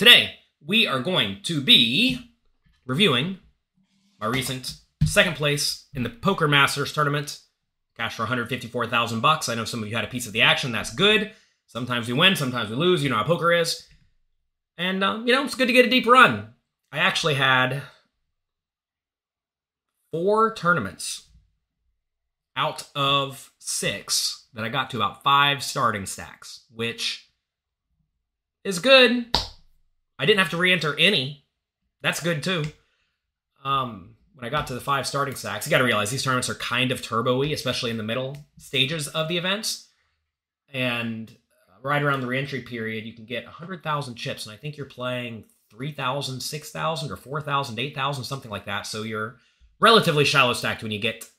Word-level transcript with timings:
Today, 0.00 0.36
we 0.66 0.86
are 0.86 1.00
going 1.00 1.42
to 1.42 1.60
be 1.60 2.32
reviewing 2.86 3.38
my 4.18 4.28
recent 4.28 4.76
second 5.04 5.36
place 5.36 5.88
in 5.92 6.04
the 6.04 6.08
Poker 6.08 6.48
Masters 6.48 6.94
tournament. 6.94 7.38
Cash 7.98 8.16
for 8.16 8.22
154,000 8.22 9.20
bucks. 9.20 9.50
I 9.50 9.54
know 9.54 9.66
some 9.66 9.82
of 9.82 9.90
you 9.90 9.94
had 9.94 10.06
a 10.06 10.08
piece 10.08 10.26
of 10.26 10.32
the 10.32 10.40
action. 10.40 10.72
That's 10.72 10.94
good. 10.94 11.32
Sometimes 11.66 12.08
we 12.08 12.14
win, 12.14 12.34
sometimes 12.34 12.70
we 12.70 12.76
lose. 12.76 13.04
You 13.04 13.10
know 13.10 13.16
how 13.16 13.24
poker 13.24 13.52
is. 13.52 13.86
And, 14.78 15.04
um, 15.04 15.26
you 15.26 15.34
know, 15.34 15.44
it's 15.44 15.54
good 15.54 15.66
to 15.66 15.74
get 15.74 15.84
a 15.84 15.90
deep 15.90 16.06
run. 16.06 16.54
I 16.90 17.00
actually 17.00 17.34
had 17.34 17.82
four 20.12 20.54
tournaments 20.54 21.26
out 22.56 22.88
of 22.94 23.52
six 23.58 24.46
that 24.54 24.64
I 24.64 24.70
got 24.70 24.88
to 24.92 24.96
about 24.96 25.22
five 25.22 25.62
starting 25.62 26.06
stacks, 26.06 26.64
which 26.70 27.28
is 28.64 28.78
good. 28.78 29.26
I 30.20 30.26
didn't 30.26 30.40
have 30.40 30.50
to 30.50 30.58
re-enter 30.58 30.94
any. 30.98 31.46
That's 32.02 32.22
good 32.22 32.42
too. 32.42 32.64
Um, 33.64 34.16
when 34.34 34.44
I 34.44 34.50
got 34.50 34.66
to 34.66 34.74
the 34.74 34.80
five 34.80 35.06
starting 35.06 35.34
stacks, 35.34 35.66
you 35.66 35.70
got 35.70 35.78
to 35.78 35.84
realize 35.84 36.10
these 36.10 36.22
tournaments 36.22 36.50
are 36.50 36.56
kind 36.56 36.92
of 36.92 37.00
turbo-y, 37.00 37.46
especially 37.46 37.90
in 37.90 37.96
the 37.96 38.02
middle 38.02 38.36
stages 38.58 39.08
of 39.08 39.28
the 39.28 39.38
events. 39.38 39.88
And 40.74 41.34
right 41.82 42.02
around 42.02 42.20
the 42.20 42.26
re-entry 42.26 42.60
period, 42.60 43.06
you 43.06 43.14
can 43.14 43.24
get 43.24 43.44
100,000 43.44 44.14
chips, 44.14 44.44
and 44.44 44.52
I 44.52 44.58
think 44.58 44.76
you're 44.76 44.84
playing 44.84 45.44
3,000, 45.70 46.38
6,000, 46.38 47.10
or 47.10 47.16
4,000, 47.16 47.78
8,000, 47.78 48.24
something 48.24 48.50
like 48.50 48.66
that. 48.66 48.86
So 48.86 49.04
you're 49.04 49.36
relatively 49.80 50.26
shallow 50.26 50.52
stacked 50.52 50.82
when 50.82 50.92
you 50.92 50.98
get 50.98 51.30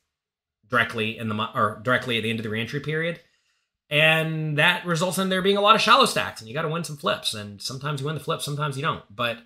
directly 0.70 1.20
in 1.20 1.30
the 1.30 1.50
or 1.54 1.80
directly 1.84 2.18
at 2.18 2.24
the 2.24 2.32
end 2.32 2.40
of 2.40 2.44
the 2.44 2.50
re-entry 2.50 2.80
period. 2.80 3.20
And 3.92 4.58
that 4.58 4.86
results 4.86 5.18
in 5.18 5.28
there 5.28 5.42
being 5.42 5.58
a 5.58 5.62
lot 5.62 5.76
of 5.76 5.82
shallow 5.82 6.06
stacks, 6.06 6.40
and 6.40 6.48
you 6.48 6.54
got 6.54 6.62
to 6.62 6.70
win 6.70 6.86
some 6.86 6.96
flips. 6.96 7.34
And 7.34 7.62
sometimes 7.62 8.00
you 8.00 8.08
win 8.08 8.16
the 8.16 8.24
flips, 8.24 8.46
sometimes 8.46 8.78
you 8.78 8.82
don't. 8.82 9.04
But 9.14 9.40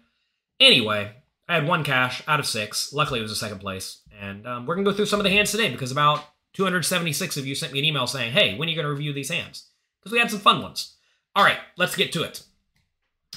anyway, 0.60 1.14
I 1.50 1.56
had 1.56 1.68
one 1.68 1.84
cash 1.84 2.22
out 2.28 2.40
of 2.40 2.46
six. 2.46 2.94
Luckily, 2.94 3.20
it 3.20 3.24
was 3.24 3.32
a 3.32 3.36
second 3.36 3.60
place. 3.60 4.02
And 4.22 4.48
um, 4.48 4.66
we're 4.66 4.76
going 4.76 4.86
to 4.86 4.92
go 4.92 4.96
through 4.96 5.08
some 5.08 5.20
of 5.20 5.24
the 5.24 5.32
hands 5.32 5.52
today 5.52 5.72
because 5.72 5.92
about 5.92 6.24
276 6.54 7.38
of 7.38 7.48
you 7.48 7.56
sent 7.56 7.74
me 7.74 7.80
an 7.80 7.86
email 7.86 8.06
saying, 8.06 8.34
hey, 8.34 8.56
when 8.56 8.68
are 8.68 8.70
you 8.70 8.76
going 8.76 8.86
to 8.86 8.92
review 8.92 9.14
these 9.14 9.30
hands? 9.30 9.68
Because 10.00 10.14
we 10.14 10.20
had 10.20 10.30
some 10.30 10.40
fun 10.40 10.62
ones. 10.62 10.96
All 11.36 11.44
right, 11.44 11.58
let's 11.76 11.96
get 11.96 12.14
to 12.14 12.24
it. 12.24 12.44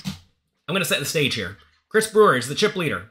I'm 0.06 0.74
going 0.74 0.82
to 0.82 0.84
set 0.84 0.98
the 0.98 1.06
stage 1.06 1.34
here. 1.34 1.56
Chris 1.88 2.06
Brewer 2.06 2.36
is 2.36 2.48
the 2.48 2.54
chip 2.54 2.76
leader. 2.76 3.10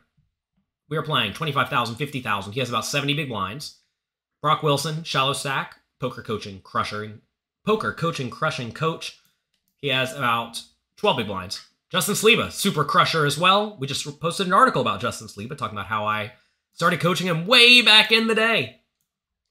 We 0.88 0.98
are 0.98 1.04
playing 1.04 1.34
25,000, 1.34 1.96
50,000. 1.96 2.54
He 2.54 2.60
has 2.60 2.70
about 2.70 2.86
70 2.86 3.16
big 3.16 3.28
blinds. 3.28 3.80
Brock 4.42 4.62
Wilson, 4.62 5.04
shallow 5.04 5.34
stack, 5.34 5.78
poker 6.00 6.22
coaching, 6.22 6.62
crushing, 6.62 7.22
poker 7.68 7.92
coaching, 7.92 8.30
crushing 8.30 8.72
coach. 8.72 9.20
He 9.76 9.90
has 9.90 10.14
about 10.14 10.62
12 10.96 11.18
big 11.18 11.28
blinds. 11.28 11.68
Justin 11.90 12.16
Saliba, 12.16 12.50
super 12.50 12.86
crusher 12.86 13.26
as 13.26 13.38
well. 13.38 13.76
We 13.78 13.88
just 13.88 14.22
posted 14.22 14.48
an 14.48 14.54
article 14.54 14.82
about 14.82 15.02
Justin 15.02 15.28
Saliba 15.28 15.58
talking 15.58 15.78
about 15.78 15.88
how 15.88 16.06
I 16.06 16.32
started 16.72 17.02
coaching 17.02 17.28
him 17.28 17.46
way 17.46 17.82
back 17.82 18.14
in 18.14 18.28
the 18.28 18.36
day. 18.36 18.80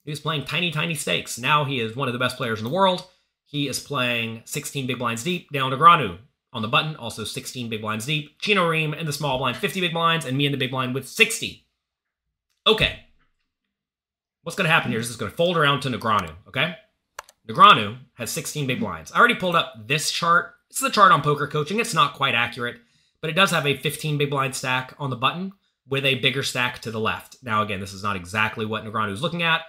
He 0.06 0.11
was 0.11 0.20
playing 0.20 0.47
tiny, 0.47 0.70
tiny 0.70 0.95
stakes. 0.95 1.39
Now 1.39 1.67
he 1.67 1.78
is 1.78 1.95
one 1.95 2.08
of 2.08 2.14
the 2.14 2.19
best 2.19 2.39
players 2.39 2.58
in 2.58 2.64
the 2.64 2.73
world. 2.73 3.05
He 3.45 3.69
is 3.69 3.78
playing 3.78 4.42
16 4.47 4.86
big 4.86 4.98
blinds 4.98 5.23
deep. 5.23 5.51
Daniel 5.53 5.78
Negreanu 5.78 6.17
on 6.55 6.62
the 6.62 6.69
button, 6.69 6.97
also 6.97 7.23
16 7.23 7.69
big 7.69 7.83
blinds 7.83 8.06
deep. 8.06 8.41
Chino 8.41 8.67
Rheem 8.67 8.98
in 8.98 9.05
the 9.05 9.12
small 9.12 9.36
blind, 9.36 9.58
50 9.58 9.83
big 9.83 9.92
blinds, 9.92 10.25
and 10.25 10.39
me 10.39 10.47
in 10.47 10.53
the 10.53 10.58
big 10.58 10.70
blind 10.70 10.95
with 10.95 11.06
60. 11.06 11.67
Okay. 12.67 13.01
What's 14.42 14.56
going 14.56 14.67
to 14.67 14.73
happen 14.73 14.91
here 14.91 15.01
is 15.01 15.08
this 15.08 15.19
going 15.19 15.30
to 15.30 15.36
fold 15.36 15.58
around 15.58 15.80
to 15.80 15.91
Negreanu, 15.91 16.30
okay? 16.48 16.77
Negreanu 17.48 17.98
has 18.14 18.30
16 18.30 18.66
big 18.66 18.80
blinds. 18.80 19.12
I 19.12 19.19
already 19.19 19.34
pulled 19.34 19.56
up 19.56 19.86
this 19.86 20.11
chart. 20.11 20.55
It's 20.70 20.80
the 20.80 20.91
chart 20.91 21.12
on 21.12 21.22
poker 21.22 21.47
coaching. 21.47 21.78
It's 21.78 21.94
not 21.94 22.14
quite 22.14 22.34
accurate, 22.34 22.80
but 23.20 23.30
it 23.30 23.34
does 23.34 23.50
have 23.50 23.66
a 23.66 23.77
15 23.77 24.19
big 24.19 24.30
blind 24.30 24.55
stack 24.55 24.94
on 24.98 25.11
the 25.11 25.16
button 25.16 25.52
with 25.89 26.05
a 26.05 26.17
bigger 26.17 26.42
stack 26.42 26.80
to 26.80 26.91
the 26.91 27.00
left. 27.00 27.36
Now, 27.42 27.62
again, 27.62 27.80
this 27.80 27.92
is 27.92 28.02
not 28.02 28.17
exactly 28.17 28.67
what 28.67 28.84
Negreanu 28.84 29.12
is 29.12 29.22
looking 29.22 29.42
at. 29.42 29.62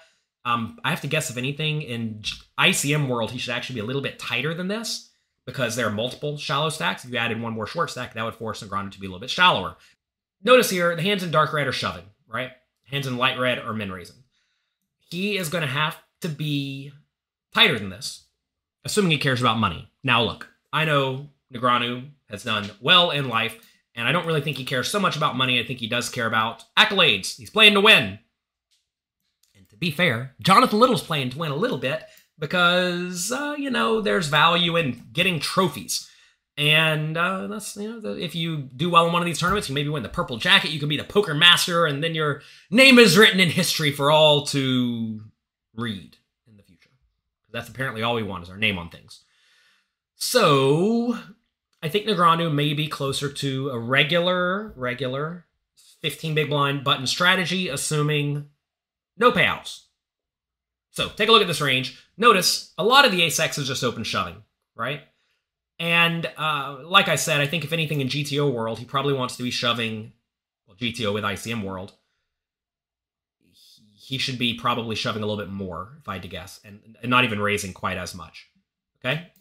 Um, 0.44 0.80
I 0.84 0.90
have 0.90 1.02
to 1.02 1.08
guess, 1.08 1.30
if 1.30 1.38
anything, 1.38 1.82
in 1.82 2.24
ICM 2.58 3.08
world, 3.08 3.32
he 3.32 3.38
should 3.38 3.54
actually 3.54 3.76
be 3.76 3.82
a 3.82 3.86
little 3.86 4.02
bit 4.02 4.18
tighter 4.18 4.54
than 4.54 4.68
this 4.68 5.12
because 5.46 5.76
there 5.76 5.88
are 5.88 5.92
multiple 5.92 6.38
shallow 6.38 6.70
stacks. 6.70 7.06
If 7.06 7.12
you 7.12 7.18
added 7.18 7.42
one 7.42 7.54
more 7.54 7.68
short 7.68 7.92
stack, 7.92 8.14
that 8.14 8.24
would 8.24 8.36
force 8.36 8.64
Negreanu 8.64 8.92
to 8.92 9.00
be 9.00 9.06
a 9.06 9.10
little 9.10 9.20
bit 9.20 9.30
shallower. 9.30 9.76
Notice 10.44 10.70
here, 10.70 10.96
the 10.96 11.02
hands 11.02 11.24
in 11.24 11.32
dark 11.32 11.54
red 11.54 11.68
are 11.68 11.74
shoving, 11.74 12.06
right? 12.28 12.52
Hands 12.86 13.06
in 13.06 13.18
light 13.18 13.38
red 13.38 13.60
are 13.60 13.74
min 13.74 13.92
raising. 13.92 14.24
He 15.00 15.38
is 15.38 15.50
going 15.50 15.64
to 15.64 15.68
have 15.68 15.98
to 16.22 16.30
be 16.30 16.92
tighter 17.58 17.80
than 17.80 17.90
this, 17.90 18.28
assuming 18.86 19.10
he 19.10 19.18
cares 19.18 19.42
about 19.42 19.58
money. 19.58 19.92
Now, 20.04 20.22
look, 20.22 20.48
I 20.72 20.86
know 20.86 21.30
Negreanu 21.52 22.12
has 22.30 22.44
done 22.44 22.70
well 22.80 23.10
in 23.10 23.30
life, 23.30 23.58
and 23.96 24.08
I 24.08 24.12
don't 24.12 24.28
really 24.28 24.42
think 24.42 24.58
he 24.58 24.64
cares 24.64 24.92
so 24.92 25.00
much 25.00 25.18
about 25.18 25.36
money. 25.36 25.60
I 25.60 25.66
think 25.66 25.80
he 25.80 25.88
does 25.88 26.08
care 26.08 26.28
about 26.28 26.64
accolades. 26.78 27.36
He's 27.36 27.50
playing 27.50 27.74
to 27.74 27.82
win. 27.82 28.20
And 29.56 29.68
to 29.70 29.76
be 29.76 29.90
fair, 29.90 30.36
Jonathan 30.40 30.80
Little's 30.80 31.02
playing 31.02 31.32
to 31.32 31.40
win 31.40 31.52
a 31.52 31.56
little 31.56 31.80
bit 31.80 32.04
because, 32.38 33.32
uh, 33.32 33.56
you 33.58 33.72
know, 33.72 34.02
there's 34.02 34.28
value 34.28 34.78
in 34.78 35.08
getting 35.12 35.40
trophies. 35.40 36.08
And 36.58 37.18
uh, 37.18 37.48
that's, 37.48 37.76
you 37.76 37.90
know, 37.90 38.00
the, 38.00 38.24
if 38.24 38.36
you 38.36 38.58
do 38.58 38.92
well 38.92 39.08
in 39.08 39.14
one 39.14 39.24
of 39.24 39.26
these 39.26 39.40
tournaments, 39.40 39.68
you 39.68 39.74
maybe 39.74 39.90
win 39.90 40.04
the 40.04 40.10
purple 40.10 40.38
jacket, 40.38 40.70
you 40.70 40.80
can 40.80 40.90
be 40.90 40.98
the 40.98 41.04
poker 41.04 41.34
master, 41.34 41.88
and 41.88 42.04
then 42.04 42.14
your 42.14 42.44
name 42.70 43.00
is 43.00 43.18
written 43.18 43.40
in 43.40 43.50
history 43.50 43.92
for 43.92 44.12
all 44.12 44.46
to 44.48 45.22
read. 45.74 46.18
That's 47.52 47.70
apparently 47.70 48.04
all 48.04 48.16
we 48.16 48.24
want 48.24 48.44
is 48.44 48.50
our 48.50 48.58
name 48.58 48.78
on 48.78 48.90
things. 48.90 49.24
So 50.16 51.18
I 51.82 51.90
think 51.90 52.06
Negreanu 52.06 52.54
may 52.54 52.74
be 52.74 52.88
closer 52.88 53.32
to 53.32 53.70
a 53.70 53.80
regular, 53.80 54.74
regular 54.76 55.46
15 56.02 56.36
big 56.36 56.50
blind 56.50 56.84
button 56.84 57.08
strategy, 57.08 57.70
assuming 57.70 58.50
no 59.18 59.32
payouts. 59.32 59.84
So 60.92 61.10
take 61.10 61.30
a 61.30 61.32
look 61.32 61.42
at 61.42 61.48
this 61.48 61.62
range. 61.62 62.04
Notice 62.18 62.74
a 62.78 62.84
lot 62.84 63.06
of 63.06 63.12
the 63.12 63.22
ace 63.22 63.40
X 63.40 63.58
is 63.58 63.68
just 63.68 63.84
open 63.84 64.04
shoving, 64.04 64.44
right? 64.76 65.02
And 65.80 66.26
uh, 66.38 66.80
like 66.84 67.08
I 67.08 67.16
said, 67.16 67.40
I 67.40 67.46
think 67.46 67.64
if 67.64 67.72
anything 67.72 68.02
in 68.02 68.08
GTO 68.08 68.52
world, 68.52 68.80
he 68.80 68.86
probably 68.86 69.14
wants 69.14 69.38
to 69.38 69.44
be 69.44 69.52
shoving, 69.52 70.14
well, 70.66 70.76
GTO 70.76 71.14
with 71.14 71.24
ICM 71.24 71.64
world. 71.64 71.94
He 74.08 74.18
should 74.18 74.40
be 74.40 74.54
probably 74.54 74.96
shoving 74.96 75.22
a 75.22 75.26
little 75.26 75.44
bit 75.44 75.52
more, 75.52 75.98
if 76.00 76.08
I 76.08 76.14
had 76.14 76.22
to 76.22 76.30
guess, 76.30 76.62
and, 76.64 76.96
and 77.02 77.10
not 77.10 77.26
even 77.26 77.42
raising 77.42 77.74
quite 77.74 77.98
as 77.98 78.16
much. 78.16 78.50
Okay? 79.00 79.34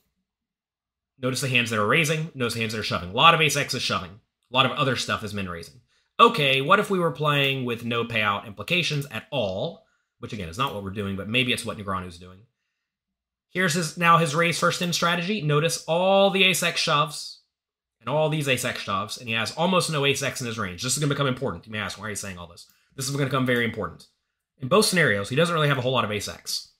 Notice 1.21 1.41
the 1.41 1.49
hands 1.49 1.71
that 1.71 1.78
are 1.78 1.87
raising, 1.87 2.32
notice 2.34 2.54
the 2.54 2.62
hands 2.62 2.72
that 2.72 2.81
are 2.81 2.82
shoving. 2.82 3.10
A 3.10 3.15
lot 3.15 3.32
of 3.32 3.41
ace 3.41 3.56
X 3.56 3.75
is 3.75 3.82
shoving. 3.82 4.10
A 4.10 4.56
lot 4.56 4.66
of 4.66 4.72
other 4.72 4.97
stuff 4.97 5.22
is 5.22 5.32
min 5.32 5.49
raising. 5.49 5.82
Okay, 6.19 6.62
what 6.62 6.81
if 6.81 6.91
we 6.91 6.99
were 6.99 7.12
playing 7.12 7.65
with 7.65 7.84
no 7.84 8.03
payout 8.03 8.44
implications 8.44 9.06
at 9.12 9.28
all? 9.31 9.84
Which 10.19 10.32
again 10.32 10.49
is 10.49 10.59
not 10.59 10.75
what 10.75 10.83
we're 10.83 10.91
doing, 10.91 11.15
but 11.15 11.28
maybe 11.28 11.53
it's 11.53 11.65
what 11.65 11.78
Negreanu's 11.78 12.19
doing. 12.19 12.41
Here's 13.50 13.75
his 13.75 13.97
now 13.97 14.19
his 14.19 14.34
raise 14.34 14.59
first 14.59 14.83
in 14.83 14.93
strategy. 14.93 15.43
Notice 15.43 15.84
all 15.87 16.31
the 16.31 16.43
ace 16.43 16.65
X 16.65 16.81
shoves 16.81 17.43
and 18.00 18.09
all 18.09 18.31
these 18.31 18.48
ace 18.48 18.65
X 18.65 18.81
shoves, 18.81 19.16
and 19.16 19.28
he 19.28 19.34
has 19.37 19.53
almost 19.53 19.93
no 19.93 20.04
ace 20.04 20.25
X 20.25 20.41
in 20.41 20.48
his 20.48 20.59
range. 20.59 20.83
This 20.83 20.94
is 20.94 20.98
going 20.98 21.09
to 21.09 21.15
become 21.15 21.28
important. 21.28 21.66
You 21.66 21.72
may 21.72 21.78
ask, 21.78 22.00
why 22.00 22.06
are 22.06 22.10
you 22.10 22.16
saying 22.16 22.37
all 22.37 22.48
this? 22.48 22.66
This 22.97 23.04
is 23.04 23.12
going 23.12 23.25
to 23.25 23.31
become 23.31 23.47
very 23.47 23.65
important. 23.65 24.09
In 24.60 24.68
both 24.68 24.86
scenarios, 24.86 25.28
he 25.28 25.36
doesn't 25.36 25.54
really 25.54 25.68
have 25.68 25.78
a 25.78 25.82
whole 25.82 25.92
lot 25.92 26.04
of 26.04 26.10
ace 26.10 26.28
X. 26.28 26.72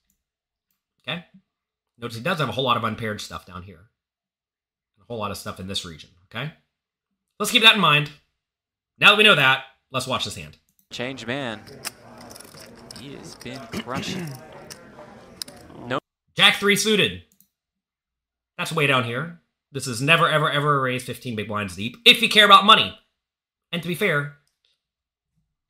Okay? 1.07 1.25
Notice 1.99 2.17
he 2.17 2.23
does 2.23 2.39
have 2.39 2.49
a 2.49 2.53
whole 2.53 2.65
lot 2.65 2.77
of 2.77 2.85
unpaired 2.85 3.21
stuff 3.21 3.47
down 3.47 3.63
here. 3.63 3.91
And 4.97 5.03
a 5.03 5.07
whole 5.07 5.19
lot 5.19 5.31
of 5.31 5.37
stuff 5.37 5.61
in 5.61 5.69
this 5.69 5.85
region. 5.85 6.11
Okay? 6.25 6.53
Let's 7.39 7.53
keep 7.53 7.63
that 7.63 7.75
in 7.75 7.81
mind. 7.81 8.11
Now 8.99 9.11
that 9.11 9.19
we 9.19 9.25
know 9.25 9.35
that, 9.35 9.65
let's 9.91 10.07
watch 10.07 10.25
this 10.25 10.37
hand. 10.37 10.57
Change 10.91 11.27
man. 11.27 11.61
He 12.99 13.15
has 13.15 13.35
been 13.37 13.59
crushing. 13.83 14.27
No. 15.87 15.99
Jack 16.35 16.57
3 16.57 16.77
suited. 16.77 17.23
That's 18.57 18.73
way 18.73 18.87
down 18.87 19.05
here. 19.05 19.41
This 19.71 19.87
is 19.87 20.01
never, 20.01 20.29
ever, 20.29 20.51
ever 20.51 20.79
a 20.79 20.81
raise 20.81 21.05
15 21.05 21.37
big 21.37 21.49
blinds 21.49 21.77
deep 21.77 21.97
if 22.07 22.23
you 22.23 22.29
care 22.29 22.47
about 22.47 22.65
money. 22.65 22.99
And 23.71 23.83
to 23.83 23.89
be 23.89 23.95
fair, 23.95 24.37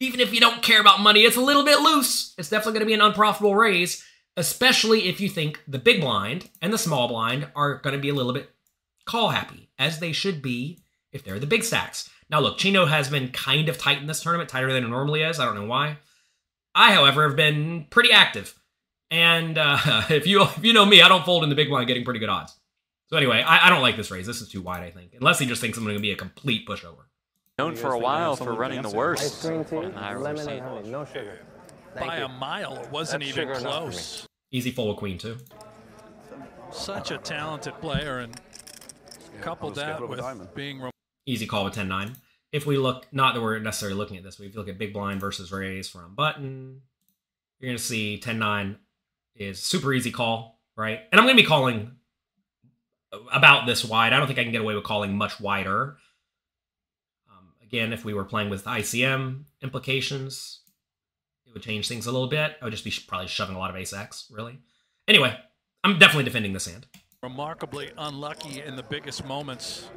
even 0.00 0.20
if 0.20 0.32
you 0.32 0.40
don't 0.40 0.62
care 0.62 0.80
about 0.80 1.00
money, 1.00 1.20
it's 1.20 1.36
a 1.36 1.40
little 1.40 1.64
bit 1.64 1.80
loose. 1.80 2.34
It's 2.38 2.50
definitely 2.50 2.74
going 2.74 2.80
to 2.80 2.86
be 2.86 2.94
an 2.94 3.00
unprofitable 3.00 3.54
raise, 3.54 4.04
especially 4.36 5.08
if 5.08 5.20
you 5.20 5.28
think 5.28 5.62
the 5.66 5.78
big 5.78 6.00
blind 6.00 6.50
and 6.60 6.72
the 6.72 6.78
small 6.78 7.08
blind 7.08 7.48
are 7.54 7.78
going 7.78 7.94
to 7.94 8.02
be 8.02 8.10
a 8.10 8.14
little 8.14 8.32
bit 8.32 8.50
call 9.06 9.30
happy, 9.30 9.70
as 9.78 9.98
they 9.98 10.12
should 10.12 10.42
be 10.42 10.80
if 11.12 11.24
they're 11.24 11.38
the 11.38 11.46
big 11.46 11.64
stacks. 11.64 12.10
Now, 12.28 12.40
look, 12.40 12.58
Chino 12.58 12.86
has 12.86 13.08
been 13.08 13.28
kind 13.28 13.68
of 13.68 13.78
tight 13.78 13.98
in 13.98 14.06
this 14.06 14.22
tournament, 14.22 14.50
tighter 14.50 14.72
than 14.72 14.84
it 14.84 14.88
normally 14.88 15.22
is. 15.22 15.38
I 15.38 15.44
don't 15.44 15.54
know 15.54 15.66
why. 15.66 15.98
I, 16.74 16.92
however, 16.92 17.26
have 17.26 17.36
been 17.36 17.86
pretty 17.88 18.12
active. 18.12 18.54
And 19.10 19.56
uh, 19.56 19.78
if 20.10 20.26
you 20.26 20.42
if 20.42 20.64
you 20.64 20.72
know 20.72 20.84
me, 20.84 21.00
I 21.02 21.08
don't 21.08 21.24
fold 21.24 21.44
in 21.44 21.50
the 21.50 21.56
big 21.56 21.68
blind 21.68 21.86
getting 21.86 22.04
pretty 22.04 22.20
good 22.20 22.28
odds. 22.28 22.54
So 23.08 23.16
anyway, 23.16 23.42
I, 23.42 23.66
I 23.66 23.70
don't 23.70 23.82
like 23.82 23.96
this 23.96 24.10
raise. 24.10 24.26
This 24.26 24.40
is 24.40 24.48
too 24.48 24.60
wide, 24.60 24.82
I 24.82 24.90
think. 24.90 25.12
Unless 25.14 25.38
he 25.38 25.46
just 25.46 25.60
thinks 25.60 25.78
I'm 25.78 25.84
going 25.84 25.96
to 25.96 26.02
be 26.02 26.10
a 26.10 26.16
complete 26.16 26.66
pushover. 26.66 27.04
Known 27.58 27.74
for 27.74 27.92
a 27.92 27.98
while 27.98 28.36
for 28.36 28.52
running 28.52 28.82
the 28.82 28.90
worst. 28.90 29.22
Ice 29.22 29.46
green 29.46 29.64
tea, 29.64 29.76
in 29.76 29.92
the 29.92 29.98
high 29.98 30.12
roller 30.12 30.34
lemon 30.34 30.48
and 30.48 30.60
honey, 30.60 30.90
no 30.90 31.06
sugar. 31.06 31.40
Thank 31.94 32.06
by 32.06 32.18
you. 32.18 32.26
a 32.26 32.28
mile. 32.28 32.76
It 32.76 32.90
wasn't 32.90 33.22
That's 33.22 33.30
even 33.32 33.48
sugar 33.48 33.58
enough 33.58 33.74
for 33.78 33.86
me. 33.86 33.92
close. 33.92 34.28
Easy 34.50 34.70
fold 34.72 34.88
with 34.88 34.98
queen, 34.98 35.16
too. 35.16 35.38
Such 36.70 37.12
a 37.12 37.16
talented 37.16 37.72
player, 37.80 38.18
and 38.18 38.38
couple 39.40 39.70
that 39.70 40.06
with 40.06 40.54
being 40.54 40.82
easy 41.24 41.46
call 41.46 41.64
with 41.64 41.74
10-9. 41.74 42.16
If 42.52 42.66
we 42.66 42.76
look, 42.76 43.06
not 43.10 43.32
that 43.32 43.40
we're 43.40 43.58
necessarily 43.58 43.96
looking 43.96 44.18
at 44.18 44.22
this, 44.22 44.36
but 44.36 44.44
if 44.44 44.52
you 44.52 44.58
look 44.58 44.68
at 44.68 44.76
big 44.76 44.92
blind 44.92 45.20
versus 45.20 45.50
raise 45.50 45.88
from 45.88 46.14
button, 46.14 46.82
you're 47.58 47.70
going 47.70 47.78
to 47.78 47.82
see 47.82 48.20
10-9 48.22 48.76
is 49.34 49.62
super 49.62 49.94
easy 49.94 50.10
call, 50.10 50.60
right? 50.76 51.00
And 51.10 51.18
I'm 51.18 51.26
going 51.26 51.38
to 51.38 51.42
be 51.42 51.48
calling 51.48 51.92
about 53.32 53.64
this 53.66 53.82
wide. 53.82 54.12
I 54.12 54.18
don't 54.18 54.26
think 54.26 54.38
I 54.38 54.42
can 54.42 54.52
get 54.52 54.60
away 54.60 54.74
with 54.74 54.84
calling 54.84 55.16
much 55.16 55.40
wider. 55.40 55.96
Again, 57.76 57.92
if 57.92 58.06
we 58.06 58.14
were 58.14 58.24
playing 58.24 58.48
with 58.48 58.64
ICM 58.64 59.44
implications, 59.60 60.60
it 61.46 61.52
would 61.52 61.62
change 61.62 61.86
things 61.88 62.06
a 62.06 62.10
little 62.10 62.26
bit. 62.26 62.56
I 62.58 62.64
would 62.64 62.70
just 62.70 62.84
be 62.84 62.92
probably 63.06 63.26
shoving 63.28 63.54
a 63.54 63.58
lot 63.58 63.68
of 63.68 63.76
ace 63.76 63.92
X, 63.92 64.28
really. 64.30 64.60
Anyway, 65.06 65.36
I'm 65.84 65.98
definitely 65.98 66.24
defending 66.24 66.54
this 66.54 66.64
hand. 66.66 66.86
Remarkably 67.22 67.90
unlucky 67.98 68.62
in 68.62 68.76
the 68.76 68.82
biggest 68.82 69.26
moments. 69.26 69.90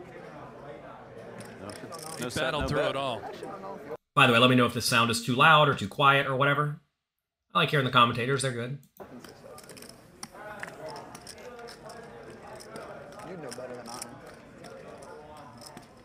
No, 1.61 1.69
He 2.17 2.23
no 2.23 2.27
set, 2.27 2.41
battled 2.43 2.63
no 2.63 2.67
through 2.67 2.77
bet. 2.79 2.89
it 2.89 2.95
all. 2.97 3.21
By 4.13 4.27
the 4.27 4.33
way, 4.33 4.39
let 4.39 4.49
me 4.49 4.57
know 4.57 4.65
if 4.65 4.73
the 4.73 4.81
sound 4.81 5.09
is 5.09 5.23
too 5.25 5.35
loud 5.35 5.69
or 5.69 5.73
too 5.73 5.87
quiet 5.87 6.27
or 6.27 6.35
whatever. 6.35 6.81
I 7.55 7.59
like 7.59 7.69
hearing 7.69 7.85
the 7.85 7.93
commentators, 7.93 8.41
they're 8.41 8.51
good. 8.51 8.77
You 13.29 13.37
know 13.37 13.49
better 13.51 13.73
than 13.73 13.87
I. 13.87 14.01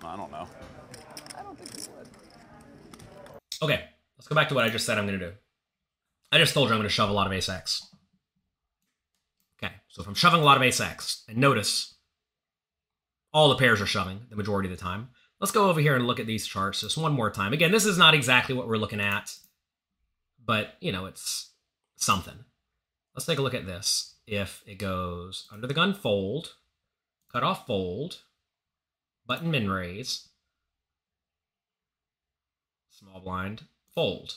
I 0.05 0.17
don't 0.17 0.31
know. 0.31 0.47
I 1.37 1.43
don't 1.43 1.59
think 1.59 1.87
you 1.89 1.93
would. 1.97 2.09
Okay, 3.65 3.83
let's 4.19 4.29
go 4.29 4.35
back 4.35 4.51
to 4.51 4.55
what 4.55 4.65
I 4.65 4.69
just 4.69 4.85
said 4.85 4.99
I'm 4.99 5.07
going 5.07 5.19
to 5.19 5.31
do. 5.31 5.33
I 6.31 6.37
just 6.37 6.53
told 6.53 6.69
you 6.69 6.75
I'm 6.75 6.81
going 6.81 6.89
to 6.89 6.93
shove 6.93 7.09
a 7.09 7.15
lot 7.15 7.27
of 7.27 7.33
ace 7.33 7.49
X. 7.49 7.87
Okay, 9.63 9.73
so 9.89 10.03
if 10.03 10.09
I'm 10.09 10.15
shoving 10.15 10.43
a 10.43 10.45
lot 10.45 10.59
of 10.59 10.63
ace 10.63 10.81
X, 10.81 11.25
and 11.29 11.39
notice 11.39 11.95
all 13.33 13.49
the 13.49 13.57
pairs 13.57 13.81
are 13.81 13.87
shoving 13.87 14.21
the 14.29 14.37
majority 14.37 14.71
of 14.71 14.77
the 14.77 14.83
time. 14.83 15.09
Let's 15.41 15.51
go 15.51 15.71
over 15.71 15.81
here 15.81 15.97
and 15.97 16.07
look 16.07 16.21
at 16.21 16.27
these 16.27 16.47
charts 16.47 16.83
just 16.83 16.99
one 16.99 17.15
more 17.15 17.31
time. 17.31 17.55
Again, 17.55 17.73
this 17.73 17.87
is 17.87 17.97
not 17.97 18.15
exactly 18.15 18.55
what 18.55 18.69
we're 18.69 18.77
looking 18.77 19.01
at, 19.01 19.35
but 20.45 20.75
you 20.81 20.93
know, 20.93 21.07
it's 21.07 21.53
something. 21.97 22.45
Let's 23.15 23.27
take 23.27 23.39
a 23.39 23.43
look 23.43 23.55
at 23.55 23.67
this. 23.67 24.17
If 24.27 24.63
it 24.67 24.79
goes 24.79 25.49
under 25.51 25.67
the 25.67 25.75
gun 25.75 25.95
fold, 25.95 26.55
cut 27.33 27.43
off 27.43 27.67
fold, 27.67 28.23
button 29.27 29.51
min 29.51 29.71
raise, 29.71 30.29
small 32.99 33.21
blind, 33.21 33.65
fold. 33.93 34.37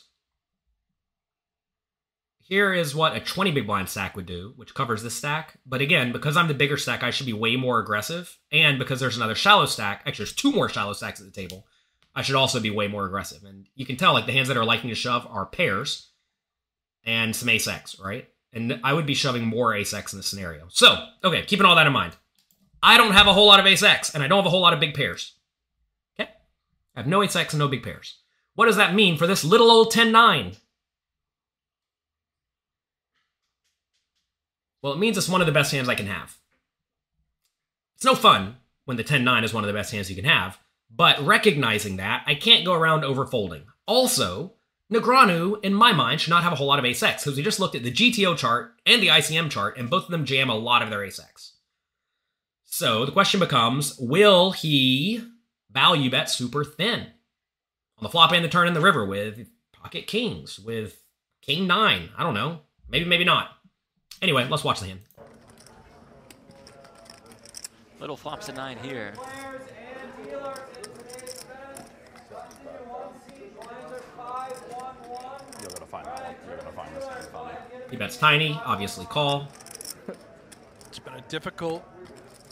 Here 2.42 2.74
is 2.74 2.96
what 2.96 3.16
a 3.16 3.20
20 3.20 3.52
big 3.52 3.68
blind 3.68 3.90
stack 3.90 4.16
would 4.16 4.26
do, 4.26 4.54
which 4.56 4.74
covers 4.74 5.04
this 5.04 5.16
stack. 5.16 5.60
But 5.66 5.82
again, 5.82 6.12
because 6.12 6.38
I'm 6.38 6.48
the 6.48 6.54
bigger 6.54 6.78
stack, 6.78 7.04
I 7.04 7.12
should 7.12 7.26
be 7.26 7.34
way 7.34 7.56
more 7.56 7.80
aggressive. 7.80 8.38
And 8.52 8.80
because 8.80 9.00
there's 9.00 9.18
another 9.18 9.36
shallow 9.36 9.66
stack, 9.66 10.04
actually 10.06 10.26
there's 10.26 10.34
two 10.34 10.52
more 10.52 10.70
shallow 10.70 10.94
stacks 10.94 11.20
at 11.20 11.26
the 11.26 11.32
table, 11.32 11.68
I 12.16 12.22
should 12.22 12.36
also 12.36 12.60
be 12.60 12.72
way 12.72 12.88
more 12.88 13.06
aggressive. 13.06 13.44
And 13.44 13.68
you 13.76 13.86
can 13.86 13.98
tell 13.98 14.14
like 14.14 14.26
the 14.26 14.32
hands 14.32 14.48
that 14.48 14.58
are 14.58 14.66
liking 14.66 14.90
to 14.90 14.96
shove 14.96 15.28
are 15.30 15.46
pairs 15.46 16.10
and 17.06 17.36
some 17.36 17.50
ace 17.50 17.68
X, 17.68 18.00
right? 18.00 18.28
And 18.54 18.80
I 18.84 18.94
would 18.94 19.06
be 19.06 19.14
shoving 19.14 19.46
more 19.46 19.76
ace 19.76 19.94
X 19.94 20.14
in 20.14 20.20
this 20.20 20.28
scenario. 20.28 20.66
So, 20.70 21.06
okay, 21.24 21.44
keeping 21.44 21.66
all 21.66 21.76
that 21.76 21.86
in 21.86 21.94
mind. 21.94 22.16
I 22.82 22.98
don't 22.98 23.14
have 23.14 23.28
a 23.28 23.34
whole 23.34 23.48
lot 23.48 23.60
of 23.60 23.66
ace 23.66 23.84
X, 23.84 24.14
and 24.16 24.24
I 24.24 24.28
don't 24.28 24.38
have 24.38 24.46
a 24.46 24.50
whole 24.50 24.62
lot 24.62 24.74
of 24.74 24.80
big 24.80 24.94
pairs. 24.94 25.34
Okay? 26.20 26.30
I 26.96 27.00
have 27.00 27.08
no 27.08 27.22
ace 27.22 27.36
X 27.36 27.54
and 27.54 27.60
no 27.60 27.68
big 27.68 27.84
pairs. 27.84 28.20
What 28.58 28.66
does 28.66 28.78
that 28.78 28.96
mean 28.96 29.18
for 29.18 29.28
this 29.28 29.46
little 29.46 29.70
old 29.70 29.94
10-9? 29.94 30.58
Well, 34.82 34.94
it 34.94 34.98
means 34.98 35.16
it's 35.16 35.30
one 35.30 35.42
of 35.42 35.48
the 35.48 35.54
best 35.54 35.72
hands 35.72 35.88
I 35.88 35.94
can 35.94 36.08
have. 36.08 36.36
It's 37.98 38.06
no 38.06 38.16
fun 38.16 38.56
when 38.86 38.98
the 38.98 39.04
10-9 39.04 39.44
is 39.44 39.54
one 39.54 39.64
of 39.64 39.68
the 39.68 39.78
best 39.78 39.92
hands 39.92 40.10
you 40.10 40.16
can 40.16 40.26
have, 40.26 40.58
but 40.90 41.24
recognizing 41.24 41.98
that, 41.98 42.24
I 42.26 42.34
can't 42.34 42.66
go 42.66 42.74
around 42.74 43.04
overfolding. 43.04 43.66
Also, 43.86 44.54
Negreanu, 44.92 45.64
in 45.64 45.76
my 45.76 45.92
mind, 45.92 46.20
should 46.20 46.32
not 46.32 46.42
have 46.42 46.54
a 46.54 46.56
whole 46.56 46.66
lot 46.66 46.80
of 46.80 46.86
ace 46.86 47.04
X, 47.04 47.26
because 47.26 47.38
we 47.38 47.44
just 47.44 47.60
looked 47.60 47.76
at 47.76 47.84
the 47.84 47.92
GTO 47.92 48.36
chart 48.36 48.74
and 48.88 49.04
the 49.04 49.10
ICM 49.10 49.52
chart, 49.52 49.78
and 49.78 49.88
both 49.88 50.06
of 50.06 50.10
them 50.10 50.26
jam 50.26 50.50
a 50.50 50.56
lot 50.56 50.82
of 50.82 50.90
their 50.90 51.04
ace 51.04 51.20
X. 51.20 51.54
So 52.64 53.06
the 53.06 53.12
question 53.12 53.40
becomes, 53.40 53.96
will 54.00 54.50
he 54.50 55.24
value 55.70 56.10
bet 56.10 56.32
super 56.32 56.64
thin? 56.64 57.12
On 58.00 58.04
the 58.04 58.10
flop 58.10 58.32
and 58.32 58.46
the 58.46 58.50
turn 58.50 58.68
in 58.68 58.76
the 58.76 58.82
river 58.82 59.06
with 59.06 59.48
pocket 59.74 60.06
kings, 60.06 60.60
with 60.60 61.02
king 61.42 61.66
nine. 61.66 62.10
I 62.16 62.24
don't 62.24 62.36
know. 62.36 62.60
Maybe, 62.90 63.06
maybe 63.06 63.24
not. 63.24 63.50
Anyway, 64.22 64.48
let's 64.50 64.64
watch 64.64 64.80
the 64.80 64.88
hand. 64.88 65.00
Little 68.00 68.16
flops 68.16 68.50
a 68.50 68.54
nine 68.54 68.78
here. 68.84 69.14
You're 75.60 75.70
gonna 75.72 75.86
find 75.88 76.06
that 76.06 76.22
one. 76.22 76.36
You're 76.48 76.58
gonna 76.58 76.72
find 76.72 76.96
this 76.96 77.06
one. 77.34 77.56
He 77.90 77.98
bets 77.98 78.18
tiny, 78.18 78.60
obviously 78.64 79.06
call. 79.08 79.48
It's 80.88 81.00
been 81.00 81.16
a 81.16 81.22
difficult 81.22 81.84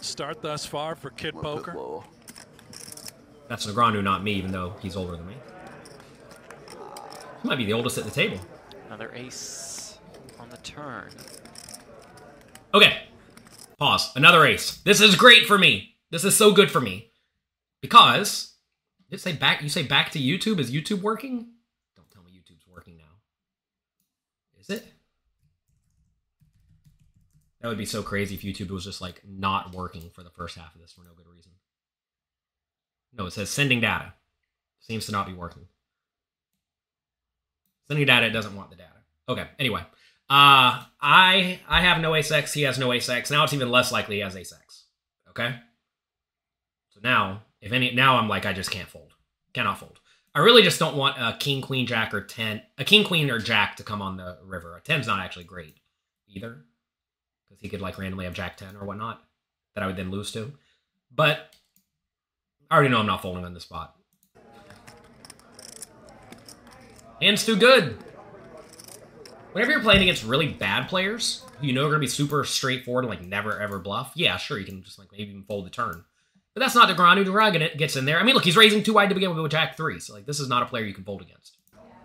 start 0.01 0.41
thus 0.41 0.65
far 0.65 0.95
for 0.95 1.11
Kid 1.11 1.35
Poker. 1.35 1.73
Whoa. 1.73 2.03
That's 3.47 3.65
Negreanu, 3.65 4.03
not 4.03 4.23
me, 4.23 4.33
even 4.33 4.51
though 4.51 4.73
he's 4.81 4.95
older 4.95 5.15
than 5.15 5.27
me. 5.27 5.35
He 7.41 7.47
might 7.47 7.57
be 7.57 7.65
the 7.65 7.73
oldest 7.73 7.97
at 7.97 8.05
the 8.05 8.11
table. 8.11 8.39
Another 8.87 9.11
ace 9.13 9.99
on 10.39 10.49
the 10.49 10.57
turn. 10.57 11.09
Okay. 12.73 13.03
Pause. 13.77 14.11
Another 14.15 14.45
ace. 14.45 14.77
This 14.77 15.01
is 15.01 15.15
great 15.15 15.45
for 15.45 15.57
me. 15.57 15.95
This 16.09 16.23
is 16.23 16.35
so 16.35 16.51
good 16.51 16.71
for 16.71 16.81
me. 16.81 17.11
Because 17.81 18.55
you 19.09 19.17
say 19.17 19.33
back 19.33 19.61
you 19.61 19.69
say 19.69 19.83
back 19.83 20.11
to 20.11 20.19
YouTube? 20.19 20.59
Is 20.59 20.71
YouTube 20.71 21.01
working? 21.01 21.49
Don't 21.95 22.09
tell 22.09 22.23
me 22.23 22.31
YouTube's 22.31 22.67
working 22.67 22.97
now. 22.97 23.03
Is 24.59 24.69
it? 24.69 24.91
That 27.61 27.67
would 27.67 27.77
be 27.77 27.85
so 27.85 28.01
crazy 28.01 28.35
if 28.35 28.41
YouTube 28.41 28.71
was 28.71 28.85
just 28.85 29.01
like 29.01 29.21
not 29.27 29.73
working 29.73 30.09
for 30.13 30.23
the 30.23 30.29
first 30.29 30.57
half 30.57 30.73
of 30.73 30.81
this 30.81 30.93
for 30.93 31.01
no 31.01 31.11
good 31.15 31.27
reason. 31.27 31.51
No, 33.17 33.25
it 33.27 33.31
says 33.31 33.49
sending 33.49 33.81
data. 33.81 34.13
Seems 34.79 35.05
to 35.05 35.11
not 35.11 35.27
be 35.27 35.33
working. 35.33 35.65
Sending 37.87 38.05
data, 38.05 38.27
it 38.27 38.31
doesn't 38.31 38.55
want 38.55 38.69
the 38.69 38.75
data. 38.75 38.89
Okay, 39.29 39.47
anyway. 39.59 39.81
Uh 40.29 40.83
I 40.99 41.59
I 41.67 41.81
have 41.81 42.01
no 42.01 42.15
ace 42.15 42.31
X. 42.31 42.53
He 42.53 42.63
has 42.63 42.79
no 42.79 42.91
ace 42.91 43.07
X. 43.09 43.29
Now 43.29 43.43
it's 43.43 43.53
even 43.53 43.69
less 43.69 43.91
likely 43.91 44.15
he 44.15 44.21
has 44.21 44.35
ace 44.35 44.53
X. 44.53 44.85
Okay? 45.29 45.55
So 46.89 46.99
now, 47.03 47.43
if 47.61 47.71
any 47.71 47.93
now 47.93 48.17
I'm 48.17 48.27
like 48.27 48.45
I 48.45 48.53
just 48.53 48.71
can't 48.71 48.89
fold. 48.89 49.13
Cannot 49.53 49.79
fold. 49.79 49.99
I 50.33 50.39
really 50.39 50.63
just 50.63 50.79
don't 50.79 50.97
want 50.97 51.17
a 51.17 51.37
king, 51.39 51.61
queen, 51.61 51.85
jack, 51.85 52.13
or 52.13 52.21
ten 52.21 52.61
a 52.77 52.83
king, 52.83 53.05
queen, 53.05 53.29
or 53.29 53.39
jack 53.39 53.75
to 53.77 53.83
come 53.83 54.01
on 54.01 54.17
the 54.17 54.37
river. 54.43 54.75
A 54.75 54.81
ten's 54.81 55.07
not 55.07 55.19
actually 55.19 55.45
great 55.45 55.77
either. 56.27 56.65
Because 57.47 57.61
he 57.61 57.69
could 57.69 57.81
like 57.81 57.97
randomly 57.97 58.25
have 58.25 58.33
jack 58.33 58.57
ten 58.57 58.75
or 58.75 58.85
whatnot 58.85 59.23
that 59.75 59.83
I 59.83 59.87
would 59.87 59.95
then 59.95 60.11
lose 60.11 60.31
to. 60.31 60.53
But 61.13 61.55
I 62.69 62.75
already 62.75 62.89
know 62.89 62.99
I'm 62.99 63.05
not 63.05 63.21
folding 63.21 63.45
on 63.45 63.53
this 63.53 63.63
spot. 63.63 63.95
Hand's 67.21 67.45
too 67.45 67.55
good. 67.55 67.97
Whenever 69.53 69.71
you're 69.71 69.81
playing 69.81 70.01
against 70.01 70.25
really 70.25 70.47
bad 70.49 70.89
players, 70.89 71.43
who 71.59 71.67
you 71.67 71.73
know 71.73 71.81
are 71.83 71.89
going 71.89 71.95
to 71.95 71.99
be 71.99 72.07
super 72.07 72.43
straightforward 72.43 73.05
and 73.05 73.09
like 73.09 73.21
never 73.25 73.59
ever 73.59 73.79
bluff, 73.79 74.11
yeah, 74.15 74.35
sure, 74.37 74.59
you 74.59 74.65
can 74.65 74.83
just 74.83 74.99
like 74.99 75.07
maybe 75.11 75.29
even 75.29 75.43
fold 75.43 75.65
the 75.65 75.69
turn. 75.69 76.03
But 76.53 76.61
that's 76.61 76.75
not 76.75 76.89
Negreanu. 76.89 77.25
Negreanu 77.25 77.77
gets 77.77 77.95
in 77.95 78.05
there. 78.05 78.19
I 78.19 78.23
mean, 78.23 78.33
look, 78.35 78.43
he's 78.43 78.57
raising 78.57 78.83
too 78.83 78.93
wide 78.93 79.09
to 79.09 79.15
begin 79.15 79.29
with 79.29 79.39
with 79.39 79.51
Jack 79.51 79.77
3, 79.77 79.99
so 79.99 80.13
like 80.13 80.25
this 80.25 80.39
is 80.39 80.49
not 80.49 80.63
a 80.63 80.65
player 80.65 80.83
you 80.83 80.93
can 80.93 81.03
fold 81.05 81.21
against. 81.21 81.57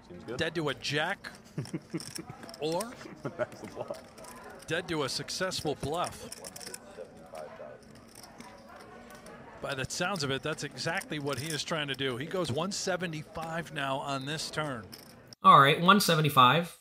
Seems 0.09 0.25
good. 0.25 0.37
Dead 0.37 0.55
to 0.55 0.69
a 0.69 0.75
jack 0.75 1.31
or 2.61 2.83
That's 3.37 3.61
the 3.61 3.67
plot. 3.69 3.99
dead 4.69 4.87
to 4.89 5.03
a 5.05 5.09
successful 5.09 5.77
bluff. 5.81 6.29
By 9.63 9.75
the 9.75 9.85
sounds 9.89 10.23
of 10.23 10.31
it, 10.31 10.43
that's 10.43 10.65
exactly 10.65 11.19
what 11.19 11.39
he 11.39 11.49
is 11.49 11.63
trying 11.63 11.89
to 11.89 11.95
do. 11.95 12.17
He 12.17 12.27
goes 12.27 12.51
175 12.51 13.75
now 13.75 13.99
on 13.99 14.25
this 14.25 14.51
turn. 14.51 14.85
All 15.43 15.61
right, 15.61 15.77
175. 15.77 16.79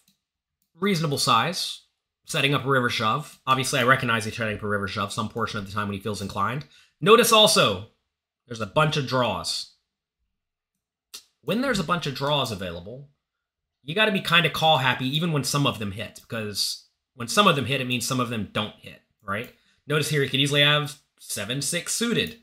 Reasonable 0.80 1.18
size. 1.18 1.82
Setting 2.26 2.54
up 2.54 2.64
a 2.64 2.70
river 2.70 2.90
shove. 2.90 3.40
Obviously, 3.46 3.80
I 3.80 3.84
recognize 3.84 4.24
he's 4.24 4.38
setting 4.38 4.56
up 4.56 4.64
a 4.64 4.68
river 4.68 4.88
shove 4.88 5.12
some 5.12 5.30
portion 5.30 5.60
of 5.60 5.66
the 5.66 5.72
time 5.72 5.88
when 5.88 5.98
he 5.98 6.04
feels 6.04 6.22
inclined. 6.22 6.66
Notice 7.02 7.32
also, 7.32 7.88
there's 8.48 8.62
a 8.62 8.66
bunch 8.66 8.98
of 8.98 9.08
draws. 9.08 9.74
When 11.42 11.62
there's 11.62 11.80
a 11.80 11.84
bunch 11.84 12.08
of 12.08 12.16
draws 12.16 12.52
available, 12.52 13.10
you 13.84 13.96
got 13.96 14.06
to 14.06 14.12
be 14.12 14.22
kind 14.22 14.46
of 14.46 14.54
call 14.54 14.78
happy 14.78 15.08
even 15.08 15.32
when 15.32 15.44
some 15.44 15.66
of 15.66 15.80
them 15.80 15.92
hit, 15.92 16.20
because 16.22 16.88
when 17.16 17.28
some 17.28 17.48
of 17.48 17.56
them 17.56 17.66
hit, 17.66 17.82
it 17.82 17.88
means 17.88 18.08
some 18.08 18.20
of 18.20 18.30
them 18.30 18.50
don't 18.54 18.76
hit, 18.80 19.02
right? 19.24 19.54
Notice 19.88 20.10
here, 20.10 20.22
he 20.22 20.30
could 20.30 20.40
easily 20.40 20.62
have 20.62 21.00
7 21.20 21.62
6 21.62 21.94
suited, 21.94 22.40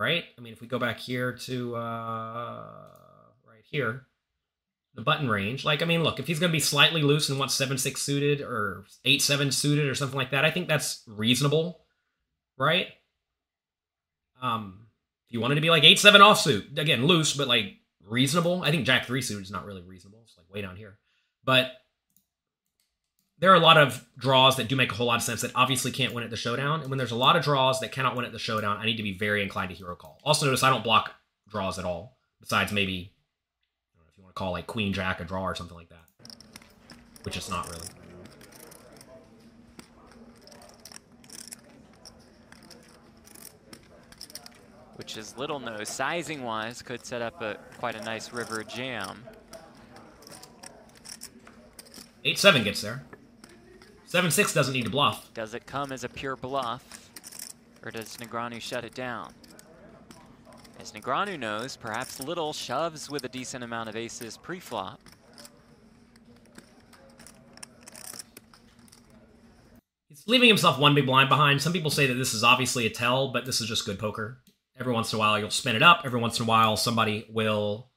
right? 0.00 0.24
I 0.36 0.40
mean, 0.40 0.54
if 0.54 0.62
we 0.62 0.66
go 0.66 0.78
back 0.78 0.98
here 0.98 1.32
to 1.32 1.76
uh, 1.76 2.64
right 3.46 3.62
here, 3.70 4.06
the 4.94 5.02
button 5.02 5.28
range. 5.28 5.64
Like, 5.64 5.82
I 5.82 5.84
mean, 5.84 6.02
look, 6.02 6.18
if 6.18 6.26
he's 6.26 6.40
going 6.40 6.50
to 6.50 6.56
be 6.56 6.60
slightly 6.60 7.02
loose 7.02 7.28
and 7.28 7.38
wants 7.38 7.54
7 7.54 7.76
6 7.78 8.00
suited 8.00 8.40
or 8.40 8.86
8 9.04 9.20
7 9.22 9.52
suited 9.52 9.86
or 9.86 9.94
something 9.94 10.16
like 10.16 10.30
that, 10.30 10.44
I 10.44 10.50
think 10.50 10.68
that's 10.68 11.04
reasonable, 11.06 11.82
right? 12.56 12.88
Um, 14.42 14.86
If 15.28 15.34
you 15.34 15.40
wanted 15.40 15.56
to 15.56 15.60
be 15.60 15.70
like 15.70 15.84
8 15.84 15.98
7 15.98 16.20
offsuit, 16.22 16.78
again, 16.78 17.04
loose, 17.06 17.36
but 17.36 17.46
like 17.46 17.76
reasonable. 18.02 18.62
I 18.62 18.70
think 18.70 18.86
Jack 18.86 19.04
3 19.04 19.20
suit 19.20 19.42
is 19.42 19.50
not 19.50 19.66
really 19.66 19.82
reasonable. 19.82 20.22
It's 20.24 20.36
like 20.36 20.50
way 20.52 20.62
down 20.62 20.76
here. 20.76 20.98
But 21.44 21.72
there 23.40 23.50
are 23.50 23.54
a 23.54 23.60
lot 23.60 23.78
of 23.78 24.06
draws 24.18 24.56
that 24.56 24.68
do 24.68 24.76
make 24.76 24.92
a 24.92 24.94
whole 24.94 25.06
lot 25.06 25.16
of 25.16 25.22
sense 25.22 25.40
that 25.40 25.50
obviously 25.54 25.90
can't 25.90 26.12
win 26.12 26.22
at 26.22 26.30
the 26.30 26.36
showdown. 26.36 26.82
And 26.82 26.90
when 26.90 26.98
there's 26.98 27.10
a 27.10 27.16
lot 27.16 27.36
of 27.36 27.42
draws 27.42 27.80
that 27.80 27.90
cannot 27.90 28.14
win 28.14 28.26
at 28.26 28.32
the 28.32 28.38
showdown, 28.38 28.76
I 28.76 28.84
need 28.84 28.98
to 28.98 29.02
be 29.02 29.16
very 29.16 29.42
inclined 29.42 29.70
to 29.70 29.74
hero 29.74 29.96
call. 29.96 30.20
Also, 30.22 30.44
notice 30.44 30.62
I 30.62 30.68
don't 30.68 30.84
block 30.84 31.12
draws 31.48 31.78
at 31.78 31.86
all, 31.86 32.18
besides 32.38 32.70
maybe, 32.70 33.14
I 33.94 33.96
don't 33.96 34.06
know 34.06 34.10
if 34.12 34.18
you 34.18 34.22
want 34.24 34.34
to 34.34 34.38
call 34.38 34.52
like 34.52 34.66
Queen 34.66 34.92
Jack 34.92 35.20
a 35.20 35.24
draw 35.24 35.42
or 35.42 35.54
something 35.54 35.76
like 35.76 35.88
that, 35.88 36.04
which 37.22 37.36
it's 37.38 37.48
not 37.48 37.66
really. 37.70 37.88
Which 44.96 45.16
is 45.16 45.38
little 45.38 45.58
known. 45.58 45.86
Sizing 45.86 46.42
wise, 46.42 46.82
could 46.82 47.06
set 47.06 47.22
up 47.22 47.40
a 47.40 47.56
quite 47.78 47.94
a 47.94 48.04
nice 48.04 48.34
river 48.34 48.62
jam. 48.62 49.24
8 52.22 52.38
7 52.38 52.64
gets 52.64 52.82
there. 52.82 53.02
7 54.10 54.28
6 54.28 54.52
doesn't 54.52 54.74
need 54.74 54.86
to 54.86 54.90
bluff. 54.90 55.32
Does 55.34 55.54
it 55.54 55.66
come 55.66 55.92
as 55.92 56.02
a 56.02 56.08
pure 56.08 56.34
bluff? 56.34 57.10
Or 57.84 57.92
does 57.92 58.16
Negreanu 58.16 58.60
shut 58.60 58.84
it 58.84 58.92
down? 58.92 59.32
As 60.80 60.90
Negreanu 60.90 61.38
knows, 61.38 61.76
perhaps 61.76 62.18
Little 62.18 62.52
shoves 62.52 63.08
with 63.08 63.22
a 63.22 63.28
decent 63.28 63.62
amount 63.62 63.88
of 63.88 63.94
aces 63.94 64.36
pre-flop. 64.36 65.00
He's 70.08 70.26
leaving 70.26 70.48
himself 70.48 70.76
one 70.76 70.96
big 70.96 71.06
blind 71.06 71.28
behind. 71.28 71.62
Some 71.62 71.72
people 71.72 71.92
say 71.92 72.06
that 72.06 72.14
this 72.14 72.34
is 72.34 72.42
obviously 72.42 72.86
a 72.86 72.90
tell, 72.90 73.32
but 73.32 73.46
this 73.46 73.60
is 73.60 73.68
just 73.68 73.86
good 73.86 74.00
poker. 74.00 74.40
Every 74.76 74.92
once 74.92 75.12
in 75.12 75.18
a 75.18 75.20
while, 75.20 75.38
you'll 75.38 75.50
spin 75.50 75.76
it 75.76 75.84
up. 75.84 76.02
Every 76.04 76.18
once 76.18 76.40
in 76.40 76.46
a 76.46 76.48
while, 76.48 76.76
somebody 76.76 77.26
will 77.30 77.92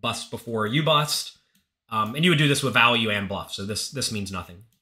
bust 0.00 0.30
before 0.30 0.66
you 0.66 0.82
bust. 0.82 1.36
Um, 1.90 2.14
and 2.14 2.24
you 2.24 2.30
would 2.30 2.38
do 2.38 2.48
this 2.48 2.62
with 2.62 2.72
value 2.72 3.10
and 3.10 3.28
bluff, 3.28 3.52
so 3.52 3.66
this 3.66 3.90
this 3.90 4.10
means 4.10 4.32
nothing 4.32 4.56
in 4.56 4.62
my 4.62 4.62
mind. 4.62 4.77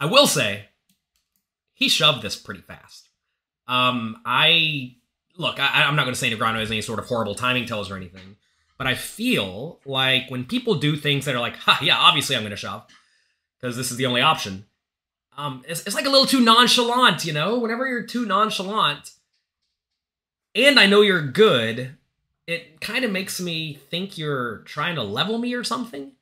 I 0.00 0.06
will 0.06 0.26
say, 0.26 0.66
he 1.74 1.88
shoved 1.88 2.22
this 2.22 2.36
pretty 2.36 2.62
fast. 2.62 3.08
Um, 3.68 4.20
I 4.24 4.96
look, 5.36 5.60
I, 5.60 5.84
I'm 5.84 5.96
not 5.96 6.04
going 6.04 6.14
to 6.14 6.18
say 6.18 6.30
Negreanu 6.30 6.58
has 6.58 6.70
any 6.70 6.82
sort 6.82 6.98
of 6.98 7.06
horrible 7.06 7.34
timing 7.34 7.66
tells 7.66 7.90
or 7.90 7.96
anything, 7.96 8.36
but 8.78 8.86
I 8.86 8.94
feel 8.94 9.80
like 9.84 10.30
when 10.30 10.44
people 10.44 10.74
do 10.76 10.96
things 10.96 11.24
that 11.24 11.34
are 11.34 11.40
like, 11.40 11.56
ha, 11.56 11.78
yeah, 11.82 11.96
obviously 11.96 12.36
I'm 12.36 12.42
going 12.42 12.50
to 12.50 12.56
shove 12.56 12.86
because 13.60 13.76
this 13.76 13.90
is 13.90 13.96
the 13.96 14.06
only 14.06 14.22
option. 14.22 14.66
Um, 15.36 15.62
it's, 15.68 15.86
it's 15.86 15.94
like 15.94 16.06
a 16.06 16.10
little 16.10 16.26
too 16.26 16.40
nonchalant, 16.40 17.24
you 17.24 17.32
know. 17.32 17.58
Whenever 17.58 17.86
you're 17.86 18.02
too 18.02 18.26
nonchalant, 18.26 19.12
and 20.54 20.78
I 20.78 20.86
know 20.86 21.00
you're 21.00 21.26
good, 21.26 21.96
it 22.46 22.80
kind 22.80 23.04
of 23.04 23.12
makes 23.12 23.40
me 23.40 23.74
think 23.74 24.18
you're 24.18 24.58
trying 24.58 24.96
to 24.96 25.02
level 25.02 25.38
me 25.38 25.54
or 25.54 25.64
something. 25.64 26.12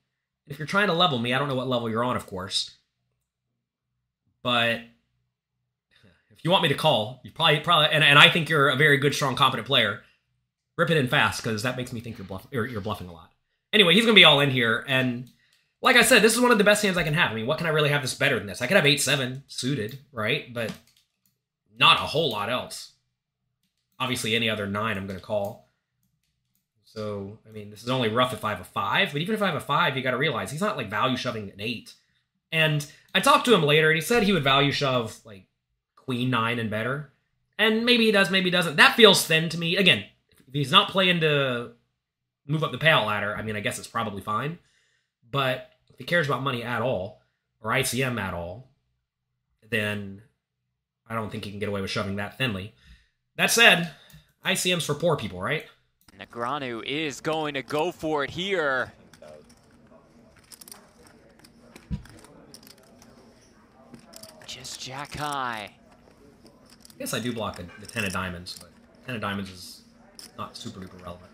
If 0.47 0.59
you're 0.59 0.67
trying 0.67 0.89
to 0.89 0.93
level 0.95 1.19
me, 1.19 1.35
I 1.35 1.39
don't 1.39 1.49
know 1.49 1.55
what 1.55 1.69
level 1.69 1.91
you're 1.91 2.05
on, 2.05 2.17
of 2.17 2.27
course. 2.27 2.77
But 4.43 4.81
if 6.31 6.45
you 6.45 6.51
want 6.51 6.63
me 6.63 6.69
to 6.69 6.75
call, 6.75 7.21
you 7.25 7.33
probably 7.33 7.61
probably 7.61 7.89
and, 7.91 8.05
and 8.05 8.19
I 8.19 8.31
think 8.31 8.49
you're 8.49 8.69
a 8.69 8.77
very 8.77 8.99
good, 8.99 9.15
strong, 9.15 9.37
competent 9.37 9.67
player. 9.67 10.03
Rip 10.77 10.91
it 10.91 10.97
in 10.97 11.09
fast 11.09 11.43
because 11.43 11.65
that 11.65 11.77
makes 11.77 11.93
me 11.93 12.01
think 12.01 12.19
you're 12.19 12.27
bluffing. 12.27 12.51
You're, 12.53 12.81
bluffing 12.81 13.09
a 13.09 13.13
lot. 13.13 13.33
Anyway, 13.73 13.95
he's 13.95 14.05
gonna 14.05 14.15
be 14.15 14.25
all 14.25 14.41
in 14.41 14.51
here, 14.51 14.85
and 14.87 15.29
like 15.83 15.97
I 15.97 16.03
said, 16.03 16.23
this 16.23 16.35
is 16.35 16.41
one 16.41 16.53
of 16.53 16.59
the 16.59 16.65
best 16.65 16.85
hands 16.85 16.97
I 16.97 17.03
can 17.03 17.15
have. 17.15 17.33
I 17.33 17.35
mean, 17.35 17.47
what 17.47 17.59
can 17.59 17.67
I 17.67 17.71
really 17.71 17.91
have 17.91 18.03
this 18.03 18.15
better 18.15 18.39
than 18.39 18.47
this? 18.47 18.63
I 18.63 18.69
could 18.69 18.77
have 18.77 18.87
eight 18.87 19.01
seven 19.01 19.43
suited, 19.49 19.99
right? 20.13 20.53
But 20.55 20.73
not 21.77 21.99
a 21.99 22.07
whole 22.07 22.31
lot 22.31 22.49
else. 22.49 22.93
Obviously, 23.99 24.37
any 24.37 24.49
other 24.49 24.67
nine 24.67 24.97
I'm 24.97 25.09
gonna 25.09 25.19
call. 25.19 25.69
So, 26.85 27.39
I 27.47 27.53
mean, 27.53 27.71
this 27.71 27.83
is 27.83 27.91
only 27.91 28.09
rough 28.09 28.33
if 28.33 28.45
I 28.45 28.51
have 28.51 28.61
a 28.61 28.65
five, 28.65 29.13
but 29.13 29.21
even 29.21 29.35
if 29.35 29.43
I 29.43 29.47
have 29.47 29.55
a 29.55 29.61
five, 29.61 29.97
you 29.97 30.03
got 30.03 30.13
to 30.13 30.17
realize 30.17 30.51
he's 30.51 30.63
not 30.63 30.77
like 30.77 30.89
value 30.89 31.17
shoving 31.19 31.51
an 31.51 31.61
eight. 31.61 31.93
And 32.51 32.91
I 33.15 33.21
talked 33.21 33.45
to 33.47 33.55
him 33.55 33.63
later, 33.63 33.91
and 33.91 33.97
he 33.97 34.01
said 34.03 34.23
he 34.23 34.33
would 34.33 34.45
value 34.45 34.73
shove 34.73 35.21
like 35.25 35.47
queen 35.97 36.31
nine 36.31 36.59
and 36.59 36.71
better. 36.71 37.13
And 37.59 37.85
maybe 37.85 38.05
he 38.05 38.13
does, 38.13 38.31
maybe 38.31 38.47
he 38.47 38.51
doesn't. 38.51 38.77
That 38.77 38.97
feels 38.97 39.27
thin 39.27 39.49
to 39.49 39.59
me. 39.59 39.77
Again, 39.77 40.05
if 40.47 40.55
he's 40.55 40.71
not 40.71 40.91
playing 40.91 41.21
to 41.21 41.73
move 42.47 42.63
up 42.63 42.73
the 42.73 42.79
payout 42.79 43.07
ladder, 43.07 43.37
I 43.37 43.43
mean, 43.43 43.57
I 43.57 43.61
guess 43.61 43.79
it's 43.79 43.89
probably 43.89 44.23
fine. 44.23 44.59
But 45.31 45.71
if 45.89 45.99
he 45.99 46.05
cares 46.05 46.27
about 46.27 46.43
money 46.43 46.63
at 46.63 46.83
all, 46.83 47.23
or 47.61 47.73
ICM 47.73 48.21
at 48.21 48.35
all, 48.35 48.71
then 49.69 50.23
I 51.09 51.15
don't 51.15 51.31
think 51.31 51.45
he 51.45 51.51
can 51.51 51.61
get 51.61 51.69
away 51.69 51.81
with 51.81 51.91
shoving 51.91 52.17
that 52.17 52.39
thinly. 52.39 52.75
That 53.37 53.51
said, 53.51 53.93
ICM's 54.45 54.87
for 54.87 54.95
poor 54.95 55.17
people, 55.17 55.41
right? 55.41 55.67
Negreanu 56.19 56.85
is 56.85 57.21
going 57.21 57.55
to 57.55 57.63
go 57.63 57.93
for 57.93 58.25
it 58.25 58.31
here. 58.31 58.93
Just 64.47 64.78
jack 64.89 65.15
high. 65.17 65.71
I 66.47 66.99
guess 66.99 67.13
I 67.13 67.19
do 67.19 67.31
block 67.31 67.57
the, 67.57 67.67
the 67.79 67.85
ten 67.85 68.07
of 68.07 68.13
diamonds, 68.13 68.59
but 68.59 68.71
ten 69.05 69.17
of 69.17 69.21
diamonds 69.21 69.51
is 69.51 69.83
not 70.39 70.57
super 70.57 70.81
duper 70.81 71.03
relevant. 71.03 71.31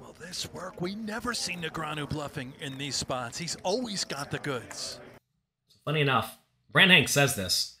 Will 0.00 0.14
this 0.20 0.48
work? 0.52 0.80
We 0.80 0.94
never 0.94 1.34
see 1.34 1.54
Negreanu 1.54 2.08
bluffing 2.08 2.52
in 2.60 2.78
these 2.78 2.94
spots. 2.94 3.36
He's 3.36 3.56
always 3.64 4.04
got 4.04 4.30
the 4.30 4.38
goods. 4.38 5.00
Funny 5.84 6.02
enough, 6.02 6.38
Brent 6.70 6.92
Hanks 6.92 7.10
says 7.10 7.34
this. 7.34 7.78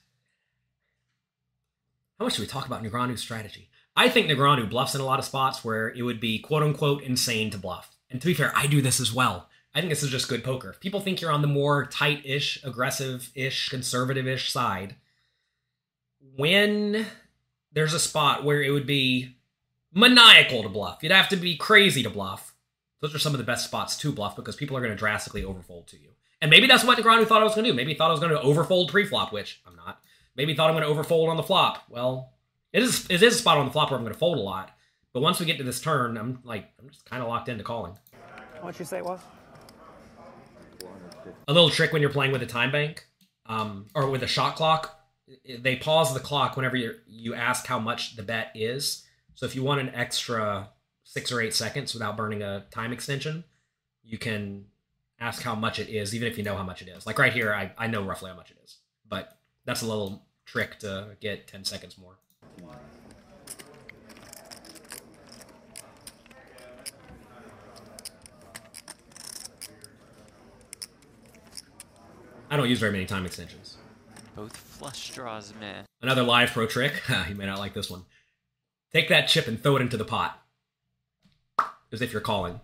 How 2.18 2.24
much 2.24 2.34
do 2.34 2.42
we 2.42 2.48
talk 2.48 2.66
about 2.66 2.82
Negreanu's 2.82 3.20
strategy? 3.20 3.70
I 3.94 4.08
think 4.08 4.26
Negreanu 4.26 4.68
bluffs 4.68 4.96
in 4.96 5.00
a 5.00 5.04
lot 5.04 5.20
of 5.20 5.24
spots 5.24 5.64
where 5.64 5.90
it 5.90 6.02
would 6.02 6.18
be 6.18 6.40
quote 6.40 6.64
unquote 6.64 7.04
insane 7.04 7.50
to 7.50 7.58
bluff. 7.58 7.94
And 8.10 8.20
to 8.20 8.26
be 8.26 8.34
fair, 8.34 8.52
I 8.56 8.66
do 8.66 8.82
this 8.82 8.98
as 8.98 9.14
well. 9.14 9.48
I 9.74 9.80
think 9.80 9.90
this 9.90 10.02
is 10.02 10.10
just 10.10 10.28
good 10.28 10.42
poker. 10.42 10.70
If 10.70 10.80
people 10.80 11.00
think 11.00 11.20
you're 11.20 11.30
on 11.30 11.42
the 11.42 11.48
more 11.48 11.86
tight 11.86 12.22
ish, 12.24 12.62
aggressive 12.64 13.30
ish, 13.34 13.68
conservative 13.68 14.26
ish 14.26 14.50
side, 14.50 14.96
when 16.36 17.06
there's 17.72 17.94
a 17.94 18.00
spot 18.00 18.44
where 18.44 18.62
it 18.62 18.70
would 18.70 18.86
be 18.86 19.36
maniacal 19.92 20.62
to 20.62 20.68
bluff, 20.68 20.98
you'd 21.02 21.12
have 21.12 21.28
to 21.28 21.36
be 21.36 21.56
crazy 21.56 22.02
to 22.02 22.10
bluff. 22.10 22.54
Those 23.00 23.14
are 23.14 23.18
some 23.18 23.32
of 23.32 23.38
the 23.38 23.44
best 23.44 23.64
spots 23.64 23.96
to 23.98 24.12
bluff 24.12 24.36
because 24.36 24.56
people 24.56 24.76
are 24.76 24.80
going 24.80 24.92
to 24.92 24.98
drastically 24.98 25.42
overfold 25.42 25.86
to 25.88 25.96
you. 25.96 26.10
And 26.42 26.50
maybe 26.50 26.66
that's 26.66 26.84
what 26.84 26.98
Negreanu 26.98 27.26
thought 27.26 27.40
I 27.40 27.44
was 27.44 27.54
going 27.54 27.64
to 27.64 27.70
do. 27.70 27.76
Maybe 27.76 27.92
he 27.92 27.98
thought 27.98 28.08
I 28.08 28.12
was 28.12 28.20
going 28.20 28.32
to 28.32 28.40
overfold 28.40 28.88
pre-flop, 28.88 29.32
which 29.32 29.60
I'm 29.66 29.76
not. 29.76 30.00
Maybe 30.36 30.52
he 30.52 30.56
thought 30.56 30.70
I'm 30.70 30.76
going 30.76 30.88
to 30.88 31.02
overfold 31.02 31.28
on 31.28 31.36
the 31.36 31.42
flop. 31.42 31.84
Well, 31.88 32.32
it 32.72 32.82
is 32.82 33.06
it 33.10 33.22
is 33.22 33.36
a 33.36 33.38
spot 33.38 33.58
on 33.58 33.66
the 33.66 33.72
flop 33.72 33.90
where 33.90 33.98
I'm 33.98 34.04
going 34.04 34.14
to 34.14 34.18
fold 34.18 34.38
a 34.38 34.42
lot. 34.42 34.70
But 35.12 35.20
once 35.20 35.40
we 35.40 35.46
get 35.46 35.58
to 35.58 35.64
this 35.64 35.80
turn, 35.80 36.16
I'm 36.16 36.40
like 36.44 36.70
I'm 36.80 36.88
just 36.88 37.04
kind 37.04 37.22
of 37.22 37.28
locked 37.28 37.48
into 37.48 37.64
calling. 37.64 37.96
What'd 38.60 38.78
you 38.78 38.86
say 38.86 38.98
it 38.98 39.04
was? 39.04 39.20
A 41.48 41.52
little 41.52 41.70
trick 41.70 41.92
when 41.92 42.02
you're 42.02 42.10
playing 42.10 42.32
with 42.32 42.42
a 42.42 42.46
time 42.46 42.72
bank, 42.72 43.06
um, 43.46 43.86
or 43.94 44.08
with 44.08 44.22
a 44.22 44.26
shot 44.26 44.56
clock. 44.56 44.96
They 45.58 45.76
pause 45.76 46.12
the 46.12 46.20
clock 46.20 46.56
whenever 46.56 46.76
you 46.76 46.94
you 47.06 47.34
ask 47.34 47.66
how 47.66 47.78
much 47.78 48.16
the 48.16 48.22
bet 48.22 48.50
is. 48.54 49.04
So 49.34 49.46
if 49.46 49.54
you 49.54 49.62
want 49.62 49.80
an 49.80 49.90
extra 49.94 50.70
six 51.04 51.32
or 51.32 51.40
eight 51.40 51.54
seconds 51.54 51.94
without 51.94 52.16
burning 52.16 52.42
a 52.42 52.64
time 52.70 52.92
extension, 52.92 53.44
you 54.02 54.18
can 54.18 54.66
ask 55.18 55.42
how 55.42 55.54
much 55.54 55.78
it 55.78 55.88
is, 55.88 56.14
even 56.14 56.28
if 56.28 56.38
you 56.38 56.44
know 56.44 56.56
how 56.56 56.62
much 56.62 56.82
it 56.82 56.88
is. 56.88 57.06
Like 57.06 57.18
right 57.18 57.32
here, 57.32 57.52
I, 57.52 57.72
I 57.78 57.86
know 57.86 58.02
roughly 58.02 58.30
how 58.30 58.36
much 58.36 58.50
it 58.50 58.58
is, 58.64 58.76
but 59.08 59.38
that's 59.64 59.82
a 59.82 59.86
little 59.86 60.24
trick 60.46 60.78
to 60.80 61.16
get 61.20 61.46
10 61.46 61.64
seconds 61.64 61.96
more. 61.98 62.18
I 72.50 72.56
don't 72.56 72.68
use 72.68 72.80
very 72.80 72.92
many 72.92 73.06
time 73.06 73.24
extensions. 73.24 73.76
Both 74.34 74.56
flush 74.56 75.10
draws 75.10 75.54
meh. 75.60 75.82
Another 76.02 76.24
live 76.24 76.50
pro 76.50 76.66
trick. 76.66 77.00
you 77.28 77.36
may 77.36 77.46
not 77.46 77.58
like 77.58 77.74
this 77.74 77.88
one. 77.88 78.04
Take 78.92 79.08
that 79.08 79.28
chip 79.28 79.46
and 79.46 79.62
throw 79.62 79.76
it 79.76 79.82
into 79.82 79.96
the 79.96 80.04
pot. 80.04 80.42
As 81.92 82.02
if 82.02 82.12
you're 82.12 82.20
calling. 82.20 82.60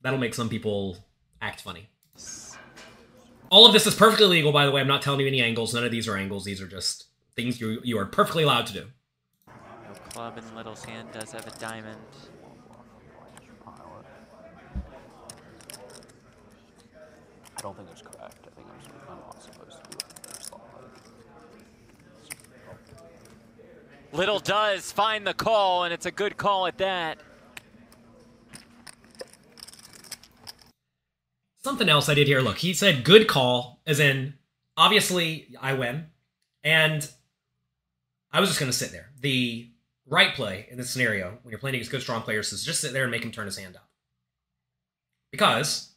That'll 0.00 0.18
make 0.18 0.34
some 0.34 0.48
people 0.48 0.96
act 1.42 1.60
funny. 1.60 1.90
All 3.50 3.66
of 3.66 3.72
this 3.72 3.86
is 3.86 3.94
perfectly 3.94 4.26
legal, 4.26 4.52
by 4.52 4.64
the 4.64 4.70
way. 4.72 4.80
I'm 4.80 4.88
not 4.88 5.02
telling 5.02 5.20
you 5.20 5.26
any 5.26 5.42
angles. 5.42 5.74
None 5.74 5.84
of 5.84 5.90
these 5.90 6.08
are 6.08 6.16
angles. 6.16 6.44
These 6.44 6.62
are 6.62 6.68
just 6.68 7.06
things 7.36 7.60
you 7.60 7.80
you 7.82 7.98
are 7.98 8.06
perfectly 8.06 8.44
allowed 8.44 8.66
to 8.66 8.72
do. 8.72 8.86
No 9.46 9.94
club 10.10 10.38
in 10.38 10.54
Little's 10.54 10.84
hand 10.84 11.08
does 11.12 11.32
have 11.32 11.46
a 11.46 11.58
diamond. 11.58 11.98
I 17.60 17.62
don't 17.62 17.76
think 17.76 17.88
it's 17.92 18.00
correct. 18.00 18.46
I 18.46 18.54
think 18.54 18.68
I'm, 18.68 19.12
I'm 19.12 19.20
not 19.20 19.42
supposed 19.42 19.84
to 19.84 19.90
do 19.90 19.96
it. 19.98 20.04
First 20.26 20.48
thought. 20.48 20.70
Little 24.12 24.40
does 24.40 24.90
find 24.90 25.26
the 25.26 25.34
call, 25.34 25.84
and 25.84 25.94
it's 25.94 26.06
a 26.06 26.10
good 26.10 26.36
call 26.36 26.66
at 26.66 26.78
that. 26.78 27.18
Something 31.62 31.88
else 31.88 32.08
I 32.08 32.14
did 32.14 32.26
here. 32.26 32.40
Look, 32.40 32.58
he 32.58 32.72
said 32.72 33.04
good 33.04 33.28
call, 33.28 33.80
as 33.86 34.00
in 34.00 34.34
obviously 34.76 35.54
I 35.60 35.74
win, 35.74 36.06
and 36.64 37.08
I 38.32 38.40
was 38.40 38.48
just 38.48 38.58
going 38.58 38.72
to 38.72 38.76
sit 38.76 38.92
there. 38.92 39.10
The 39.20 39.70
right 40.06 40.34
play 40.34 40.66
in 40.70 40.78
this 40.78 40.90
scenario, 40.90 41.38
when 41.42 41.52
you're 41.52 41.58
playing 41.58 41.76
against 41.76 41.90
good, 41.90 42.02
strong 42.02 42.22
players, 42.22 42.52
is 42.52 42.64
just 42.64 42.80
sit 42.80 42.92
there 42.92 43.04
and 43.04 43.12
make 43.12 43.24
him 43.24 43.30
turn 43.30 43.46
his 43.46 43.58
hand 43.58 43.76
up. 43.76 43.88
Because 45.30 45.94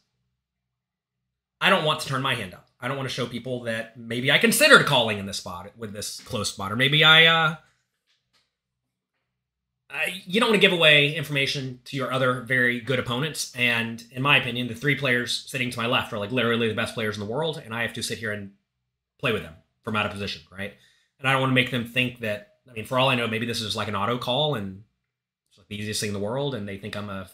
I 1.60 1.70
don't 1.70 1.84
want 1.84 2.00
to 2.00 2.08
turn 2.08 2.22
my 2.22 2.34
hand 2.34 2.54
up. 2.54 2.68
I 2.78 2.86
don't 2.86 2.96
want 2.96 3.08
to 3.08 3.14
show 3.14 3.26
people 3.26 3.62
that 3.62 3.96
maybe 3.96 4.30
I 4.30 4.38
considered 4.38 4.86
calling 4.86 5.18
in 5.18 5.26
this 5.26 5.38
spot 5.38 5.72
with 5.76 5.92
this 5.92 6.20
close 6.20 6.50
spot, 6.50 6.70
or 6.70 6.76
maybe 6.76 7.02
I, 7.02 7.24
uh, 7.24 7.56
You 10.26 10.40
don't 10.40 10.50
want 10.50 10.60
to 10.60 10.66
give 10.66 10.76
away 10.76 11.14
information 11.14 11.80
to 11.84 11.96
your 11.96 12.12
other 12.12 12.40
very 12.40 12.80
good 12.80 12.98
opponents. 12.98 13.52
And 13.54 14.02
in 14.10 14.22
my 14.22 14.38
opinion, 14.38 14.66
the 14.66 14.74
three 14.74 14.96
players 14.96 15.44
sitting 15.46 15.70
to 15.70 15.78
my 15.78 15.86
left 15.86 16.12
are 16.12 16.18
like 16.18 16.32
literally 16.32 16.68
the 16.68 16.74
best 16.74 16.94
players 16.94 17.16
in 17.16 17.20
the 17.24 17.30
world, 17.30 17.62
and 17.64 17.74
I 17.74 17.82
have 17.82 17.92
to 17.94 18.02
sit 18.02 18.18
here 18.18 18.32
and 18.32 18.52
play 19.18 19.32
with 19.32 19.42
them 19.42 19.54
from 19.82 19.96
out 19.96 20.06
of 20.06 20.12
position, 20.12 20.42
right? 20.50 20.74
And 21.18 21.28
I 21.28 21.32
don't 21.32 21.40
want 21.40 21.50
to 21.50 21.54
make 21.54 21.70
them 21.70 21.84
think 21.84 22.20
that. 22.20 22.50
I 22.68 22.72
mean, 22.72 22.86
for 22.86 22.98
all 22.98 23.08
I 23.08 23.14
know, 23.14 23.28
maybe 23.28 23.46
this 23.46 23.60
is 23.60 23.76
like 23.76 23.88
an 23.88 23.94
auto 23.94 24.16
call 24.18 24.54
and 24.54 24.82
it's 25.50 25.58
like 25.58 25.68
the 25.68 25.76
easiest 25.76 26.00
thing 26.00 26.08
in 26.08 26.14
the 26.14 26.20
world, 26.20 26.54
and 26.54 26.66
they 26.66 26.78
think 26.78 26.96
I'm 26.96 27.10
a 27.10 27.28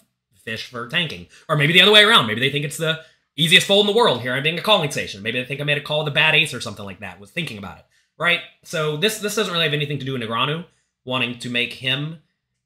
fish 0.45 0.67
for 0.67 0.88
tanking, 0.88 1.26
or 1.49 1.57
maybe 1.57 1.73
the 1.73 1.83
other 1.83 1.93
way 1.93 2.02
around. 2.02 2.26
Maybe 2.26 2.40
they 2.40 2.50
think 2.50 2.64
it's 2.64 2.76
the 2.76 3.00
easiest 3.37 3.67
fold 3.67 3.87
in 3.87 3.93
the 3.93 3.97
world. 3.97 4.21
Here 4.21 4.35
I'm 4.35 4.43
being 4.43 4.59
a 4.59 4.62
calling 4.62 4.90
station. 4.90 5.23
Maybe 5.23 5.40
they 5.40 5.47
think 5.47 5.61
I 5.61 5.64
made 5.64 5.79
a 5.79 5.83
call 5.83 6.00
with 6.00 6.09
a 6.09 6.14
bad 6.14 6.35
ace 6.35 6.52
or 6.52 6.61
something 6.61 6.85
like 6.85 7.00
that. 7.00 7.21
Was 7.21 7.31
thinking 7.31 7.59
about 7.59 7.79
it, 7.79 7.87
right? 8.19 8.40
So 8.64 8.97
this 8.97 9.19
this 9.19 9.35
doesn't 9.35 9.52
really 9.52 9.64
have 9.64 9.73
anything 9.73 9.99
to 9.99 10.05
do 10.05 10.12
with 10.12 10.23
Negreanu 10.23 10.67
wanting 11.05 11.38
to 11.38 11.49
make 11.49 11.73
him 11.73 12.19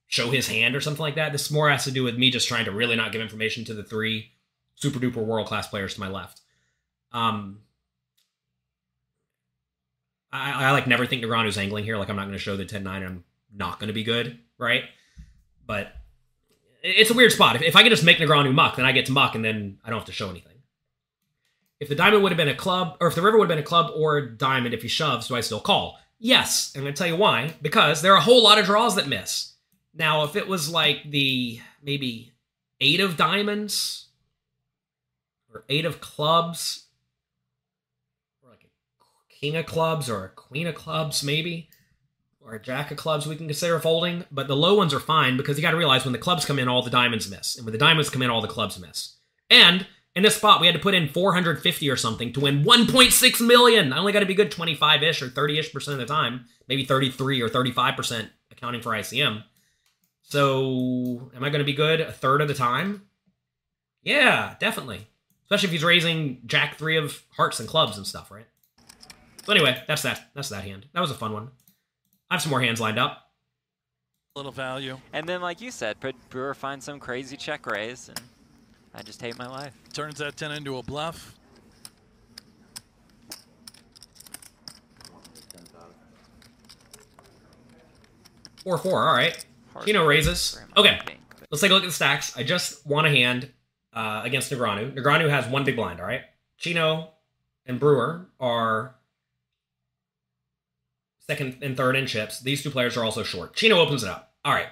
show 0.06 0.30
his 0.30 0.48
hand 0.48 0.76
or 0.76 0.80
something 0.80 1.02
like 1.02 1.16
that. 1.16 1.32
This 1.32 1.50
more 1.50 1.70
has 1.70 1.84
to 1.84 1.90
do 1.90 2.04
with 2.04 2.16
me 2.16 2.30
just 2.30 2.48
trying 2.48 2.66
to 2.66 2.70
really 2.70 2.96
not 2.96 3.12
give 3.12 3.20
information 3.20 3.64
to 3.66 3.74
the 3.74 3.84
three 3.84 4.32
super 4.74 4.98
duper 4.98 5.24
world 5.24 5.46
class 5.46 5.68
players 5.68 5.94
to 5.94 6.00
my 6.00 6.08
left. 6.08 6.40
Um, 7.12 7.60
I, 10.32 10.64
I 10.64 10.70
like 10.72 10.86
never 10.86 11.06
think 11.06 11.22
Negreanu's 11.22 11.56
angling 11.56 11.84
here. 11.84 11.96
Like 11.96 12.10
I'm 12.10 12.16
not 12.16 12.22
going 12.22 12.32
to 12.32 12.38
show 12.38 12.56
the 12.56 12.64
10 12.64 12.82
9 12.82 13.02
I'm 13.02 13.24
not 13.54 13.78
going 13.78 13.88
to 13.88 13.94
be 13.94 14.04
good, 14.04 14.38
right? 14.58 14.84
But 15.64 15.92
it's 16.82 17.10
a 17.10 17.14
weird 17.14 17.32
spot. 17.32 17.56
If, 17.56 17.62
if 17.62 17.76
I 17.76 17.82
can 17.82 17.90
just 17.90 18.04
make 18.04 18.18
Negreanu 18.18 18.52
muck, 18.52 18.76
then 18.76 18.84
I 18.84 18.92
get 18.92 19.06
to 19.06 19.12
muck 19.12 19.34
and 19.34 19.44
then 19.44 19.78
I 19.84 19.90
don't 19.90 20.00
have 20.00 20.06
to 20.06 20.12
show 20.12 20.28
anything. 20.28 20.52
If 21.80 21.88
the 21.88 21.94
diamond 21.94 22.22
would 22.22 22.32
have 22.32 22.36
been 22.36 22.48
a 22.48 22.54
club, 22.54 22.96
or 23.00 23.08
if 23.08 23.14
the 23.14 23.22
river 23.22 23.38
would 23.38 23.48
have 23.48 23.56
been 23.56 23.62
a 23.62 23.66
club 23.66 23.90
or 23.94 24.16
a 24.16 24.36
diamond, 24.36 24.74
if 24.74 24.82
he 24.82 24.88
shoves, 24.88 25.28
do 25.28 25.36
I 25.36 25.40
still 25.40 25.60
call? 25.60 25.98
Yes. 26.18 26.72
I'm 26.74 26.82
going 26.82 26.94
to 26.94 26.98
tell 26.98 27.08
you 27.08 27.16
why. 27.16 27.54
Because 27.62 28.00
there 28.00 28.12
are 28.12 28.18
a 28.18 28.22
whole 28.22 28.42
lot 28.42 28.58
of 28.58 28.66
draws 28.66 28.96
that 28.96 29.08
miss. 29.08 29.53
Now, 29.94 30.24
if 30.24 30.34
it 30.34 30.48
was 30.48 30.68
like 30.68 31.10
the 31.10 31.60
maybe 31.82 32.32
eight 32.80 33.00
of 33.00 33.16
diamonds 33.16 34.08
or 35.52 35.64
eight 35.68 35.84
of 35.84 36.00
clubs, 36.00 36.86
or 38.42 38.50
like 38.50 38.64
a 38.64 39.32
king 39.32 39.56
of 39.56 39.66
clubs 39.66 40.10
or 40.10 40.24
a 40.24 40.28
queen 40.30 40.66
of 40.66 40.74
clubs, 40.74 41.22
maybe, 41.22 41.68
or 42.40 42.54
a 42.54 42.62
jack 42.62 42.90
of 42.90 42.96
clubs, 42.96 43.26
we 43.26 43.36
can 43.36 43.46
consider 43.46 43.78
folding. 43.78 44.24
But 44.32 44.48
the 44.48 44.56
low 44.56 44.74
ones 44.74 44.92
are 44.92 45.00
fine 45.00 45.36
because 45.36 45.56
you 45.56 45.62
got 45.62 45.70
to 45.70 45.76
realize 45.76 46.04
when 46.04 46.12
the 46.12 46.18
clubs 46.18 46.44
come 46.44 46.58
in, 46.58 46.68
all 46.68 46.82
the 46.82 46.90
diamonds 46.90 47.30
miss, 47.30 47.56
and 47.56 47.64
when 47.64 47.72
the 47.72 47.78
diamonds 47.78 48.10
come 48.10 48.22
in, 48.22 48.30
all 48.30 48.42
the 48.42 48.48
clubs 48.48 48.78
miss. 48.80 49.16
And 49.48 49.86
in 50.16 50.24
this 50.24 50.36
spot, 50.36 50.60
we 50.60 50.66
had 50.66 50.74
to 50.74 50.82
put 50.82 50.94
in 50.94 51.08
450 51.08 51.88
or 51.88 51.96
something 51.96 52.32
to 52.32 52.40
win 52.40 52.64
1.6 52.64 53.46
million. 53.46 53.92
I 53.92 53.98
only 53.98 54.12
got 54.12 54.20
to 54.20 54.26
be 54.26 54.34
good 54.34 54.50
25 54.50 55.02
ish 55.04 55.22
or 55.22 55.28
30 55.28 55.58
ish 55.58 55.72
percent 55.72 56.00
of 56.00 56.06
the 56.06 56.12
time, 56.12 56.46
maybe 56.68 56.84
33 56.84 57.40
or 57.40 57.48
35 57.48 57.96
percent 57.96 58.28
accounting 58.50 58.82
for 58.82 58.90
ICM. 58.90 59.44
So, 60.26 61.30
am 61.36 61.44
I 61.44 61.50
going 61.50 61.60
to 61.60 61.64
be 61.64 61.74
good 61.74 62.00
a 62.00 62.10
third 62.10 62.40
of 62.40 62.48
the 62.48 62.54
time? 62.54 63.02
Yeah, 64.02 64.54
definitely. 64.58 65.06
Especially 65.44 65.66
if 65.68 65.72
he's 65.72 65.84
raising 65.84 66.40
Jack 66.46 66.76
three 66.76 66.96
of 66.96 67.22
hearts 67.36 67.60
and 67.60 67.68
clubs 67.68 67.96
and 67.96 68.06
stuff, 68.06 68.30
right? 68.30 68.46
So 69.44 69.52
anyway, 69.52 69.82
that's 69.86 70.02
that. 70.02 70.30
That's 70.34 70.48
that 70.48 70.64
hand. 70.64 70.86
That 70.94 71.00
was 71.00 71.10
a 71.10 71.14
fun 71.14 71.32
one. 71.32 71.50
I 72.30 72.34
have 72.34 72.42
some 72.42 72.50
more 72.50 72.62
hands 72.62 72.80
lined 72.80 72.98
up. 72.98 73.30
Little 74.34 74.50
value. 74.50 74.98
And 75.12 75.28
then, 75.28 75.42
like 75.42 75.60
you 75.60 75.70
said, 75.70 75.98
Brewer 76.30 76.54
finds 76.54 76.86
some 76.86 76.98
crazy 76.98 77.36
check 77.36 77.66
raise, 77.66 78.08
and 78.08 78.20
I 78.94 79.02
just 79.02 79.20
hate 79.20 79.38
my 79.38 79.46
life. 79.46 79.74
Turns 79.92 80.18
that 80.18 80.36
10 80.36 80.50
into 80.52 80.78
a 80.78 80.82
bluff. 80.82 81.34
Four 88.64 88.78
four. 88.78 89.06
All 89.06 89.14
right. 89.14 89.44
Chino 89.82 90.06
raises. 90.06 90.54
for 90.54 90.60
him, 90.60 90.68
I 90.76 90.80
Okay. 90.80 90.98
Let's 91.50 91.60
take 91.60 91.70
a 91.70 91.74
look 91.74 91.84
at 91.84 91.86
the 91.86 91.92
stacks. 91.92 92.36
I 92.36 92.42
just 92.42 92.86
won 92.86 93.06
a 93.06 93.10
hand 93.10 93.50
uh, 93.92 94.22
against 94.24 94.50
Negreanu. 94.50 94.94
Negreanu 94.94 95.28
has 95.30 95.46
one 95.46 95.64
big 95.64 95.76
blind, 95.76 96.00
all 96.00 96.06
right? 96.06 96.22
Chino 96.58 97.10
and 97.66 97.78
Brewer 97.78 98.26
are 98.40 98.96
second 101.26 101.58
and 101.62 101.76
third 101.76 101.96
in 101.96 102.06
chips. 102.06 102.40
These 102.40 102.62
two 102.62 102.70
players 102.70 102.96
are 102.96 103.04
also 103.04 103.22
short. 103.22 103.54
Chino 103.54 103.78
opens 103.78 104.02
it 104.02 104.08
up. 104.08 104.32
All 104.44 104.52
right. 104.52 104.68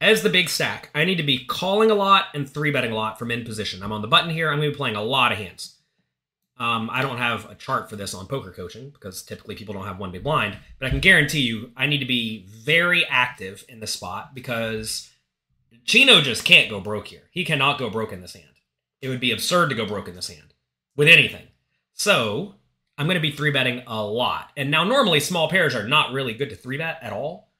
As 0.00 0.22
the 0.22 0.28
big 0.28 0.48
stack, 0.48 0.90
I 0.94 1.04
need 1.04 1.16
to 1.16 1.22
be 1.22 1.44
calling 1.44 1.90
a 1.90 1.94
lot 1.94 2.26
and 2.34 2.48
three 2.48 2.72
betting 2.72 2.90
a 2.90 2.96
lot 2.96 3.18
from 3.18 3.30
in 3.30 3.44
position. 3.44 3.82
I'm 3.82 3.92
on 3.92 4.02
the 4.02 4.08
button 4.08 4.30
here. 4.30 4.50
I'm 4.50 4.58
going 4.58 4.68
to 4.68 4.72
be 4.72 4.76
playing 4.76 4.96
a 4.96 5.02
lot 5.02 5.30
of 5.30 5.38
hands. 5.38 5.76
Um, 6.58 6.90
I 6.92 7.02
don't 7.02 7.18
have 7.18 7.50
a 7.50 7.54
chart 7.54 7.88
for 7.88 7.96
this 7.96 8.14
on 8.14 8.26
poker 8.26 8.52
coaching 8.52 8.90
because 8.90 9.22
typically 9.22 9.54
people 9.54 9.74
don't 9.74 9.86
have 9.86 9.98
one 9.98 10.12
big 10.12 10.22
blind, 10.22 10.58
but 10.78 10.86
I 10.86 10.90
can 10.90 11.00
guarantee 11.00 11.40
you 11.40 11.72
I 11.76 11.86
need 11.86 11.98
to 11.98 12.06
be 12.06 12.46
very 12.46 13.06
active 13.06 13.64
in 13.68 13.80
the 13.80 13.86
spot 13.86 14.34
because 14.34 15.10
Chino 15.84 16.20
just 16.20 16.44
can't 16.44 16.70
go 16.70 16.80
broke 16.80 17.08
here. 17.08 17.28
He 17.30 17.44
cannot 17.44 17.78
go 17.78 17.90
broke 17.90 18.12
in 18.12 18.20
this 18.20 18.34
hand. 18.34 18.46
It 19.00 19.08
would 19.08 19.20
be 19.20 19.32
absurd 19.32 19.70
to 19.70 19.74
go 19.74 19.86
broke 19.86 20.08
in 20.08 20.14
this 20.14 20.28
hand 20.28 20.54
with 20.94 21.08
anything. 21.08 21.46
So 21.94 22.54
I'm 22.96 23.06
going 23.06 23.16
to 23.16 23.20
be 23.20 23.32
three 23.32 23.50
betting 23.50 23.82
a 23.86 24.02
lot. 24.04 24.50
And 24.56 24.70
now, 24.70 24.84
normally, 24.84 25.20
small 25.20 25.48
pairs 25.48 25.74
are 25.74 25.86
not 25.86 26.12
really 26.12 26.34
good 26.34 26.50
to 26.50 26.56
three 26.56 26.78
bet 26.78 26.98
at 27.02 27.12
all. 27.12 27.50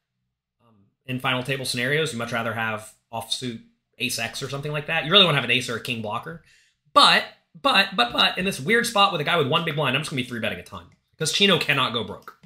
Um, 0.61 0.74
in 1.07 1.18
final 1.18 1.42
table 1.42 1.64
scenarios, 1.64 2.12
you 2.12 2.18
much 2.18 2.33
rather 2.33 2.52
have 2.52 2.92
offsuit 3.12 3.62
ace 3.98 4.18
X 4.18 4.42
or 4.42 4.48
something 4.48 4.72
like 4.72 4.87
that. 4.87 5.05
You 5.05 5.12
really 5.12 5.24
want 5.24 5.35
to 5.35 5.40
have 5.40 5.48
an 5.48 5.50
ace 5.50 5.68
or 5.68 5.76
a 5.76 5.83
king 5.83 6.02
blocker. 6.02 6.44
But, 6.92 7.24
but, 7.61 7.88
but, 7.97 8.12
but, 8.12 8.38
in 8.38 8.45
this 8.45 8.61
weird 8.61 8.87
spot 8.87 9.12
with 9.12 9.21
a 9.21 9.25
guy 9.25 9.37
with 9.37 9.49
one 9.49 9.65
big 9.65 9.77
blind, 9.77 9.97
I'm 9.97 10.03
just 10.03 10.11
going 10.11 10.19
to 10.19 10.25
be 10.25 10.29
three 10.29 10.41
betting 10.41 10.59
a 10.59 10.62
ton 10.62 10.87
because 11.12 11.33
Chino 11.33 11.59
cannot 11.59 11.93
go 11.93 12.05
broke 12.05 12.38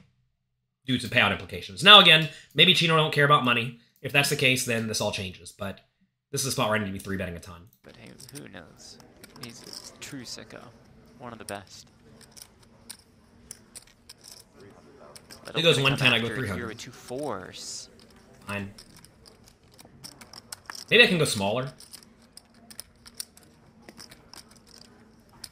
due 0.85 0.99
to 0.99 1.09
payout 1.09 1.33
implications. 1.33 1.83
Now, 1.83 2.01
again, 2.01 2.29
maybe 2.55 2.75
Chino 2.75 2.97
don't 2.97 3.13
care 3.13 3.25
about 3.25 3.45
money. 3.45 3.79
If 4.03 4.13
that's 4.13 4.31
the 4.31 4.37
case, 4.37 4.65
then 4.67 4.89
this 4.89 5.01
all 5.01 5.13
changes. 5.13 5.53
But 5.53 5.81
this 6.31 6.43
is 6.43 6.49
a 6.49 6.53
spot 6.53 6.69
where 6.69 6.77
I 6.77 6.81
need 6.81 6.87
to 6.87 6.93
be 6.93 6.99
three 6.99 7.17
betting 7.17 7.37
a 7.37 7.41
ton. 7.41 7.69
But 7.83 7.97
hey, 7.97 8.11
who 8.33 8.49
knows? 8.49 8.99
He's 9.43 9.93
a 9.97 9.99
true 10.01 10.23
sicko. 10.23 10.63
One 11.19 11.33
of 11.33 11.39
the 11.39 11.45
best. 11.45 11.89
He 15.55 15.63
goes 15.63 15.77
110, 15.77 16.13
I 16.13 16.19
go 16.19 16.25
after 16.25 16.37
300. 16.37 16.59
Here 16.59 16.69
with 16.69 16.79
two 16.79 16.91
fours. 16.91 17.89
Fine. 18.47 18.73
Maybe 20.91 21.05
I 21.05 21.07
can 21.07 21.19
go 21.19 21.25
smaller. 21.25 21.73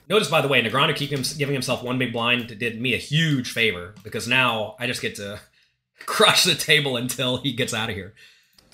Notice, 0.09 0.29
by 0.29 0.41
the 0.41 0.49
way, 0.49 0.63
Negreanu 0.63 0.95
keep 0.95 1.11
him, 1.11 1.23
giving 1.39 1.55
himself 1.55 1.83
one 1.83 1.99
big 1.99 2.13
blind 2.13 2.59
did 2.59 2.81
me 2.81 2.95
a 2.95 2.99
huge 2.99 3.53
favor 3.53 3.95
because 4.03 4.29
now 4.29 4.77
I 4.79 4.87
just 4.87 5.01
get 5.01 5.17
to 5.17 5.41
crush 6.07 6.45
the 6.45 6.55
table 6.55 6.97
until 6.97 7.39
he 7.39 7.53
gets 7.53 7.73
out 7.73 7.89
of 7.89 7.97
here. 7.97 8.15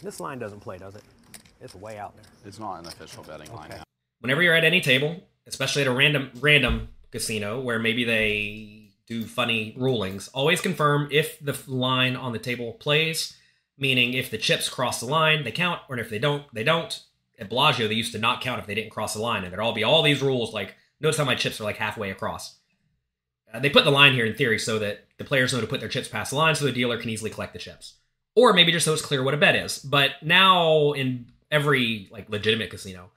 This 0.03 0.19
line 0.19 0.39
doesn't 0.39 0.61
play, 0.61 0.79
does 0.79 0.95
it? 0.95 1.03
It's 1.61 1.75
way 1.75 1.99
out 1.99 2.17
there. 2.17 2.25
It's 2.47 2.59
not 2.59 2.81
an 2.81 2.87
official 2.87 3.23
betting 3.23 3.53
line 3.55 3.71
now. 3.71 3.83
Whenever 4.21 4.43
you're 4.43 4.55
at 4.55 4.65
any 4.65 4.81
table, 4.81 5.23
especially 5.47 5.83
at 5.83 5.89
a 5.89 5.93
random 5.93 6.31
random 6.41 6.89
casino 7.11 7.61
where 7.61 7.79
maybe 7.79 8.05
they 8.05 8.91
do 9.07 9.25
funny 9.25 9.75
rulings, 9.77 10.29
always 10.29 10.61
confirm 10.61 11.09
if 11.11 11.39
the 11.41 11.57
line 11.67 12.17
on 12.17 12.33
the 12.33 12.39
table 12.39 12.73
plays. 12.75 13.37
Meaning, 13.77 14.13
if 14.13 14.31
the 14.31 14.37
chips 14.37 14.69
cross 14.69 15.01
the 15.01 15.07
line, 15.07 15.43
they 15.43 15.53
count, 15.53 15.81
or 15.89 15.99
if 15.99 16.11
they 16.11 16.19
don't, 16.19 16.45
they 16.53 16.65
don't. 16.65 17.03
At 17.39 17.49
Bellagio, 17.49 17.89
they 17.89 17.95
used 17.95 18.13
to 18.13 18.19
not 18.19 18.43
count 18.43 18.61
if 18.61 18.67
they 18.67 18.75
didn't 18.75 18.91
cross 18.91 19.15
the 19.15 19.23
line, 19.23 19.43
and 19.43 19.51
there'd 19.51 19.63
all 19.63 19.73
be 19.73 19.85
all 19.85 20.03
these 20.03 20.21
rules. 20.21 20.53
Like, 20.53 20.75
notice 21.01 21.19
how 21.19 21.25
my 21.25 21.35
chips 21.35 21.61
are 21.61 21.65
like 21.65 21.77
halfway 21.77 22.11
across. 22.11 22.57
Uh, 23.53 23.59
they 23.59 23.71
put 23.71 23.85
the 23.85 23.91
line 23.91 24.13
here 24.13 24.25
in 24.25 24.35
theory 24.35 24.59
so 24.59 24.79
that 24.79 25.07
the 25.19 25.25
players 25.25 25.53
know 25.53 25.61
to 25.61 25.67
put 25.67 25.81
their 25.81 25.89
chips 25.89 26.09
past 26.09 26.31
the 26.31 26.37
line, 26.37 26.55
so 26.55 26.65
the 26.65 26.73
dealer 26.73 26.99
can 26.99 27.11
easily 27.11 27.31
collect 27.31 27.53
the 27.53 27.59
chips, 27.59 27.95
or 28.35 28.53
maybe 28.53 28.73
just 28.73 28.85
so 28.85 28.93
it's 28.93 29.03
clear 29.03 29.23
what 29.23 29.35
a 29.35 29.39
bet 29.39 29.57
is. 29.57 29.79
But 29.79 30.13
now, 30.23 30.93
in 30.93 31.27
every 31.51 32.09
like 32.13 32.31
legitimate 32.31 32.71
casino, 32.71 33.11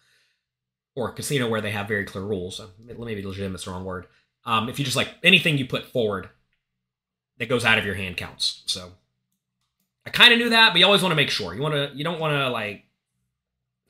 or 0.95 1.11
casino 1.11 1.49
where 1.49 1.61
they 1.61 1.71
have 1.71 1.87
very 1.87 2.05
clear 2.05 2.23
rules, 2.23 2.59
uh, 2.59 2.67
maybe 2.79 3.23
legitimate's 3.23 3.65
the 3.65 3.71
wrong 3.71 3.85
word. 3.85 4.07
Um, 4.45 4.69
if 4.69 4.79
you 4.79 4.85
just 4.85 4.97
like 4.97 5.09
anything 5.23 5.57
you 5.57 5.65
put 5.65 5.85
forward 5.85 6.29
that 7.37 7.49
goes 7.49 7.65
out 7.65 7.77
of 7.77 7.85
your 7.85 7.95
hand 7.95 8.17
counts. 8.17 8.63
So 8.65 8.91
I 10.05 10.09
kind 10.09 10.33
of 10.33 10.39
knew 10.39 10.49
that, 10.49 10.71
but 10.71 10.79
you 10.79 10.85
always 10.85 11.01
want 11.01 11.11
to 11.11 11.15
make 11.15 11.29
sure. 11.29 11.53
You 11.53 11.61
want 11.61 11.73
to, 11.73 11.91
you 11.95 12.03
don't 12.03 12.19
want 12.19 12.33
to 12.33 12.49
like, 12.49 12.83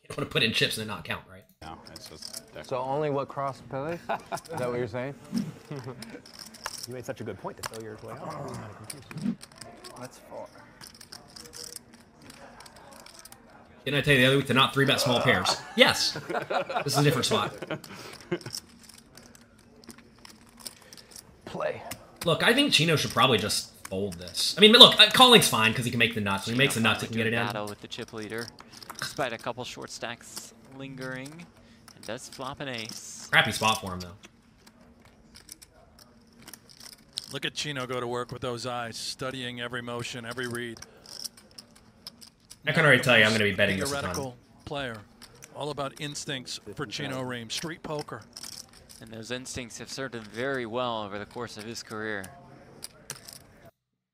you 0.01 0.09
don't 0.09 0.17
want 0.17 0.29
to 0.29 0.33
put 0.33 0.43
in 0.43 0.53
chips 0.53 0.77
and 0.77 0.87
not 0.87 1.03
count, 1.03 1.23
right? 1.29 1.43
No, 1.61 1.77
just 2.09 2.42
So 2.61 2.77
only 2.77 3.09
what 3.09 3.27
cross 3.27 3.61
plays? 3.69 3.99
Is 3.99 4.07
that 4.57 4.69
what 4.69 4.77
you're 4.77 4.87
saying? 4.87 5.15
You 6.87 6.93
made 6.95 7.05
such 7.05 7.21
a 7.21 7.23
good 7.23 7.39
point 7.39 7.55
to 7.63 7.69
throw 7.69 7.81
yours 7.81 8.03
way 8.03 8.11
out. 8.11 8.27
I'm 8.27 8.45
kinda 8.49 8.69
confused. 8.89 9.37
That's 9.99 10.17
far. 10.29 10.47
Didn't 13.85 13.99
I 13.99 14.01
tell 14.01 14.13
you 14.13 14.19
the 14.19 14.27
other 14.27 14.37
week 14.37 14.47
to 14.47 14.53
not 14.53 14.73
three 14.73 14.85
bet 14.85 14.99
small 14.99 15.21
pairs? 15.21 15.57
Yes. 15.77 16.13
This 16.83 16.87
is 16.87 16.97
a 16.97 17.03
different 17.03 17.25
spot. 17.25 17.53
Play. 21.45 21.81
Look, 22.25 22.43
I 22.43 22.53
think 22.53 22.73
Chino 22.73 22.95
should 22.95 23.11
probably 23.11 23.37
just 23.37 23.73
fold 23.87 24.13
this. 24.15 24.55
I 24.57 24.61
mean, 24.61 24.71
look, 24.73 24.99
uh, 24.99 25.09
calling's 25.11 25.47
fine 25.47 25.71
because 25.71 25.85
he 25.85 25.91
can 25.91 25.99
make 25.99 26.15
the 26.15 26.21
nuts. 26.21 26.47
When 26.47 26.55
he 26.55 26.57
makes 26.57 26.75
the 26.75 26.79
nuts, 26.81 27.01
he 27.01 27.07
can 27.07 27.15
get 27.17 27.27
it 27.27 27.33
in. 27.33 27.45
Battle 27.45 27.67
with 27.67 27.81
the 27.81 27.87
chip 27.87 28.13
leader, 28.13 28.47
despite 28.97 29.33
a 29.33 29.37
couple 29.37 29.63
short 29.63 29.91
stacks 29.91 30.53
lingering, 30.77 31.27
and 31.29 31.45
does 32.05 32.29
flop 32.29 32.59
an 32.59 32.67
ace. 32.67 33.27
Crappy 33.31 33.51
spot 33.51 33.81
for 33.81 33.93
him 33.93 33.99
though. 33.99 34.15
Look 37.31 37.45
at 37.45 37.55
Chino 37.55 37.87
go 37.87 37.99
to 37.99 38.05
work 38.05 38.31
with 38.31 38.41
those 38.41 38.67
eyes, 38.67 38.95
studying 38.95 39.59
every 39.59 39.81
motion, 39.81 40.25
every 40.25 40.47
read. 40.47 40.79
I 42.67 42.71
can 42.71 42.85
already 42.85 43.01
tell 43.01 43.17
you 43.17 43.23
I'm 43.23 43.31
going 43.31 43.39
to 43.39 43.45
be 43.45 43.55
betting 43.55 43.79
this 43.79 43.89
a 43.89 43.93
ton. 43.95 44.01
Theoretical 44.03 44.37
player. 44.65 44.97
All 45.55 45.71
about 45.71 45.99
instincts 45.99 46.59
for 46.75 46.85
Chino 46.85 47.21
Rheem. 47.23 47.51
Street 47.51 47.83
poker. 47.83 48.21
And 49.01 49.11
those 49.11 49.31
instincts 49.31 49.79
have 49.79 49.89
served 49.89 50.15
him 50.15 50.23
very 50.23 50.65
well 50.65 51.03
over 51.03 51.19
the 51.19 51.25
course 51.25 51.57
of 51.57 51.63
his 51.63 51.83
career. 51.83 52.23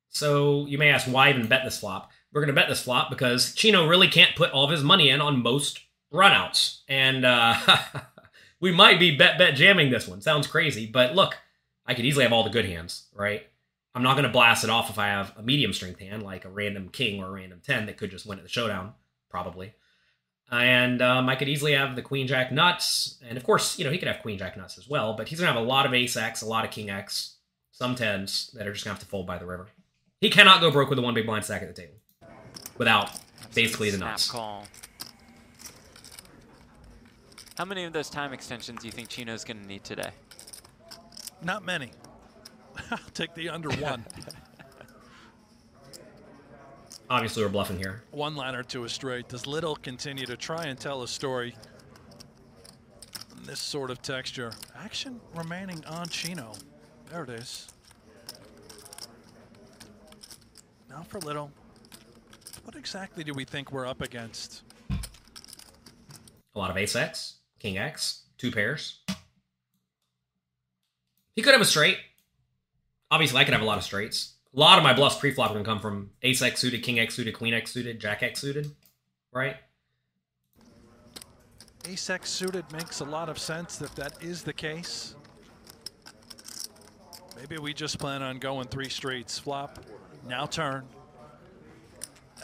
So 0.10 0.66
you 0.66 0.78
may 0.78 0.90
ask 0.90 1.06
why 1.06 1.30
even 1.30 1.48
bet 1.48 1.64
this 1.64 1.80
flop. 1.80 2.10
We're 2.32 2.42
going 2.42 2.56
to 2.56 2.60
bet 2.60 2.70
this 2.70 2.84
flop 2.84 3.10
because 3.10 3.54
Chino 3.54 3.88
really 3.88 4.08
can't 4.08 4.36
put 4.36 4.52
all 4.52 4.64
of 4.64 4.72
his 4.72 4.84
money 4.84 5.10
in 5.10 5.22
on 5.22 5.44
most 5.44 5.80
runouts, 6.12 6.80
and 6.88 7.26
uh, 7.26 7.56
we 8.60 8.72
might 8.72 9.00
be 9.00 9.16
bet 9.16 9.38
bet 9.38 9.56
jamming 9.56 9.90
this 9.90 10.08
one. 10.08 10.22
Sounds 10.22 10.48
crazy, 10.48 10.86
but 10.86 11.16
look, 11.16 11.38
I 11.86 11.94
could 11.94 12.06
easily 12.06 12.24
have 12.24 12.34
all 12.34 12.44
the 12.44 12.50
good 12.50 12.66
hands, 12.66 13.08
right? 13.14 13.46
I'm 13.96 14.04
not 14.04 14.14
going 14.14 14.26
to 14.26 14.32
blast 14.32 14.64
it 14.64 14.70
off 14.70 14.90
if 14.90 15.00
I 15.00 15.08
have 15.08 15.34
a 15.38 15.42
medium 15.42 15.74
strength 15.74 16.00
hand 16.00 16.22
like 16.24 16.46
a 16.46 16.50
random 16.50 16.90
king 16.90 17.22
or 17.22 17.28
a 17.28 17.32
random 17.32 17.62
ten 17.64 17.88
that 17.88 17.98
could 17.98 18.12
just 18.12 18.26
win 18.26 18.38
at 18.38 18.44
the 18.44 18.50
showdown, 18.50 18.94
probably. 19.30 19.74
And 20.52 21.02
um, 21.02 21.30
I 21.30 21.36
could 21.36 21.50
easily 21.50 21.74
have 21.74 21.96
the 21.96 22.02
queen 22.02 22.28
jack 22.28 22.52
nuts, 22.52 23.20
and 23.28 23.38
of 23.38 23.44
course, 23.44 23.78
you 23.78 23.86
know 23.86 23.92
he 23.92 23.98
could 23.98 24.08
have 24.08 24.22
queen 24.22 24.38
jack 24.38 24.58
nuts 24.58 24.78
as 24.78 24.88
well. 24.88 25.14
But 25.14 25.28
he's 25.28 25.40
gonna 25.40 25.52
have 25.52 25.62
a 25.62 25.66
lot 25.66 25.86
of 25.86 25.94
ace 25.94 26.18
x, 26.18 26.42
a 26.42 26.48
lot 26.48 26.66
of 26.66 26.72
king 26.72 26.90
x, 26.90 27.36
some 27.72 27.96
tens 27.96 28.50
that 28.56 28.68
are 28.68 28.74
just 28.74 28.84
gonna 28.84 28.96
have 28.96 29.04
to 29.04 29.06
fold 29.06 29.28
by 29.28 29.38
the 29.38 29.46
river. 29.46 29.68
He 30.22 30.30
cannot 30.30 30.60
go 30.60 30.72
broke 30.72 30.90
with 30.90 31.00
a 31.00 31.02
one 31.02 31.14
big 31.14 31.26
blind 31.26 31.46
stack 31.46 31.62
at 31.62 31.74
the 31.74 31.82
table 31.82 31.96
without 32.78 33.12
basically 33.54 33.92
the 33.92 33.98
nuts. 33.98 34.30
call. 34.30 34.66
How 37.60 37.66
many 37.66 37.84
of 37.84 37.92
those 37.92 38.10
time 38.10 38.32
extensions 38.32 38.80
do 38.80 38.88
you 38.88 38.92
think 38.94 39.10
Chino's 39.10 39.44
going 39.44 39.60
to 39.60 39.68
need 39.68 39.84
today? 39.84 40.12
Not 41.44 41.66
many. 41.66 41.92
I'll 42.90 42.98
take 43.14 43.34
the 43.34 43.50
under 43.50 43.70
one. 43.70 44.06
Obviously, 47.10 47.44
we're 47.44 47.50
bluffing 47.50 47.78
here. 47.78 48.02
one 48.12 48.38
liner 48.38 48.64
to 48.64 48.86
a 48.86 48.90
straight. 48.90 49.28
Does 49.28 49.46
Little 49.46 49.76
continue 49.76 50.26
to 50.26 50.38
try 50.38 50.68
and 50.68 50.80
tell 50.80 51.04
a 51.04 51.08
story 51.10 51.54
in 53.38 53.44
this 53.44 53.60
sort 53.60 53.92
of 53.92 54.02
texture? 54.02 54.54
Action 54.78 55.20
remaining 55.36 55.84
on 55.84 56.08
Chino. 56.08 56.54
There 57.12 57.26
it 57.26 57.30
is. 57.30 57.68
Now 60.90 61.04
for 61.04 61.20
Little. 61.20 61.52
What 62.64 62.78
exactly 62.78 63.26
do 63.26 63.34
we 63.34 63.44
think 63.44 63.74
we're 63.74 63.86
up 63.86 64.02
against? 64.02 64.62
A 66.56 66.58
lot 66.58 66.72
of 66.72 66.78
ace 66.78 66.96
x, 66.96 67.39
king 67.60 67.78
x, 67.78 68.24
two 68.38 68.52
pairs. 68.52 69.00
He 71.36 71.42
could 71.42 71.54
have 71.54 71.62
a 71.62 71.66
straight. 71.66 71.98
Obviously, 73.12 73.40
I 73.40 73.44
could 73.44 73.54
have 73.54 73.62
a 73.62 73.66
lot 73.66 73.78
of 73.78 73.84
straights. 73.84 74.34
A 74.56 74.60
lot 74.60 74.78
of 74.78 74.84
my 74.84 74.94
bluffs 74.94 75.18
pre-flop 75.18 75.52
can 75.54 75.64
come 75.64 75.80
from 75.80 76.12
ace 76.24 76.42
x 76.42 76.60
suited, 76.60 76.84
king 76.84 77.00
x 77.00 77.14
suited, 77.16 77.34
queen 77.34 77.54
x 77.54 77.72
suited, 77.72 78.00
jack 78.00 78.24
x 78.24 78.42
suited, 78.42 78.72
right? 79.32 79.58
Ace 81.88 82.10
X 82.10 82.30
suited 82.30 82.72
makes 82.72 83.00
a 83.00 83.06
lot 83.06 83.30
of 83.30 83.40
sense 83.40 83.82
if 83.82 83.96
that 83.96 84.22
is 84.22 84.44
the 84.44 84.54
case. 84.54 85.16
Maybe 87.36 87.58
we 87.58 87.74
just 87.74 87.98
plan 87.98 88.22
on 88.22 88.38
going 88.38 88.68
three 88.68 88.90
straights. 88.90 89.40
Flop, 89.40 89.80
now 90.28 90.46
turn, 90.46 90.86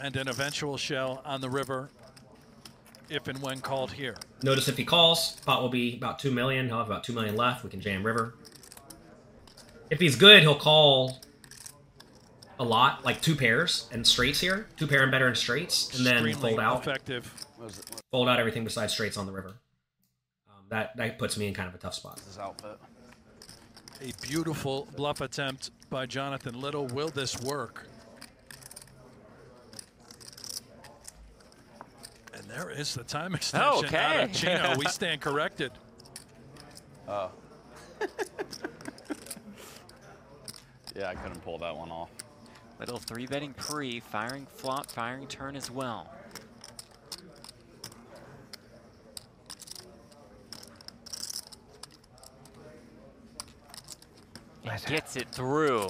and 0.02 0.16
an 0.16 0.26
eventual 0.26 0.76
shell 0.76 1.22
on 1.24 1.40
the 1.40 1.50
river 1.50 1.90
if 3.08 3.28
and 3.28 3.40
when 3.42 3.60
called 3.60 3.92
here. 3.92 4.16
Notice 4.42 4.68
if 4.68 4.76
he 4.76 4.84
calls, 4.84 5.32
pot 5.46 5.62
will 5.62 5.68
be 5.68 5.96
about 5.96 6.18
2 6.18 6.30
million. 6.30 6.66
He'll 6.66 6.78
have 6.78 6.86
about 6.86 7.04
2 7.04 7.12
million 7.12 7.36
left. 7.36 7.64
We 7.64 7.70
can 7.70 7.80
jam 7.80 8.04
river. 8.04 8.34
If 9.90 10.00
he's 10.00 10.16
good, 10.16 10.42
he'll 10.42 10.54
call 10.56 11.20
a 12.58 12.64
lot, 12.64 13.04
like 13.04 13.20
two 13.20 13.36
pairs 13.36 13.88
and 13.92 14.06
straights 14.06 14.40
here. 14.40 14.66
Two 14.76 14.86
pair 14.86 15.02
and 15.02 15.10
better 15.10 15.26
and 15.26 15.36
straights, 15.36 15.96
and 15.96 16.06
then 16.06 16.26
Extremely 16.26 16.50
fold 16.50 16.60
out. 16.60 16.80
Effective. 16.80 17.46
What 17.56 17.70
is 17.70 17.78
it? 17.78 17.90
What 17.90 18.00
Fold 18.10 18.28
out 18.28 18.40
everything 18.40 18.64
besides 18.64 18.92
straights 18.92 19.16
on 19.16 19.26
the 19.26 19.32
river. 19.32 19.54
Um, 20.48 20.64
that, 20.70 20.96
that 20.96 21.18
puts 21.18 21.36
me 21.36 21.46
in 21.46 21.54
kind 21.54 21.68
of 21.68 21.74
a 21.74 21.78
tough 21.78 21.94
spot. 21.94 22.18
is 22.18 22.24
this 22.24 22.38
outfit? 22.38 22.78
A 24.02 24.12
beautiful 24.26 24.88
bluff 24.96 25.20
attempt 25.20 25.70
by 25.88 26.06
Jonathan 26.06 26.60
Little. 26.60 26.86
Will 26.86 27.08
this 27.08 27.40
work? 27.40 27.86
There 32.56 32.70
is 32.70 32.94
the 32.94 33.04
time 33.04 33.34
extension 33.34 33.68
out 33.68 33.84
Okay. 33.84 34.22
of 34.22 34.32
Chino. 34.32 34.74
we 34.78 34.86
stand 34.88 35.20
corrected. 35.20 35.72
Oh. 37.06 37.30
yeah, 40.96 41.08
I 41.10 41.14
couldn't 41.14 41.40
pull 41.42 41.58
that 41.58 41.76
one 41.76 41.90
off. 41.90 42.08
Little 42.80 42.98
three 42.98 43.26
betting 43.26 43.52
pre, 43.54 44.00
firing 44.00 44.46
flop, 44.56 44.90
firing 44.90 45.26
turn 45.26 45.54
as 45.56 45.70
well. 45.70 46.10
And 54.62 54.72
Nice. 54.72 54.84
gets 54.84 55.16
it 55.16 55.28
through. 55.30 55.88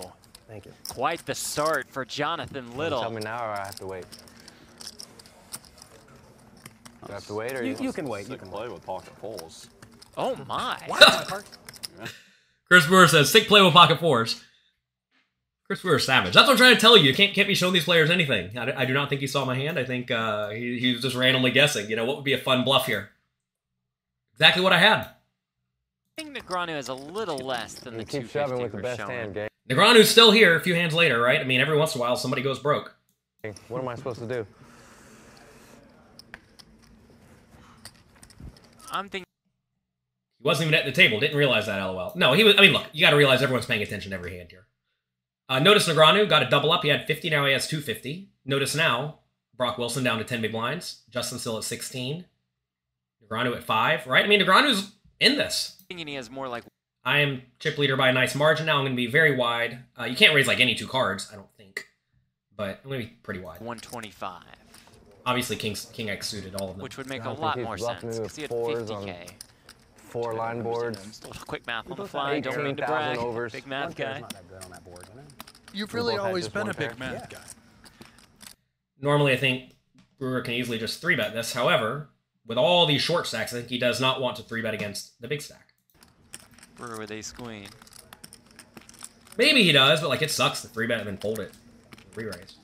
Thank 0.48 0.66
you. 0.66 0.72
Quite 0.88 1.24
the 1.26 1.34
start 1.34 1.88
for 1.88 2.04
Jonathan 2.04 2.76
Little. 2.76 3.00
Tell 3.00 3.10
Little. 3.10 3.24
me 3.30 3.36
now, 3.36 3.44
or 3.44 3.50
I 3.52 3.64
have 3.64 3.76
to 3.76 3.86
wait. 3.86 4.04
Do 7.06 7.12
I 7.12 7.14
have 7.14 7.26
to 7.26 7.34
wait, 7.34 7.52
or 7.54 7.64
You, 7.64 7.76
you 7.80 7.92
can 7.92 8.06
wait. 8.06 8.28
You 8.28 8.36
can 8.36 8.48
play 8.48 8.62
wait. 8.62 8.72
with 8.72 8.84
pocket 8.84 9.12
fours. 9.20 9.68
Oh 10.16 10.34
my. 10.46 10.78
Chris 12.68 12.86
Brewer 12.86 13.06
says, 13.06 13.30
sick 13.30 13.46
play 13.48 13.62
with 13.62 13.72
pocket 13.72 14.00
fours. 14.00 14.42
Chris 15.66 15.82
Brewer 15.82 15.96
is 15.96 16.06
savage. 16.06 16.32
That's 16.34 16.46
what 16.46 16.52
I'm 16.52 16.58
trying 16.58 16.74
to 16.74 16.80
tell 16.80 16.96
you. 16.96 17.04
You 17.04 17.14
can't, 17.14 17.34
can't 17.34 17.48
be 17.48 17.54
showing 17.54 17.74
these 17.74 17.84
players 17.84 18.10
anything. 18.10 18.56
I, 18.56 18.82
I 18.82 18.84
do 18.84 18.92
not 18.94 19.08
think 19.08 19.20
he 19.20 19.26
saw 19.26 19.44
my 19.44 19.54
hand. 19.56 19.78
I 19.78 19.84
think 19.84 20.10
uh, 20.10 20.50
he, 20.50 20.78
he 20.78 20.92
was 20.92 21.02
just 21.02 21.16
randomly 21.16 21.50
guessing. 21.50 21.88
You 21.90 21.96
know, 21.96 22.04
what 22.04 22.16
would 22.16 22.24
be 22.24 22.32
a 22.32 22.38
fun 22.38 22.64
bluff 22.64 22.86
here? 22.86 23.10
Exactly 24.34 24.62
what 24.62 24.72
I 24.72 24.78
had. 24.78 24.98
I 26.18 26.22
think 26.22 26.36
Negreanu 26.36 26.76
is 26.78 26.88
a 26.88 26.94
little 26.94 27.38
less 27.38 27.74
than 27.74 27.94
You 27.94 28.00
the 28.00 28.04
keep 28.04 28.30
250 28.30 28.38
shoving 28.38 28.62
with 28.62 28.70
the 28.72 28.76
we're 28.78 28.82
best 28.82 28.98
showing. 29.00 29.10
hand, 29.10 29.34
gang. 29.34 29.48
Negreanu's 29.68 30.08
still 30.08 30.30
here 30.30 30.54
a 30.56 30.60
few 30.60 30.74
hands 30.74 30.94
later, 30.94 31.20
right? 31.20 31.40
I 31.40 31.44
mean, 31.44 31.60
every 31.60 31.76
once 31.76 31.94
in 31.94 32.00
a 32.00 32.02
while 32.02 32.16
somebody 32.16 32.42
goes 32.42 32.58
broke. 32.58 32.96
What 33.68 33.80
am 33.80 33.88
I 33.88 33.94
supposed 33.96 34.18
to 34.20 34.26
do? 34.26 34.46
I'm 38.96 39.08
thinking 39.08 39.26
He 40.38 40.44
wasn't 40.44 40.68
even 40.68 40.78
at 40.78 40.86
the 40.86 40.92
table. 40.92 41.20
Didn't 41.20 41.36
realize 41.36 41.66
that, 41.66 41.82
lol. 41.82 42.12
No, 42.16 42.32
he 42.32 42.44
was. 42.44 42.54
I 42.56 42.62
mean, 42.62 42.72
look, 42.72 42.86
you 42.92 43.00
got 43.00 43.10
to 43.10 43.16
realize 43.16 43.42
everyone's 43.42 43.66
paying 43.66 43.82
attention 43.82 44.10
to 44.10 44.16
every 44.16 44.36
hand 44.36 44.48
here. 44.50 44.66
Uh, 45.48 45.58
notice 45.58 45.88
Negreanu 45.88 46.28
got 46.28 46.42
a 46.42 46.48
double 46.48 46.72
up. 46.72 46.82
He 46.82 46.88
had 46.88 47.06
50, 47.06 47.30
now 47.30 47.46
he 47.46 47.52
has 47.52 47.68
250. 47.68 48.30
Notice 48.44 48.74
now, 48.74 49.20
Brock 49.56 49.78
Wilson 49.78 50.02
down 50.02 50.18
to 50.18 50.24
10 50.24 50.40
big 50.42 50.52
blinds. 50.52 51.02
Justin 51.08 51.38
still 51.38 51.56
at 51.56 51.64
16. 51.64 52.24
Negreanu 53.24 53.56
at 53.56 53.62
5, 53.62 54.06
right? 54.06 54.24
I 54.24 54.28
mean, 54.28 54.40
Negreanu's 54.40 54.92
in 55.20 55.36
this. 55.36 55.82
thinking 55.88 56.06
he 56.08 56.14
has 56.14 56.30
more 56.30 56.48
like 56.48 56.64
I 57.04 57.20
am 57.20 57.42
chip 57.60 57.78
leader 57.78 57.96
by 57.96 58.08
a 58.08 58.12
nice 58.12 58.34
margin 58.34 58.66
now. 58.66 58.78
I'm 58.78 58.82
going 58.84 58.92
to 58.92 58.96
be 58.96 59.06
very 59.06 59.36
wide. 59.36 59.78
Uh, 59.98 60.04
you 60.04 60.16
can't 60.16 60.34
raise 60.34 60.48
like 60.48 60.58
any 60.58 60.74
two 60.74 60.88
cards, 60.88 61.28
I 61.32 61.36
don't 61.36 61.52
think. 61.56 61.86
But 62.56 62.80
I'm 62.82 62.90
going 62.90 63.02
to 63.02 63.06
be 63.06 63.12
pretty 63.22 63.38
wide. 63.40 63.60
125, 63.60 64.42
Obviously, 65.26 65.56
King, 65.56 65.74
King 65.92 66.08
X 66.10 66.28
suited, 66.28 66.54
all 66.54 66.70
of 66.70 66.76
them. 66.76 66.82
which 66.84 66.96
would 66.96 67.08
make 67.08 67.22
I 67.22 67.24
a 67.24 67.28
think 67.34 67.40
lot 67.40 67.58
more 67.58 67.76
sense 67.76 68.02
me 68.04 68.10
because 68.10 68.36
he 68.36 68.42
had 68.42 68.50
with 68.52 68.60
fours 68.60 68.90
on 68.90 69.02
50k. 69.06 69.30
Four 69.96 70.34
line 70.34 70.62
boards. 70.62 71.18
Just 71.18 71.46
quick 71.46 71.66
math 71.66 71.86
on 71.86 71.90
the 71.90 71.96
both 71.96 72.10
fly. 72.10 72.38
Don't 72.40 72.62
mean 72.62 72.76
to 72.76 72.84
18,000 72.84 72.86
brag. 72.86 73.18
overs. 73.18 73.52
Big 73.52 73.66
math 73.66 73.96
guy. 73.96 74.20
that 74.20 74.48
good 74.48 74.64
on 74.64 74.70
that 74.70 74.84
board, 74.84 75.04
you 75.10 75.16
know? 75.20 75.26
You've 75.74 75.92
really 75.92 76.16
always 76.16 76.48
been 76.48 76.68
a 76.68 76.74
big 76.74 76.96
pair. 76.96 77.10
math 77.12 77.32
Yeah. 77.32 77.38
guy. 77.38 77.44
Normally, 79.00 79.32
I 79.32 79.36
think 79.36 79.72
Brewer 80.18 80.40
can 80.42 80.54
easily 80.54 80.78
just 80.78 81.00
three 81.00 81.16
bet 81.16 81.34
this. 81.34 81.52
However, 81.52 82.08
with 82.46 82.56
all 82.56 82.86
these 82.86 83.02
short 83.02 83.26
stacks, 83.26 83.52
I 83.52 83.56
think 83.56 83.68
he 83.68 83.78
does 83.78 84.00
not 84.00 84.20
want 84.20 84.36
to 84.36 84.42
three 84.44 84.62
bet 84.62 84.72
against 84.74 85.20
the 85.20 85.28
big 85.28 85.42
stack. 85.42 85.74
Brewer 86.76 86.98
with 86.98 87.10
ace 87.10 87.32
queen. 87.32 87.66
Maybe 89.36 89.64
he 89.64 89.72
does, 89.72 90.00
but 90.00 90.08
like 90.08 90.22
it 90.22 90.30
sucks 90.30 90.62
to 90.62 90.68
three 90.68 90.86
bet 90.86 91.00
and 91.00 91.08
then 91.08 91.18
fold 91.18 91.40
it, 91.40 91.52
re 92.14 92.24
raise. 92.24 92.56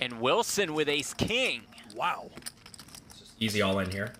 And 0.00 0.20
Wilson 0.20 0.74
with 0.74 0.88
ace 0.88 1.14
king. 1.14 1.62
Wow. 1.94 2.30
Easy 3.40 3.62
all 3.62 3.78
in 3.78 3.90
here. 3.90 4.12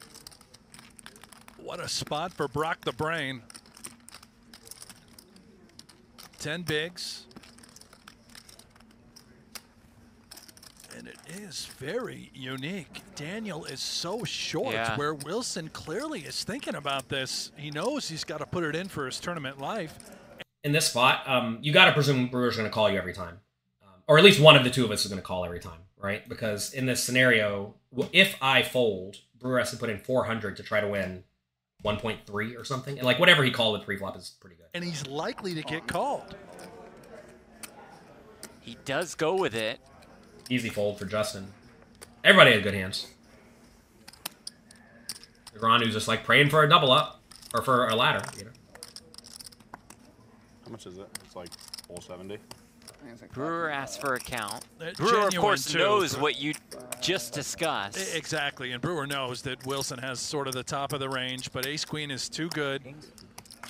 What 1.59 1.81
a 1.81 1.89
spot 1.89 2.33
for 2.33 2.49
Brock 2.49 2.83
the 2.85 2.93
Brain. 2.93 3.43
10 6.39 6.63
bigs. 6.63 7.25
And 10.97 11.09
And 11.09 11.09
it 11.09 11.19
is 11.43 11.67
very 11.67 12.31
unique. 12.35 13.03
Daniel 13.17 13.65
is 13.67 13.81
so 13.81 14.25
short, 14.25 14.73
Yeah. 14.75 14.97
where 14.97 15.13
Wilson 15.13 15.69
clearly 15.69 16.21
is 16.21 16.43
thinking 16.43 16.75
about 16.75 17.09
this. 17.11 17.53
He 17.57 17.71
knows 17.71 18.09
he's 18.09 18.25
got 18.25 18.39
to 18.39 18.47
put 18.47 18.65
it 18.65 18.75
in 18.75 18.89
for 18.89 19.05
his 19.07 19.21
tournament 19.21 19.59
life. 19.61 19.99
in 20.65 20.73
this 20.73 20.87
spot, 20.89 21.29
um, 21.29 21.59
you 21.63 21.73
got 21.73 21.85
to 21.85 21.93
presume 21.93 22.27
Brewer's 22.29 22.57
going 22.57 22.69
to 22.69 22.75
call 22.75 22.91
you 22.91 22.99
every 22.99 23.13
time, 23.13 23.39
or 24.09 24.19
at 24.19 24.25
least 24.25 24.41
one 24.41 24.57
of 24.57 24.65
the 24.65 24.71
two 24.71 24.85
of 24.85 24.91
us 24.91 25.05
is 25.05 25.11
going 25.11 25.21
to 25.21 25.27
call 25.27 25.45
every 25.45 25.61
time, 25.61 25.81
right? 25.99 26.29
Because 26.29 26.73
in 26.73 26.87
this 26.87 27.03
scenario, 27.03 27.75
if 28.13 28.37
I 28.41 28.63
fold, 28.63 29.17
Brewer 29.39 29.59
has 29.59 29.71
to 29.71 29.77
put 29.77 29.91
in 29.91 29.99
400 29.99 30.57
to 30.57 30.63
try 30.63 30.81
to 30.81 30.89
win 30.89 31.25
1.3 31.85 32.59
or 32.59 32.65
something, 32.65 32.99
and 32.99 33.05
like 33.05 33.19
whatever 33.19 33.45
he 33.45 33.51
called 33.51 33.79
with 33.79 33.85
pre-flop 33.85 34.17
is 34.17 34.35
pretty 34.41 34.57
good. 34.57 34.67
And 34.75 34.85
he's 34.85 35.07
likely 35.07 35.55
to 35.55 35.63
get 35.63 35.87
called. 35.87 36.37
He 38.61 38.77
does 38.85 39.15
go 39.15 39.35
with 39.35 39.55
it. 39.55 39.79
Easy 40.51 40.69
fold 40.69 40.99
for 40.99 41.05
Justin. 41.05 41.49
Everybody 42.25 42.53
had 42.53 42.63
good 42.63 42.75
hands. 42.75 43.09
Negreanu's 45.55 45.95
just 45.95 46.09
like 46.09 46.25
praying 46.25 46.51
for 46.51 46.63
a 46.63 46.69
double 46.69 46.91
up 46.91 47.23
or 47.55 47.63
for 47.63 47.87
a 47.89 47.95
ladder, 47.95 48.25
you 48.37 48.45
know. 48.45 48.51
How 50.65 50.71
much 50.73 50.87
is 50.87 50.99
it? 50.99 51.09
It's 51.25 51.37
like 51.37 51.49
470. 51.87 52.39
Brewer 53.33 53.71
asks 53.71 53.97
for 53.97 54.15
a 54.15 54.19
count. 54.19 54.65
Uh, 54.81 54.91
Brewer, 54.97 55.29
of 55.29 55.37
course, 55.37 55.67
too. 55.67 55.79
knows 55.79 56.17
what 56.17 56.41
you 56.41 56.55
just 57.01 57.33
discussed. 57.33 58.15
Exactly, 58.15 58.73
and 58.73 58.81
Brewer 58.81 59.07
knows 59.07 59.43
that 59.43 59.65
Wilson 59.67 59.99
has 59.99 60.21
sort 60.21 60.49
of 60.49 60.55
the 60.55 60.63
top 60.63 60.93
of 60.93 61.01
the 61.01 61.09
range, 61.09 61.53
but 61.53 61.67
Ace 61.67 61.85
Queen 61.85 62.11
is 62.11 62.29
too 62.29 62.49
good. 62.51 62.83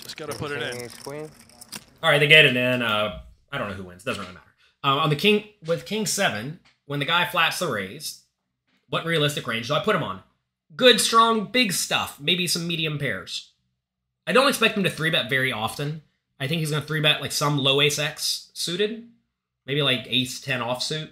Just 0.01 0.17
got 0.17 0.29
to 0.31 0.37
put 0.37 0.51
it 0.51 0.61
in. 0.61 0.83
Ace 0.83 0.95
Queen. 0.95 1.29
All 2.01 2.09
right, 2.09 2.19
they 2.19 2.27
get 2.27 2.45
it 2.45 2.55
in. 2.55 2.81
Uh, 2.81 3.19
I 3.51 3.57
don't 3.57 3.69
know 3.69 3.75
who 3.75 3.83
wins. 3.83 4.03
Doesn't 4.03 4.21
really 4.21 4.33
matter. 4.33 4.45
Um, 4.83 4.99
on 4.99 5.09
the 5.09 5.15
king 5.15 5.45
with 5.65 5.85
king 5.85 6.05
seven, 6.05 6.59
when 6.85 6.99
the 6.99 7.05
guy 7.05 7.25
flats 7.25 7.59
the 7.59 7.67
raise, 7.67 8.23
what 8.89 9.05
realistic 9.05 9.45
range 9.47 9.67
do 9.67 9.73
I 9.73 9.79
put 9.79 9.95
him 9.95 10.03
on? 10.03 10.21
Good, 10.75 11.01
strong, 11.01 11.45
big 11.45 11.73
stuff. 11.73 12.19
Maybe 12.19 12.47
some 12.47 12.67
medium 12.67 12.99
pairs. 12.99 13.51
I 14.25 14.33
don't 14.33 14.47
expect 14.47 14.77
him 14.77 14.83
to 14.83 14.89
three 14.89 15.09
bet 15.09 15.29
very 15.29 15.51
often. 15.51 16.01
I 16.39 16.47
think 16.47 16.59
he's 16.59 16.69
going 16.69 16.81
to 16.81 16.87
three 16.87 17.01
bet 17.01 17.21
like 17.21 17.31
some 17.31 17.57
low 17.57 17.81
ace 17.81 17.97
x 17.97 18.51
suited, 18.53 19.07
maybe 19.67 19.81
like 19.83 20.05
ace 20.07 20.39
ten 20.41 20.61
offsuit, 20.61 21.09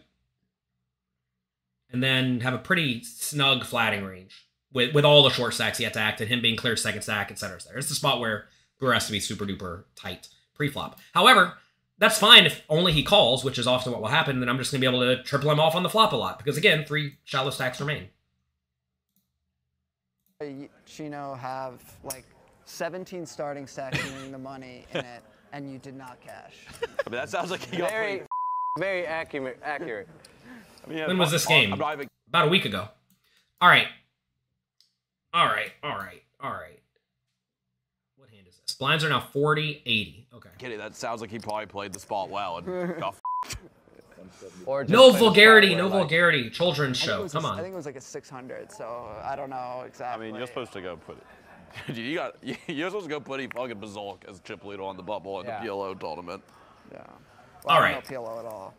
and 1.91 2.01
then 2.01 2.39
have 2.39 2.53
a 2.53 2.57
pretty 2.57 3.03
snug 3.03 3.63
flatting 3.65 4.03
range 4.05 4.47
with 4.73 4.93
with 4.95 5.05
all 5.05 5.21
the 5.23 5.29
short 5.29 5.53
stacks 5.53 5.77
he 5.77 5.83
had 5.83 5.93
to 5.93 5.99
act 5.99 6.21
and 6.21 6.29
him 6.29 6.41
being 6.41 6.55
clear 6.55 6.75
second 6.75 7.01
stack, 7.03 7.29
et 7.31 7.37
cetera, 7.37 7.57
et 7.57 7.61
cetera. 7.61 7.77
It's 7.77 7.89
the 7.89 7.95
spot 7.95 8.19
where 8.19 8.47
Brewer 8.79 8.93
has 8.93 9.05
to 9.05 9.11
be 9.11 9.19
super 9.19 9.45
duper 9.45 9.83
tight 9.95 10.27
pre-flop. 10.55 10.99
However, 11.13 11.53
that's 11.97 12.17
fine 12.17 12.45
if 12.45 12.61
only 12.69 12.91
he 12.91 13.03
calls, 13.03 13.43
which 13.45 13.57
is 13.59 13.67
often 13.67 13.91
what 13.93 14.01
will 14.01 14.09
happen. 14.09 14.39
Then 14.39 14.49
I'm 14.49 14.57
just 14.57 14.71
going 14.71 14.81
to 14.81 14.89
be 14.89 14.93
able 14.95 15.05
to 15.15 15.23
triple 15.23 15.49
him 15.51 15.59
off 15.59 15.75
on 15.75 15.83
the 15.83 15.89
flop 15.89 16.11
a 16.11 16.15
lot 16.17 16.37
because 16.37 16.57
again, 16.57 16.83
three 16.85 17.15
shallow 17.23 17.51
stacks 17.51 17.79
remain. 17.79 18.09
y- 20.41 20.69
Chino 20.85 21.35
have 21.35 21.81
like 22.03 22.25
17 22.65 23.25
starting 23.25 23.67
stacks 23.67 24.03
winning 24.13 24.31
the 24.31 24.37
money 24.37 24.85
in 24.93 24.99
it, 25.01 25.23
and 25.53 25.71
you 25.71 25.77
did 25.77 25.95
not 25.95 26.19
cash. 26.21 26.53
I 27.05 27.09
mean, 27.09 27.19
that 27.19 27.29
sounds 27.29 27.51
like 27.51 27.61
he 27.61 27.77
got 27.77 27.89
Very, 27.89 28.11
pretty- 28.17 28.25
very 28.77 29.05
accurate. 29.05 29.59
Accurate. 29.63 30.07
I 30.85 30.89
mean, 30.89 30.97
yeah, 30.99 31.07
When 31.07 31.17
was 31.17 31.31
this 31.31 31.45
game? 31.45 31.73
Even 31.73 32.07
About 32.27 32.47
a 32.47 32.49
week 32.49 32.65
ago. 32.65 32.87
All 33.61 33.69
right, 33.69 33.87
all 35.33 35.45
right, 35.45 35.71
all 35.81 35.95
right, 35.97 36.21
all 36.41 36.51
right. 36.51 36.79
What 38.17 38.29
hand 38.29 38.45
is 38.47 38.55
this? 38.65 38.75
Blinds 38.75 39.03
are 39.03 39.09
now 39.09 39.21
40, 39.21 39.81
80. 39.85 40.27
Okay. 40.35 40.49
kidding. 40.57 40.77
That 40.77 40.95
sounds 40.95 41.21
like 41.21 41.31
he 41.31 41.39
probably 41.39 41.65
played 41.67 41.93
the 41.93 41.99
spot 41.99 42.29
well 42.29 42.57
and 42.57 42.65
got 42.99 43.15
Or 44.65 44.83
No 44.83 44.87
play 44.87 44.95
the 45.05 45.09
spot 45.11 45.19
vulgarity, 45.19 45.73
no 45.75 45.83
like, 45.87 45.91
vulgarity. 45.93 46.49
Children's 46.49 47.01
I 47.01 47.05
think 47.05 47.25
it 47.27 47.31
show. 47.31 47.39
Come 47.39 47.45
a- 47.45 47.53
on. 47.53 47.59
I 47.59 47.61
think 47.63 47.73
it 47.73 47.77
was 47.77 47.85
like 47.85 47.95
a 47.95 48.01
600, 48.01 48.71
so 48.71 49.07
I 49.23 49.35
don't 49.37 49.49
know 49.49 49.83
exactly. 49.87 50.27
I 50.27 50.31
mean, 50.31 50.37
you're 50.37 50.47
supposed 50.47 50.73
to 50.73 50.81
go 50.81 50.97
put 50.97 51.17
it. 51.17 51.23
Dude, 51.87 51.97
you 51.97 52.15
got. 52.15 52.35
You're 52.67 52.89
supposed 52.89 53.05
to 53.05 53.09
go 53.09 53.19
put 53.19 53.39
a 53.41 53.47
fucking 53.47 53.75
Bazalk 53.75 54.23
as 54.29 54.39
chip 54.41 54.63
leader 54.63 54.83
on 54.83 54.95
the 54.95 55.03
bubble 55.03 55.39
in 55.41 55.45
Yeah. 55.45 55.61
the 55.61 55.67
PLO 55.67 55.99
tournament. 55.99 56.41
Yeah. 56.91 57.01
All 57.67 57.77
I 57.79 57.91
right. 57.93 58.05
PLO 58.05 58.39
at 58.39 58.45
all. 58.45 58.73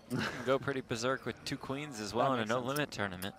Go 0.45 0.59
pretty 0.59 0.81
berserk 0.81 1.27
with 1.27 1.43
two 1.45 1.57
queens 1.57 2.01
as 2.01 2.15
well 2.15 2.35
in 2.35 2.41
a 2.41 2.45
no 2.47 2.57
sense. 2.57 2.67
limit 2.67 2.91
tournament. 2.91 3.35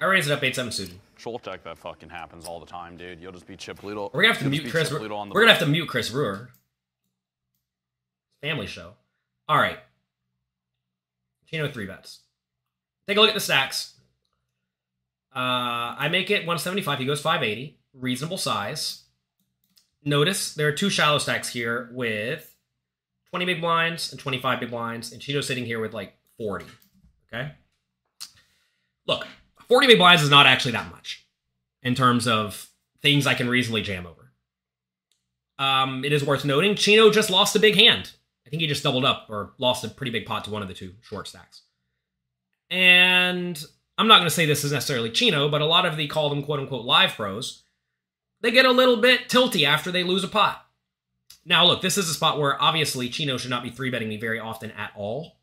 I 0.00 0.06
raised 0.06 0.28
it 0.28 0.32
up 0.32 0.42
8 0.42 0.54
7 0.54 0.72
suited. 0.72 0.98
Short 1.16 1.42
deck 1.42 1.64
that 1.64 1.78
fucking 1.78 2.08
happens 2.10 2.46
all 2.46 2.60
the 2.60 2.66
time, 2.66 2.96
dude. 2.96 3.20
You'll 3.20 3.32
just 3.32 3.46
be 3.46 3.56
chip 3.56 3.82
leader. 3.82 4.02
We're 4.12 4.22
gonna 4.22 4.28
have 4.28 4.38
to 4.38 4.44
you'll 4.44 4.50
mute 4.62 4.70
Chris. 4.70 4.88
chip 4.88 4.96
We're 4.98 5.02
leader 5.02 5.14
on 5.14 5.28
the 5.28 5.34
gonna 5.34 5.48
have 5.48 5.58
to 5.60 5.66
mute 5.66 5.88
Chris 5.88 6.10
Brewer. 6.10 6.50
Family 8.40 8.66
show. 8.66 8.94
All 9.48 9.56
right. 9.56 9.78
Chino 11.46 11.68
three 11.70 11.86
bets. 11.86 12.20
Take 13.06 13.16
a 13.16 13.20
look 13.20 13.28
at 13.28 13.34
the 13.34 13.40
stacks. 13.40 13.94
Uh, 15.34 15.94
I 15.98 16.08
make 16.10 16.30
it 16.30 16.40
175. 16.40 16.98
He 16.98 17.04
goes 17.06 17.20
580. 17.20 17.78
Reasonable 17.94 18.38
size. 18.38 19.02
Notice 20.04 20.54
there 20.54 20.68
are 20.68 20.72
two 20.72 20.90
shallow 20.90 21.18
stacks 21.18 21.48
here 21.48 21.90
with 21.92 22.53
20 23.34 23.46
big 23.46 23.60
blinds 23.60 24.12
and 24.12 24.20
25 24.20 24.60
big 24.60 24.70
blinds, 24.70 25.10
and 25.10 25.20
Chino's 25.20 25.48
sitting 25.48 25.66
here 25.66 25.80
with 25.80 25.92
like 25.92 26.16
40. 26.38 26.66
Okay. 27.26 27.50
Look, 29.08 29.26
40 29.66 29.88
big 29.88 29.98
blinds 29.98 30.22
is 30.22 30.30
not 30.30 30.46
actually 30.46 30.70
that 30.70 30.88
much 30.92 31.26
in 31.82 31.96
terms 31.96 32.28
of 32.28 32.70
things 33.02 33.26
I 33.26 33.34
can 33.34 33.48
reasonably 33.48 33.82
jam 33.82 34.06
over. 34.06 34.30
Um, 35.58 36.04
it 36.04 36.12
is 36.12 36.22
worth 36.22 36.44
noting 36.44 36.76
Chino 36.76 37.10
just 37.10 37.28
lost 37.28 37.56
a 37.56 37.58
big 37.58 37.74
hand. 37.74 38.12
I 38.46 38.50
think 38.50 38.60
he 38.62 38.68
just 38.68 38.84
doubled 38.84 39.04
up 39.04 39.26
or 39.28 39.54
lost 39.58 39.82
a 39.82 39.88
pretty 39.88 40.12
big 40.12 40.26
pot 40.26 40.44
to 40.44 40.52
one 40.52 40.62
of 40.62 40.68
the 40.68 40.74
two 40.74 40.92
short 41.00 41.26
stacks. 41.26 41.62
And 42.70 43.60
I'm 43.98 44.06
not 44.06 44.18
going 44.18 44.28
to 44.28 44.30
say 44.30 44.46
this 44.46 44.62
is 44.62 44.70
necessarily 44.70 45.10
Chino, 45.10 45.48
but 45.48 45.60
a 45.60 45.66
lot 45.66 45.86
of 45.86 45.96
the 45.96 46.06
call 46.06 46.30
them 46.30 46.44
quote 46.44 46.60
unquote 46.60 46.84
live 46.84 47.14
pros, 47.14 47.64
they 48.42 48.52
get 48.52 48.64
a 48.64 48.70
little 48.70 48.98
bit 48.98 49.28
tilty 49.28 49.66
after 49.66 49.90
they 49.90 50.04
lose 50.04 50.22
a 50.22 50.28
pot. 50.28 50.63
Now, 51.46 51.66
look, 51.66 51.82
this 51.82 51.98
is 51.98 52.08
a 52.08 52.14
spot 52.14 52.38
where 52.38 52.60
obviously 52.60 53.08
Chino 53.08 53.36
should 53.36 53.50
not 53.50 53.62
be 53.62 53.70
three 53.70 53.90
betting 53.90 54.08
me 54.08 54.16
very 54.16 54.40
often 54.40 54.70
at 54.72 54.92
all 54.96 55.36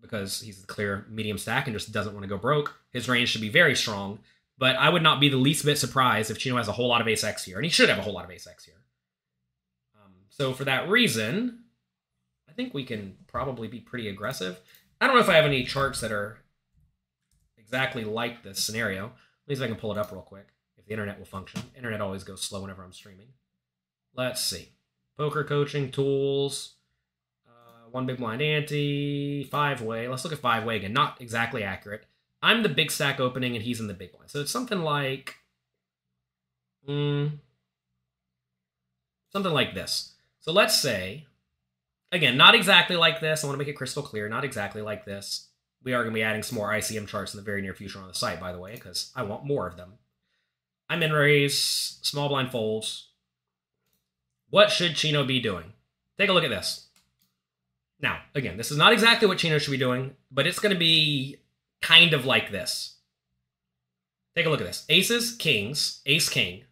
because 0.00 0.40
he's 0.40 0.60
the 0.60 0.66
clear 0.66 1.06
medium 1.08 1.38
stack 1.38 1.66
and 1.66 1.76
just 1.76 1.92
doesn't 1.92 2.12
want 2.12 2.24
to 2.24 2.28
go 2.28 2.36
broke. 2.36 2.78
His 2.92 3.08
range 3.08 3.30
should 3.30 3.40
be 3.40 3.48
very 3.48 3.74
strong, 3.74 4.18
but 4.58 4.76
I 4.76 4.88
would 4.88 5.02
not 5.02 5.20
be 5.20 5.28
the 5.28 5.36
least 5.36 5.64
bit 5.64 5.78
surprised 5.78 6.30
if 6.30 6.38
Chino 6.38 6.56
has 6.56 6.68
a 6.68 6.72
whole 6.72 6.88
lot 6.88 7.00
of 7.00 7.08
ace 7.08 7.24
X 7.24 7.44
here, 7.44 7.56
and 7.56 7.64
he 7.64 7.70
should 7.70 7.88
have 7.88 7.98
a 7.98 8.02
whole 8.02 8.12
lot 8.12 8.24
of 8.24 8.30
ace 8.30 8.46
X 8.46 8.64
here. 8.64 8.82
Um, 9.94 10.12
so 10.28 10.52
for 10.52 10.64
that 10.64 10.88
reason, 10.88 11.64
I 12.48 12.52
think 12.52 12.74
we 12.74 12.84
can 12.84 13.16
probably 13.26 13.68
be 13.68 13.80
pretty 13.80 14.08
aggressive. 14.08 14.60
I 15.00 15.06
don't 15.06 15.16
know 15.16 15.22
if 15.22 15.28
I 15.28 15.36
have 15.36 15.44
any 15.44 15.64
charts 15.64 16.00
that 16.00 16.12
are 16.12 16.38
exactly 17.56 18.04
like 18.04 18.42
this 18.42 18.62
scenario. 18.62 19.06
At 19.06 19.48
least 19.48 19.62
I 19.62 19.66
can 19.66 19.76
pull 19.76 19.92
it 19.92 19.98
up 19.98 20.12
real 20.12 20.22
quick 20.22 20.48
if 20.76 20.86
the 20.86 20.92
internet 20.92 21.18
will 21.18 21.26
function. 21.26 21.62
Internet 21.76 22.00
always 22.00 22.24
goes 22.24 22.42
slow 22.42 22.62
whenever 22.62 22.84
I'm 22.84 22.92
streaming. 22.92 23.28
Let's 24.16 24.42
see. 24.42 24.70
Poker 25.16 25.44
coaching 25.44 25.90
tools. 25.90 26.74
Uh, 27.46 27.90
one 27.90 28.06
big 28.06 28.18
blind 28.18 28.42
ante. 28.42 29.44
Five 29.44 29.82
way. 29.82 30.08
Let's 30.08 30.24
look 30.24 30.32
at 30.32 30.38
five 30.38 30.64
way 30.64 30.76
again. 30.76 30.92
Not 30.92 31.20
exactly 31.20 31.62
accurate. 31.62 32.04
I'm 32.42 32.62
the 32.62 32.68
big 32.68 32.90
stack 32.90 33.20
opening 33.20 33.56
and 33.56 33.64
he's 33.64 33.80
in 33.80 33.88
the 33.88 33.94
big 33.94 34.12
blind. 34.12 34.30
So 34.30 34.40
it's 34.40 34.50
something 34.50 34.80
like. 34.80 35.36
Mm, 36.88 37.38
something 39.32 39.52
like 39.52 39.74
this. 39.74 40.14
So 40.40 40.52
let's 40.52 40.80
say, 40.80 41.26
again, 42.12 42.36
not 42.36 42.54
exactly 42.54 42.96
like 42.96 43.20
this. 43.20 43.42
I 43.42 43.46
want 43.48 43.56
to 43.56 43.58
make 43.58 43.68
it 43.68 43.76
crystal 43.76 44.02
clear. 44.02 44.28
Not 44.28 44.44
exactly 44.44 44.82
like 44.82 45.04
this. 45.04 45.48
We 45.82 45.92
are 45.92 46.02
going 46.02 46.12
to 46.12 46.18
be 46.18 46.22
adding 46.22 46.42
some 46.42 46.56
more 46.56 46.70
ICM 46.70 47.08
charts 47.08 47.34
in 47.34 47.38
the 47.38 47.44
very 47.44 47.62
near 47.62 47.74
future 47.74 47.98
on 47.98 48.08
the 48.08 48.14
site, 48.14 48.40
by 48.40 48.52
the 48.52 48.58
way, 48.58 48.74
because 48.74 49.10
I 49.14 49.24
want 49.24 49.44
more 49.44 49.66
of 49.66 49.76
them. 49.76 49.94
I'm 50.88 51.02
in 51.02 51.12
raise, 51.12 51.58
small 52.02 52.28
blind 52.28 52.50
folds. 52.50 53.10
What 54.50 54.70
should 54.70 54.96
Chino 54.96 55.24
be 55.24 55.40
doing? 55.40 55.72
Take 56.18 56.30
a 56.30 56.32
look 56.32 56.44
at 56.44 56.50
this. 56.50 56.86
Now, 58.00 58.20
again, 58.34 58.56
this 58.56 58.70
is 58.70 58.76
not 58.76 58.92
exactly 58.92 59.26
what 59.26 59.38
Chino 59.38 59.58
should 59.58 59.70
be 59.70 59.78
doing, 59.78 60.14
but 60.30 60.46
it's 60.46 60.58
going 60.58 60.74
to 60.74 60.78
be 60.78 61.36
kind 61.80 62.12
of 62.12 62.26
like 62.26 62.50
this. 62.50 62.96
Take 64.34 64.46
a 64.46 64.50
look 64.50 64.60
at 64.60 64.66
this. 64.66 64.84
Aces, 64.88 65.32
kings, 65.32 66.02
ace, 66.04 66.28
king. 66.28 66.64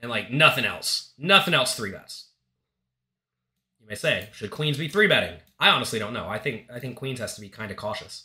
And 0.00 0.10
like 0.10 0.30
nothing 0.30 0.64
else. 0.64 1.12
Nothing 1.18 1.54
else 1.54 1.74
three 1.74 1.92
bets. 1.92 2.28
You 3.80 3.86
may 3.88 3.94
say, 3.94 4.28
should 4.32 4.50
queens 4.50 4.78
be 4.78 4.88
three 4.88 5.06
betting? 5.06 5.38
I 5.58 5.68
honestly 5.68 5.98
don't 5.98 6.14
know. 6.14 6.28
I 6.28 6.38
think 6.38 6.66
I 6.72 6.80
think 6.80 6.96
queens 6.96 7.20
has 7.20 7.34
to 7.34 7.40
be 7.40 7.48
kind 7.48 7.70
of 7.70 7.76
cautious. 7.76 8.24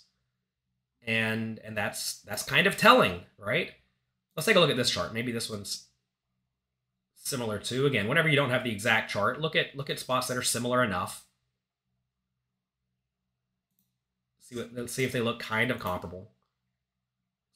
And 1.05 1.59
and 1.59 1.75
that's 1.77 2.21
that's 2.21 2.43
kind 2.43 2.67
of 2.67 2.77
telling, 2.77 3.21
right? 3.37 3.71
Let's 4.35 4.45
take 4.45 4.55
a 4.55 4.59
look 4.59 4.69
at 4.69 4.77
this 4.77 4.89
chart. 4.89 5.13
Maybe 5.13 5.31
this 5.31 5.49
one's 5.49 5.86
similar 7.27 7.59
to 7.59 7.85
again, 7.85 8.07
whenever 8.07 8.29
you 8.29 8.35
don't 8.35 8.49
have 8.49 8.63
the 8.63 8.71
exact 8.71 9.11
chart, 9.11 9.41
look 9.41 9.55
at 9.55 9.75
look 9.75 9.89
at 9.89 9.99
spots 9.99 10.27
that 10.27 10.37
are 10.37 10.43
similar 10.43 10.83
enough. 10.83 11.25
See 14.39 14.55
what 14.55 14.73
let's 14.73 14.93
see 14.93 15.03
if 15.03 15.11
they 15.11 15.19
look 15.21 15.39
kind 15.39 15.69
of 15.71 15.79
comparable. 15.79 16.31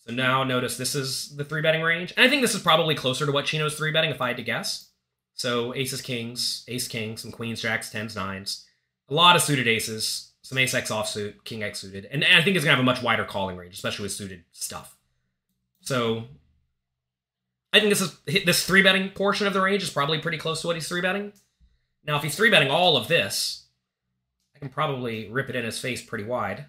So 0.06 0.14
now 0.14 0.44
notice 0.44 0.78
this 0.78 0.96
is 0.96 1.36
the 1.36 1.46
three 1.46 1.62
betting 1.62 1.82
range. 1.82 2.14
And 2.18 2.26
I 2.26 2.30
think 2.30 2.42
this 2.42 2.56
is 2.56 2.62
probably 2.62 2.96
closer 2.96 3.26
to 3.26 3.32
what 3.32 3.46
Chino's 3.46 3.76
three 3.78 3.92
betting 3.92 4.12
if 4.12 4.22
I 4.22 4.30
had 4.30 4.38
to 4.38 4.44
guess. 4.44 4.90
So 5.36 5.74
aces, 5.76 6.02
kings, 6.02 6.66
ace, 6.68 6.88
king, 6.88 7.18
some 7.18 7.32
queens, 7.32 7.62
jacks, 7.62 7.90
tens, 7.90 8.16
nines. 8.16 8.66
A 9.10 9.14
lot 9.14 9.36
of 9.36 9.42
suited 9.42 9.68
aces. 9.68 10.34
some 10.42 10.58
ace 10.58 10.74
X 10.74 10.92
offsuit, 10.92 11.44
king 11.46 11.64
X 11.64 11.80
suited, 11.80 12.06
and, 12.06 12.24
and 12.24 12.40
I 12.40 12.44
think 12.44 12.56
it's 12.56 12.66
gonna 12.66 12.76
have 12.76 12.84
a 12.84 12.86
much 12.86 13.02
wider 13.02 13.26
calling 13.26 13.58
range, 13.58 13.76
especially 13.76 14.04
with 14.04 14.12
suited 14.12 14.44
stuff. 14.52 14.98
So 15.82 16.26
I 17.74 17.80
think 17.80 17.90
this 17.90 18.02
is 18.02 18.44
this 18.46 18.66
three 18.66 18.82
betting 18.82 19.10
portion 19.10 19.48
of 19.48 19.54
the 19.54 19.62
range 19.62 19.84
is 19.84 19.90
probably 19.90 20.20
pretty 20.20 20.38
close 20.38 20.62
to 20.62 20.68
what 20.68 20.76
he's 20.76 20.88
three 20.88 21.02
betting. 21.02 21.34
Now, 22.06 22.18
if 22.18 22.24
he's 22.24 22.36
three 22.36 22.50
betting 22.50 22.70
all 22.72 22.98
of 22.98 23.08
this, 23.08 23.66
I 24.56 24.60
can 24.60 24.70
probably 24.70 25.30
rip 25.30 25.50
it 25.50 25.56
in 25.56 25.64
his 25.64 25.80
face 25.80 26.02
pretty 26.02 26.24
wide, 26.26 26.66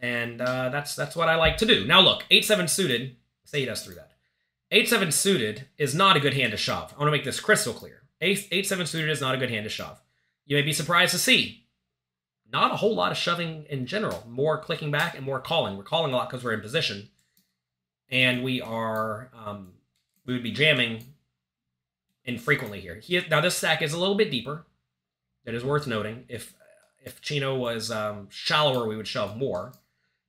and 0.00 0.40
uh, 0.40 0.70
that's 0.70 0.94
that's 0.94 1.16
what 1.16 1.28
I 1.28 1.34
like 1.34 1.58
to 1.58 1.66
do. 1.66 1.86
Now, 1.86 2.00
look, 2.00 2.24
eight 2.30 2.44
seven 2.44 2.68
suited. 2.68 3.16
Say 3.44 3.60
he 3.60 3.66
does 3.66 3.84
three 3.84 3.96
bet. 3.96 4.12
Eight 4.70 4.88
seven 4.88 5.12
suited 5.12 5.68
is 5.76 5.94
not 5.94 6.16
a 6.16 6.20
good 6.20 6.34
hand 6.34 6.52
to 6.52 6.56
shove. 6.56 6.94
I 6.94 6.98
want 6.98 7.08
to 7.08 7.12
make 7.12 7.24
this 7.24 7.40
crystal 7.40 7.74
clear. 7.74 8.02
Eight 8.20 8.48
eight 8.52 8.66
seven 8.66 8.86
suited 8.86 9.10
is 9.10 9.20
not 9.20 9.34
a 9.34 9.38
good 9.38 9.50
hand 9.50 9.64
to 9.64 9.70
shove. 9.70 10.00
You 10.46 10.56
may 10.56 10.62
be 10.62 10.72
surprised 10.72 11.12
to 11.12 11.18
see 11.18 11.66
not 12.50 12.72
a 12.72 12.76
whole 12.76 12.94
lot 12.94 13.12
of 13.12 13.18
shoving 13.18 13.66
in 13.68 13.86
general. 13.86 14.24
More 14.28 14.58
clicking 14.58 14.90
back 14.90 15.16
and 15.16 15.26
more 15.26 15.40
calling. 15.40 15.76
We're 15.76 15.82
calling 15.82 16.12
a 16.12 16.16
lot 16.16 16.30
because 16.30 16.44
we're 16.44 16.52
in 16.52 16.60
position, 16.60 17.10
and 18.08 18.42
we 18.42 18.62
are 18.62 19.30
um, 19.34 19.72
we 20.26 20.34
would 20.34 20.42
be 20.42 20.52
jamming 20.52 21.04
infrequently 22.24 22.80
here. 22.80 22.96
He, 22.96 23.20
now 23.28 23.40
this 23.40 23.56
stack 23.56 23.82
is 23.82 23.92
a 23.92 23.98
little 23.98 24.14
bit 24.14 24.30
deeper. 24.30 24.66
That 25.44 25.54
is 25.54 25.64
worth 25.64 25.86
noting. 25.86 26.24
If 26.28 26.54
if 27.04 27.20
Chino 27.20 27.56
was 27.56 27.90
um, 27.90 28.28
shallower, 28.30 28.86
we 28.86 28.96
would 28.96 29.08
shove 29.08 29.36
more. 29.36 29.72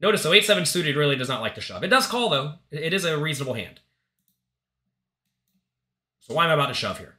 Notice 0.01 0.23
though, 0.23 0.33
eight 0.33 0.45
seven 0.45 0.65
suited 0.65 0.95
really 0.95 1.15
does 1.15 1.29
not 1.29 1.41
like 1.41 1.55
to 1.55 1.61
shove. 1.61 1.83
It 1.83 1.89
does 1.89 2.07
call 2.07 2.29
though. 2.29 2.53
It 2.71 2.93
is 2.93 3.05
a 3.05 3.17
reasonable 3.17 3.53
hand. 3.53 3.79
So 6.21 6.33
why 6.33 6.45
am 6.45 6.51
I 6.51 6.53
about 6.55 6.67
to 6.67 6.73
shove 6.73 6.97
here? 6.97 7.15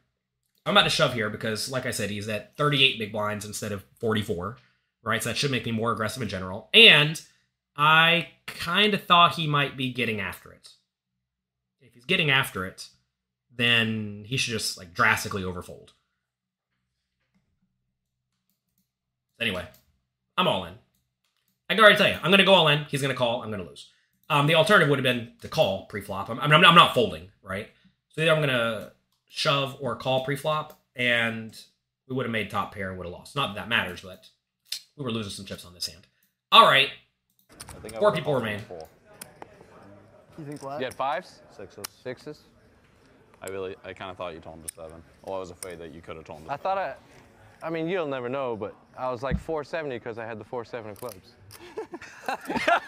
I'm 0.67 0.75
about 0.75 0.85
to 0.85 0.91
shove 0.91 1.13
here 1.13 1.29
because, 1.29 1.71
like 1.71 1.85
I 1.85 1.91
said, 1.91 2.11
he's 2.11 2.29
at 2.29 2.57
38 2.57 2.99
big 2.99 3.13
blinds 3.13 3.45
instead 3.45 3.71
of 3.71 3.85
44, 4.01 4.57
right? 5.03 5.23
So 5.23 5.29
that 5.29 5.37
should 5.37 5.51
make 5.51 5.67
me 5.67 5.73
more 5.73 5.93
aggressive 5.93 6.23
in 6.23 6.29
general. 6.29 6.71
And 6.73 7.21
I 7.77 8.29
kind 8.47 8.95
of 8.95 9.05
thought 9.05 9.35
he 9.35 9.47
might 9.47 9.77
be 9.77 9.93
getting 9.93 10.21
after 10.21 10.53
it. 10.53 10.71
Getting 12.07 12.31
after 12.31 12.65
it, 12.67 12.89
then 13.55 14.25
he 14.27 14.37
should 14.37 14.53
just 14.53 14.77
like 14.79 14.95
drastically 14.95 15.43
overfold. 15.43 15.91
Anyway, 19.41 19.67
I'm 20.37 20.47
all 20.49 20.65
in. 20.65 20.75
I 21.69 21.75
can 21.75 21.83
already 21.83 21.99
tell 21.99 22.09
you, 22.09 22.15
I'm 22.17 22.31
going 22.31 22.39
to 22.39 22.45
go 22.45 22.55
all 22.55 22.69
in. 22.69 22.85
He's 22.85 23.01
going 23.03 23.13
to 23.13 23.19
call. 23.19 23.43
I'm 23.43 23.51
going 23.51 23.63
to 23.63 23.69
lose. 23.69 23.91
Um, 24.31 24.47
the 24.47 24.55
alternative 24.55 24.89
would 24.91 24.99
have 24.99 25.05
been 25.05 25.33
to 25.43 25.49
call 25.49 25.87
pre-flop. 25.87 26.31
I'm, 26.31 26.39
I'm, 26.41 26.53
I'm 26.53 26.75
not 26.75 26.95
folding, 26.95 27.29
right? 27.43 27.69
So 28.09 28.23
either 28.23 28.31
I'm 28.31 28.39
going 28.39 28.49
to 28.49 28.93
shove 29.29 29.77
or 29.81 29.97
call 29.97 30.25
pre-flop, 30.25 30.81
and 30.95 31.59
we 32.09 32.15
would 32.15 32.27
have 32.27 32.33
made 32.33 32.51
top 32.51 32.73
pair 32.75 32.89
and 32.91 32.99
would 32.99 33.07
have 33.07 33.13
lost. 33.13 33.35
Not 33.35 33.55
that 33.55 33.63
that 33.63 33.69
matters, 33.69 34.03
but 34.03 34.29
we 34.97 35.05
were 35.05 35.11
losing 35.11 35.33
some 35.33 35.45
chips 35.47 35.65
on 35.65 35.75
this 35.75 35.87
hand. 35.89 36.07
All 36.53 36.67
right, 36.67 36.91
I 37.71 37.81
think 37.81 37.97
Four 37.97 38.13
people 38.13 38.35
remain. 38.35 38.61
four. 38.61 38.87
You 40.39 40.45
think 40.45 40.63
what? 40.63 40.79
You 40.81 40.85
had 40.85 40.95
fives? 40.95 41.41
Sixes. 41.57 41.85
Sixes? 42.03 42.41
I 43.43 43.49
really, 43.49 43.77
I 43.85 43.93
kind 43.93 44.11
of 44.11 44.17
thought 44.17 44.35
you 44.35 44.41
told 44.41 44.57
him 44.57 44.65
to 44.65 44.75
seven. 44.75 45.03
Well, 45.25 45.37
I 45.37 45.39
was 45.39 45.51
afraid 45.51 45.79
that 45.79 45.93
you 45.95 46.01
could 46.01 46.17
have 46.17 46.25
told 46.25 46.41
him 46.41 46.47
to 46.47 46.53
I 46.53 46.57
thought 46.57 46.79
I, 46.79 46.95
I 47.63 47.71
mean, 47.71 47.89
you'll 47.89 48.07
never 48.07 48.29
know, 48.29 48.57
but 48.57 48.75
I 48.97 49.11
was 49.11 49.23
like 49.23 49.39
470 49.39 49.97
because 49.99 50.19
I 50.19 50.25
had 50.27 50.39
the 50.39 50.45
470 50.45 50.97
clubs. 50.99 51.35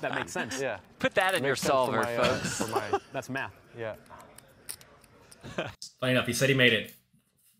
That 0.00 0.14
makes 0.14 0.32
sense. 0.32 0.60
Yeah. 0.60 0.78
Put 0.98 1.14
that 1.16 1.34
in 1.34 1.42
your 1.42 1.52
Makes 1.52 1.60
for 1.60 1.66
solver, 1.66 2.02
my, 2.02 2.16
uh, 2.16 2.24
folks. 2.24 2.62
for 2.62 2.68
my, 2.68 2.98
That's 3.12 3.28
math. 3.28 3.52
yeah. 3.78 3.96
Funny 6.00 6.12
enough, 6.12 6.26
he 6.26 6.32
said 6.32 6.48
he 6.48 6.54
made 6.54 6.72
it 6.72 6.94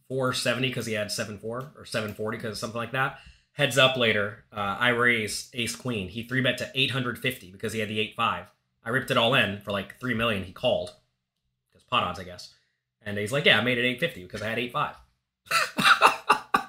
470 0.09 0.69
because 0.69 0.87
he 0.87 0.95
had 0.95 1.11
74 1.13 1.73
or 1.77 1.85
740 1.85 2.39
because 2.39 2.59
something 2.59 2.79
like 2.79 2.93
that. 2.93 3.19
Heads 3.53 3.77
up 3.77 3.97
later, 3.97 4.45
uh, 4.53 4.77
I 4.79 4.89
raised 4.91 5.55
ace 5.55 5.77
queen. 5.77 6.09
He 6.09 6.23
three 6.23 6.41
bet 6.41 6.57
to 6.59 6.71
850 6.75 7.51
because 7.53 7.73
he 7.75 7.81
had 7.81 7.89
the 7.91 8.01
8 8.01 8.15
5. 8.17 8.47
I 8.85 8.91
ripped 8.91 9.11
it 9.11 9.17
all 9.17 9.35
in 9.35 9.61
for 9.61 9.73
like 9.73 9.99
3 9.99 10.15
million. 10.15 10.45
He 10.45 10.53
called 10.53 10.95
because 11.71 11.85
pot 11.85 12.05
odds, 12.05 12.19
I 12.19 12.25
guess. 12.25 12.55
And 13.03 13.19
he's 13.19 13.33
like, 13.33 13.45
Yeah, 13.45 13.59
I 13.59 13.63
made 13.63 13.79
it 13.79 13.87
850 13.87 14.23
because 14.23 14.43
I 14.43 14.49
had 14.49 14.59
8 14.59 14.73
5. 14.73 14.97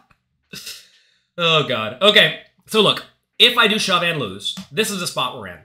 oh, 1.37 1.67
God. 1.67 2.01
Okay, 2.01 2.41
so 2.67 2.81
look, 2.81 3.05
if 3.39 3.57
I 3.57 3.67
do 3.67 3.79
shove 3.79 4.03
and 4.03 4.19
lose, 4.19 4.55
this 4.71 4.91
is 4.91 4.99
the 4.99 5.07
spot 5.07 5.37
we're 5.37 5.47
in. 5.47 5.59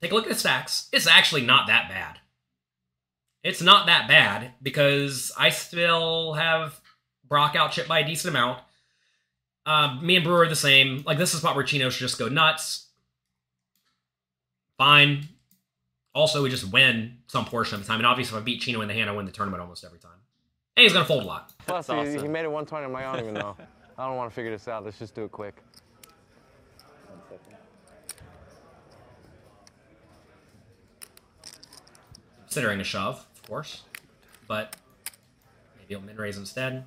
Take 0.00 0.12
a 0.12 0.14
look 0.14 0.24
at 0.24 0.30
the 0.30 0.38
stacks. 0.38 0.88
It's 0.92 1.06
actually 1.06 1.42
not 1.42 1.66
that 1.66 1.88
bad 1.88 2.20
it's 3.42 3.62
not 3.62 3.86
that 3.86 4.08
bad 4.08 4.52
because 4.62 5.32
I 5.38 5.50
still 5.50 6.34
have 6.34 6.78
Brock 7.26 7.56
out 7.56 7.72
chip 7.72 7.86
by 7.86 8.00
a 8.00 8.06
decent 8.06 8.34
amount. 8.34 8.60
Uh, 9.64 9.98
me 10.02 10.16
and 10.16 10.24
Brewer 10.24 10.40
are 10.40 10.48
the 10.48 10.56
same. 10.56 11.02
Like 11.06 11.18
this 11.18 11.30
is 11.30 11.36
a 11.36 11.38
spot 11.38 11.54
where 11.54 11.64
Chino 11.64 11.90
should 11.90 12.00
just 12.00 12.18
go 12.18 12.28
nuts. 12.28 12.86
Fine. 14.76 15.28
Also, 16.18 16.42
we 16.42 16.50
just 16.50 16.72
win 16.72 17.16
some 17.28 17.44
portion 17.44 17.76
of 17.76 17.82
the 17.82 17.86
time, 17.86 18.00
and 18.00 18.06
obviously, 18.06 18.36
if 18.36 18.42
I 18.42 18.44
beat 18.44 18.60
Chino 18.60 18.80
in 18.80 18.88
the 18.88 18.94
hand, 18.94 19.08
I 19.08 19.12
win 19.12 19.24
the 19.24 19.30
tournament 19.30 19.62
almost 19.62 19.84
every 19.84 20.00
time. 20.00 20.18
And 20.76 20.82
he's 20.82 20.92
gonna 20.92 21.04
fold 21.04 21.22
a 21.22 21.26
lot. 21.26 21.52
Plus, 21.64 21.86
That's 21.86 22.12
he, 22.12 22.18
he 22.22 22.26
made 22.26 22.42
it 22.42 22.50
120. 22.50 22.86
I'm 22.86 22.92
like, 22.92 23.04
I 23.04 23.12
don't 23.12 23.22
even 23.22 23.34
though 23.34 23.56
I 23.96 24.08
don't 24.08 24.16
want 24.16 24.28
to 24.28 24.34
figure 24.34 24.50
this 24.50 24.66
out. 24.66 24.84
Let's 24.84 24.98
just 24.98 25.14
do 25.14 25.22
it 25.22 25.30
quick. 25.30 25.62
Considering 32.40 32.80
a 32.80 32.84
shove, 32.84 33.24
of 33.36 33.42
course, 33.48 33.84
but 34.48 34.74
maybe 35.76 35.94
he'll 35.94 36.00
min 36.00 36.16
raise 36.16 36.36
instead. 36.36 36.84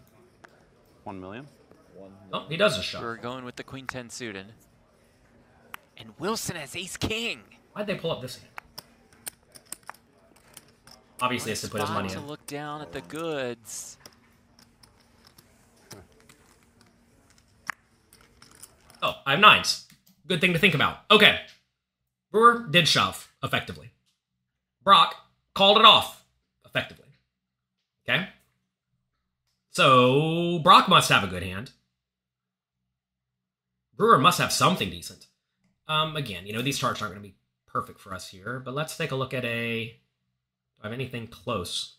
One 1.05 1.21
million. 1.21 1.47
Oh, 2.33 2.47
he 2.49 2.57
does 2.57 2.77
a 2.77 2.83
shove. 2.83 3.01
We're 3.01 3.15
going 3.15 3.45
with 3.45 3.55
the 3.55 3.63
queen 3.63 3.87
10 3.87 4.09
suited. 4.09 4.47
And 5.95 6.09
Wilson 6.19 6.57
has 6.57 6.75
ace 6.75 6.97
king. 6.97 7.43
Why'd 7.71 7.87
they 7.87 7.95
pull 7.95 8.11
up 8.11 8.21
this 8.21 8.35
hand? 8.35 8.50
Obviously, 11.21 11.51
has 11.51 11.61
to 11.61 11.69
put 11.69 11.81
his 11.81 11.89
money 11.89 12.09
to 12.09 12.17
in. 12.17 12.27
look 12.27 12.45
down 12.47 12.81
at 12.81 12.91
the 12.91 13.01
goods. 13.01 13.97
Oh, 19.03 19.15
I 19.25 19.31
have 19.31 19.39
nines. 19.39 19.87
Good 20.27 20.41
thing 20.41 20.53
to 20.53 20.59
think 20.59 20.73
about. 20.73 20.99
Okay. 21.09 21.39
Brewer 22.31 22.67
did 22.69 22.87
shove 22.87 23.31
effectively. 23.43 23.91
Brock 24.83 25.15
called 25.53 25.77
it 25.77 25.85
off 25.85 26.23
effectively. 26.65 27.07
Okay. 28.07 28.27
So 29.71 30.59
Brock 30.59 30.87
must 30.89 31.09
have 31.09 31.23
a 31.23 31.27
good 31.27 31.43
hand. 31.43 31.71
Brewer 33.95 34.17
must 34.17 34.39
have 34.39 34.51
something 34.51 34.89
decent. 34.89 35.27
Um, 35.87 36.15
again, 36.15 36.47
you 36.47 36.53
know, 36.53 36.61
these 36.61 36.79
charts 36.79 37.01
aren't 37.01 37.13
going 37.13 37.23
to 37.23 37.29
be 37.29 37.35
perfect 37.67 37.99
for 37.99 38.13
us 38.13 38.27
here, 38.27 38.59
but 38.63 38.73
let's 38.73 38.97
take 38.97 39.11
a 39.11 39.15
look 39.15 39.33
at 39.33 39.45
a. 39.45 39.99
I 40.81 40.87
have 40.87 40.93
anything 40.93 41.27
close? 41.27 41.95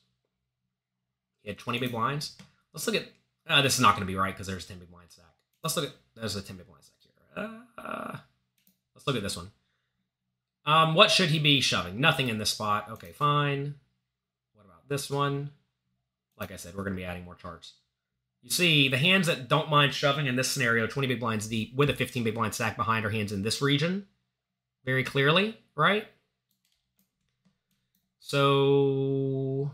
He 1.43 1.49
had 1.49 1.59
20 1.59 1.79
big 1.79 1.91
blinds. 1.93 2.37
Let's 2.73 2.87
look 2.87 2.97
at. 2.97 3.07
Uh, 3.47 3.63
this 3.63 3.75
is 3.75 3.81
not 3.81 3.97
going 3.97 4.07
to 4.07 4.13
be 4.13 4.17
right 4.17 4.33
because 4.33 4.47
there's 4.47 4.67
10 4.67 4.79
big 4.79 4.91
blind 4.91 5.11
stack. 5.11 5.27
Let's 5.63 5.77
look 5.77 5.87
at. 5.87 5.95
There's 6.15 6.37
a 6.37 6.43
10 6.43 6.57
big 6.57 6.67
blind 6.67 6.85
stack 6.85 6.97
here. 7.03 7.51
Uh, 7.79 8.17
let's 8.95 9.07
look 9.07 9.17
at 9.17 9.23
this 9.23 9.37
one. 9.37 9.51
Um, 10.65 10.95
what 10.95 11.11
should 11.11 11.31
he 11.31 11.39
be 11.39 11.61
shoving? 11.61 12.01
Nothing 12.01 12.29
in 12.29 12.39
this 12.39 12.51
spot. 12.51 12.89
Okay, 12.91 13.13
fine. 13.13 13.75
What 14.55 14.65
about 14.65 14.89
this 14.89 15.11
one? 15.11 15.51
Like 16.39 16.53
I 16.53 16.57
said, 16.57 16.75
we're 16.75 16.85
going 16.85 16.95
to 16.97 17.01
be 17.01 17.05
adding 17.05 17.25
more 17.25 17.35
charts. 17.35 17.75
You 18.43 18.51
see, 18.51 18.89
the 18.89 18.99
hands 18.99 19.29
that 19.29 19.49
don't 19.49 19.71
mind 19.71 19.95
shoving 19.95 20.27
in 20.27 20.35
this 20.35 20.51
scenario, 20.51 20.87
20 20.87 21.07
big 21.09 21.21
blinds 21.21 21.47
deep, 21.47 21.75
with 21.77 21.91
a 21.91 21.95
15 21.95 22.25
big 22.25 22.35
blind 22.35 22.55
stack 22.55 22.77
behind, 22.77 23.05
are 23.05 23.11
hands 23.11 23.33
in 23.33 23.43
this 23.43 23.63
region. 23.63 24.07
Very 24.85 25.05
clearly, 25.05 25.59
right? 25.77 26.07
So, 28.25 29.71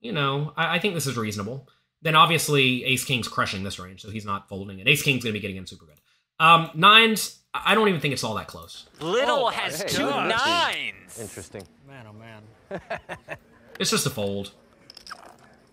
you 0.00 0.12
know, 0.12 0.52
I, 0.56 0.76
I 0.76 0.78
think 0.78 0.94
this 0.94 1.06
is 1.06 1.16
reasonable. 1.16 1.68
Then 2.02 2.14
obviously, 2.14 2.84
Ace 2.84 3.04
King's 3.04 3.28
crushing 3.28 3.64
this 3.64 3.78
range, 3.78 4.02
so 4.02 4.10
he's 4.10 4.24
not 4.24 4.48
folding 4.48 4.78
it. 4.78 4.86
Ace 4.88 5.02
King's 5.02 5.24
going 5.24 5.32
to 5.32 5.38
be 5.38 5.40
getting 5.40 5.56
in 5.56 5.66
super 5.66 5.84
good. 5.86 5.98
Um, 6.38 6.70
nines, 6.74 7.40
I 7.52 7.72
I 7.72 7.74
don't 7.74 7.88
even 7.88 8.00
think 8.00 8.12
it's 8.12 8.22
all 8.22 8.34
that 8.34 8.46
close. 8.46 8.86
Little 9.00 9.46
Oh, 9.46 9.48
has 9.48 9.82
hey, 9.82 9.88
two 9.88 10.04
good. 10.04 10.28
nines. 10.28 11.18
Interesting. 11.18 11.62
Man, 11.86 12.06
oh 12.08 12.12
man. 12.12 12.80
It's 13.78 13.90
just 13.90 14.06
a 14.06 14.10
fold. 14.10 14.52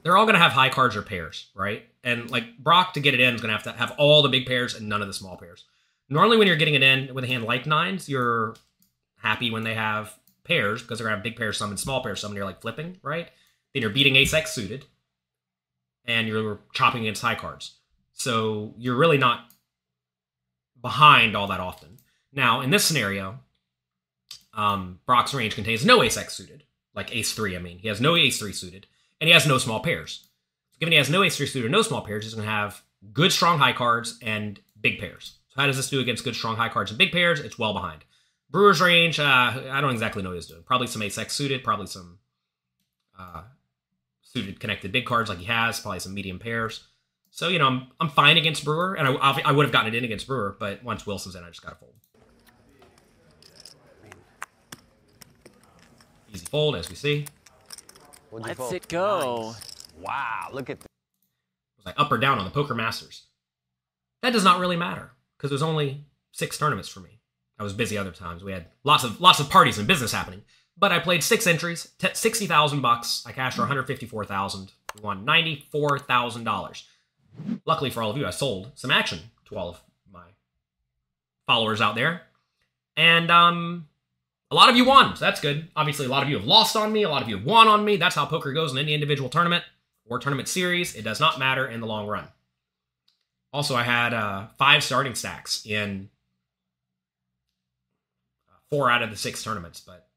They're 0.03 0.17
all 0.17 0.25
going 0.25 0.33
to 0.35 0.39
have 0.41 0.51
high 0.51 0.67
cards 0.67 0.97
or 0.97 1.01
pairs, 1.03 1.47
right? 1.55 1.83
And 2.03 2.29
like 2.29 2.57
Brock 2.57 2.95
to 2.95 2.99
get 2.99 3.13
it 3.13 3.21
in 3.21 3.33
is 3.33 3.39
going 3.39 3.47
to 3.47 3.53
have 3.53 3.63
to 3.63 3.71
have 3.71 3.91
all 3.97 4.21
the 4.23 4.27
big 4.27 4.45
pairs 4.45 4.75
and 4.75 4.89
none 4.89 5.01
of 5.01 5.07
the 5.07 5.13
small 5.13 5.37
pairs. 5.37 5.63
Normally, 6.09 6.35
when 6.35 6.47
you're 6.47 6.57
getting 6.57 6.73
it 6.73 6.83
in 6.83 7.13
with 7.13 7.23
a 7.23 7.27
hand 7.27 7.45
like 7.45 7.65
nines, 7.65 8.09
you're 8.09 8.55
happy 9.19 9.51
when 9.51 9.63
they 9.63 9.73
have 9.73 10.13
pairs 10.43 10.81
because 10.81 10.99
they're 10.99 11.07
to 11.07 11.15
have 11.15 11.23
big 11.23 11.35
pairs, 11.35 11.57
some 11.57 11.69
and 11.69 11.79
small 11.79 12.03
pairs, 12.03 12.21
some 12.21 12.31
and 12.31 12.37
you're 12.37 12.45
like 12.45 12.61
flipping, 12.61 12.97
right? 13.01 13.29
Then 13.73 13.81
you're 13.81 13.91
beating 13.91 14.15
ace 14.15 14.33
X 14.33 14.53
suited 14.53 14.85
and 16.05 16.27
you're 16.27 16.59
chopping 16.73 17.01
against 17.01 17.21
high 17.21 17.35
cards. 17.35 17.75
So 18.13 18.73
you're 18.77 18.95
really 18.95 19.17
not 19.17 19.51
behind 20.81 21.35
all 21.35 21.47
that 21.47 21.59
often. 21.59 21.97
Now, 22.31 22.61
in 22.61 22.69
this 22.69 22.85
scenario, 22.85 23.39
um, 24.53 24.99
Brock's 25.05 25.33
range 25.33 25.55
contains 25.55 25.85
no 25.85 26.03
ace 26.03 26.17
X 26.17 26.33
suited, 26.33 26.63
like 26.93 27.15
ace 27.15 27.33
three. 27.33 27.55
I 27.55 27.59
mean, 27.59 27.79
he 27.79 27.87
has 27.87 28.01
no 28.01 28.15
ace 28.15 28.39
three 28.39 28.53
suited, 28.53 28.87
and 29.19 29.27
he 29.27 29.33
has 29.33 29.47
no 29.47 29.57
small 29.57 29.79
pairs. 29.79 30.27
Given 30.79 30.91
he 30.91 30.97
has 30.97 31.09
no 31.09 31.23
ace 31.23 31.37
three 31.37 31.47
suited, 31.47 31.67
and 31.67 31.71
no 31.71 31.81
small 31.81 32.01
pairs, 32.01 32.25
he's 32.25 32.33
to 32.35 32.43
have 32.43 32.81
good 33.11 33.31
strong 33.31 33.59
high 33.59 33.73
cards 33.73 34.19
and 34.21 34.59
big 34.79 34.99
pairs. 34.99 35.37
So 35.49 35.61
how 35.61 35.67
does 35.67 35.77
this 35.77 35.89
do 35.89 35.99
against 35.99 36.23
good, 36.23 36.35
strong, 36.35 36.55
high 36.55 36.69
cards 36.69 36.91
and 36.91 36.97
big 36.97 37.11
pairs? 37.11 37.39
It's 37.39 37.59
well 37.59 37.73
behind. 37.73 38.03
Brewer's 38.53 38.79
range, 38.79 39.19
uh, 39.19 39.23
I 39.23 39.81
don't 39.81 39.91
exactly 39.91 40.21
know 40.21 40.29
what 40.29 40.35
he's 40.35 40.45
doing. 40.45 40.61
Probably 40.63 40.85
some 40.85 41.01
ace 41.01 41.17
X 41.17 41.33
suited, 41.33 41.63
probably 41.63 41.87
some 41.87 42.19
uh, 43.17 43.41
suited 44.21 44.59
connected 44.59 44.91
big 44.91 45.05
cards 45.05 45.27
like 45.27 45.39
he 45.39 45.45
has, 45.45 45.79
probably 45.79 45.99
some 45.99 46.13
medium 46.13 46.37
pairs. 46.37 46.85
So 47.31 47.47
you 47.47 47.57
know, 47.57 47.65
I'm 47.65 47.87
I'm 47.99 48.09
fine 48.09 48.37
against 48.37 48.63
Brewer, 48.63 48.93
and 48.93 49.07
I 49.07 49.41
I 49.43 49.51
would 49.51 49.65
have 49.65 49.73
gotten 49.73 49.91
it 49.91 49.97
in 49.97 50.03
against 50.05 50.27
Brewer, 50.27 50.55
but 50.59 50.83
once 50.83 51.07
Wilson's 51.07 51.35
in, 51.35 51.43
I 51.43 51.47
just 51.47 51.63
gotta 51.63 51.77
fold. 51.77 51.95
Easy 56.31 56.45
fold, 56.45 56.75
as 56.75 56.89
we 56.89 56.95
see. 56.95 57.25
Let's 58.31 58.57
fold? 58.57 58.73
it 58.73 58.87
go. 58.87 59.47
Nice. 59.47 59.87
Wow, 59.99 60.49
look 60.53 60.69
at 60.69 60.77
Was 61.77 61.87
I 61.87 61.99
up 61.99 62.11
or 62.11 62.19
down 62.19 62.37
on 62.37 62.45
the 62.45 62.51
Poker 62.51 62.75
Masters? 62.75 63.23
That 64.21 64.31
does 64.31 64.43
not 64.43 64.59
really 64.59 64.77
matter 64.77 65.11
because 65.37 65.49
there's 65.49 65.63
only 65.63 66.05
six 66.31 66.55
tournaments 66.59 66.87
for 66.87 66.99
me. 66.99 67.19
I 67.59 67.63
was 67.63 67.73
busy 67.73 67.97
other 67.97 68.11
times. 68.11 68.43
We 68.43 68.51
had 68.51 68.65
lots 68.83 69.03
of 69.03 69.21
lots 69.21 69.39
of 69.39 69.49
parties 69.49 69.77
and 69.77 69.87
business 69.87 70.11
happening. 70.11 70.43
But 70.75 70.91
I 70.91 70.97
played 70.97 71.23
six 71.23 71.45
entries, 71.45 71.91
t- 71.99 72.07
sixty 72.13 72.47
thousand 72.47 72.81
bucks. 72.81 73.23
I 73.27 73.31
cashed 73.31 73.55
for 73.55 73.61
one 73.61 73.67
hundred 73.67 73.85
fifty-four 73.85 74.25
thousand. 74.25 74.71
We 74.95 75.01
won 75.01 75.23
ninety-four 75.23 75.99
thousand 75.99 76.45
dollars. 76.45 76.87
Luckily 77.65 77.89
for 77.91 78.01
all 78.01 78.09
of 78.09 78.17
you, 78.17 78.25
I 78.25 78.31
sold 78.31 78.71
some 78.75 78.91
action 78.91 79.19
to 79.45 79.55
all 79.55 79.69
of 79.69 79.81
my 80.11 80.25
followers 81.45 81.79
out 81.79 81.93
there, 81.93 82.23
and 82.97 83.29
um, 83.29 83.87
a 84.49 84.55
lot 84.55 84.69
of 84.69 84.75
you 84.75 84.85
won. 84.85 85.15
So 85.15 85.25
that's 85.25 85.41
good. 85.41 85.67
Obviously, 85.75 86.07
a 86.07 86.09
lot 86.09 86.23
of 86.23 86.29
you 86.29 86.37
have 86.37 86.47
lost 86.47 86.75
on 86.75 86.91
me. 86.91 87.03
A 87.03 87.09
lot 87.09 87.21
of 87.21 87.29
you 87.29 87.37
have 87.37 87.45
won 87.45 87.67
on 87.67 87.85
me. 87.85 87.97
That's 87.97 88.15
how 88.15 88.25
poker 88.25 88.51
goes 88.51 88.71
in 88.71 88.77
any 88.79 88.95
individual 88.95 89.29
tournament 89.29 89.63
or 90.05 90.17
tournament 90.17 90.47
series. 90.47 90.95
It 90.95 91.03
does 91.03 91.19
not 91.19 91.37
matter 91.37 91.67
in 91.67 91.81
the 91.81 91.87
long 91.87 92.07
run. 92.07 92.27
Also, 93.51 93.75
I 93.75 93.83
had 93.83 94.13
uh, 94.15 94.47
five 94.57 94.83
starting 94.83 95.13
stacks 95.13 95.63
in 95.67 96.09
four 98.73 98.89
out 98.89 99.03
of 99.03 99.11
the 99.11 99.15
six 99.15 99.43
tournaments, 99.43 99.79
but 99.79 100.07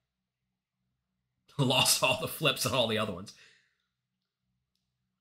lost 1.58 2.02
all 2.02 2.18
the 2.22 2.26
flips 2.26 2.64
on 2.64 2.72
all 2.72 2.86
the 2.86 2.96
other 2.96 3.12
ones. 3.12 3.34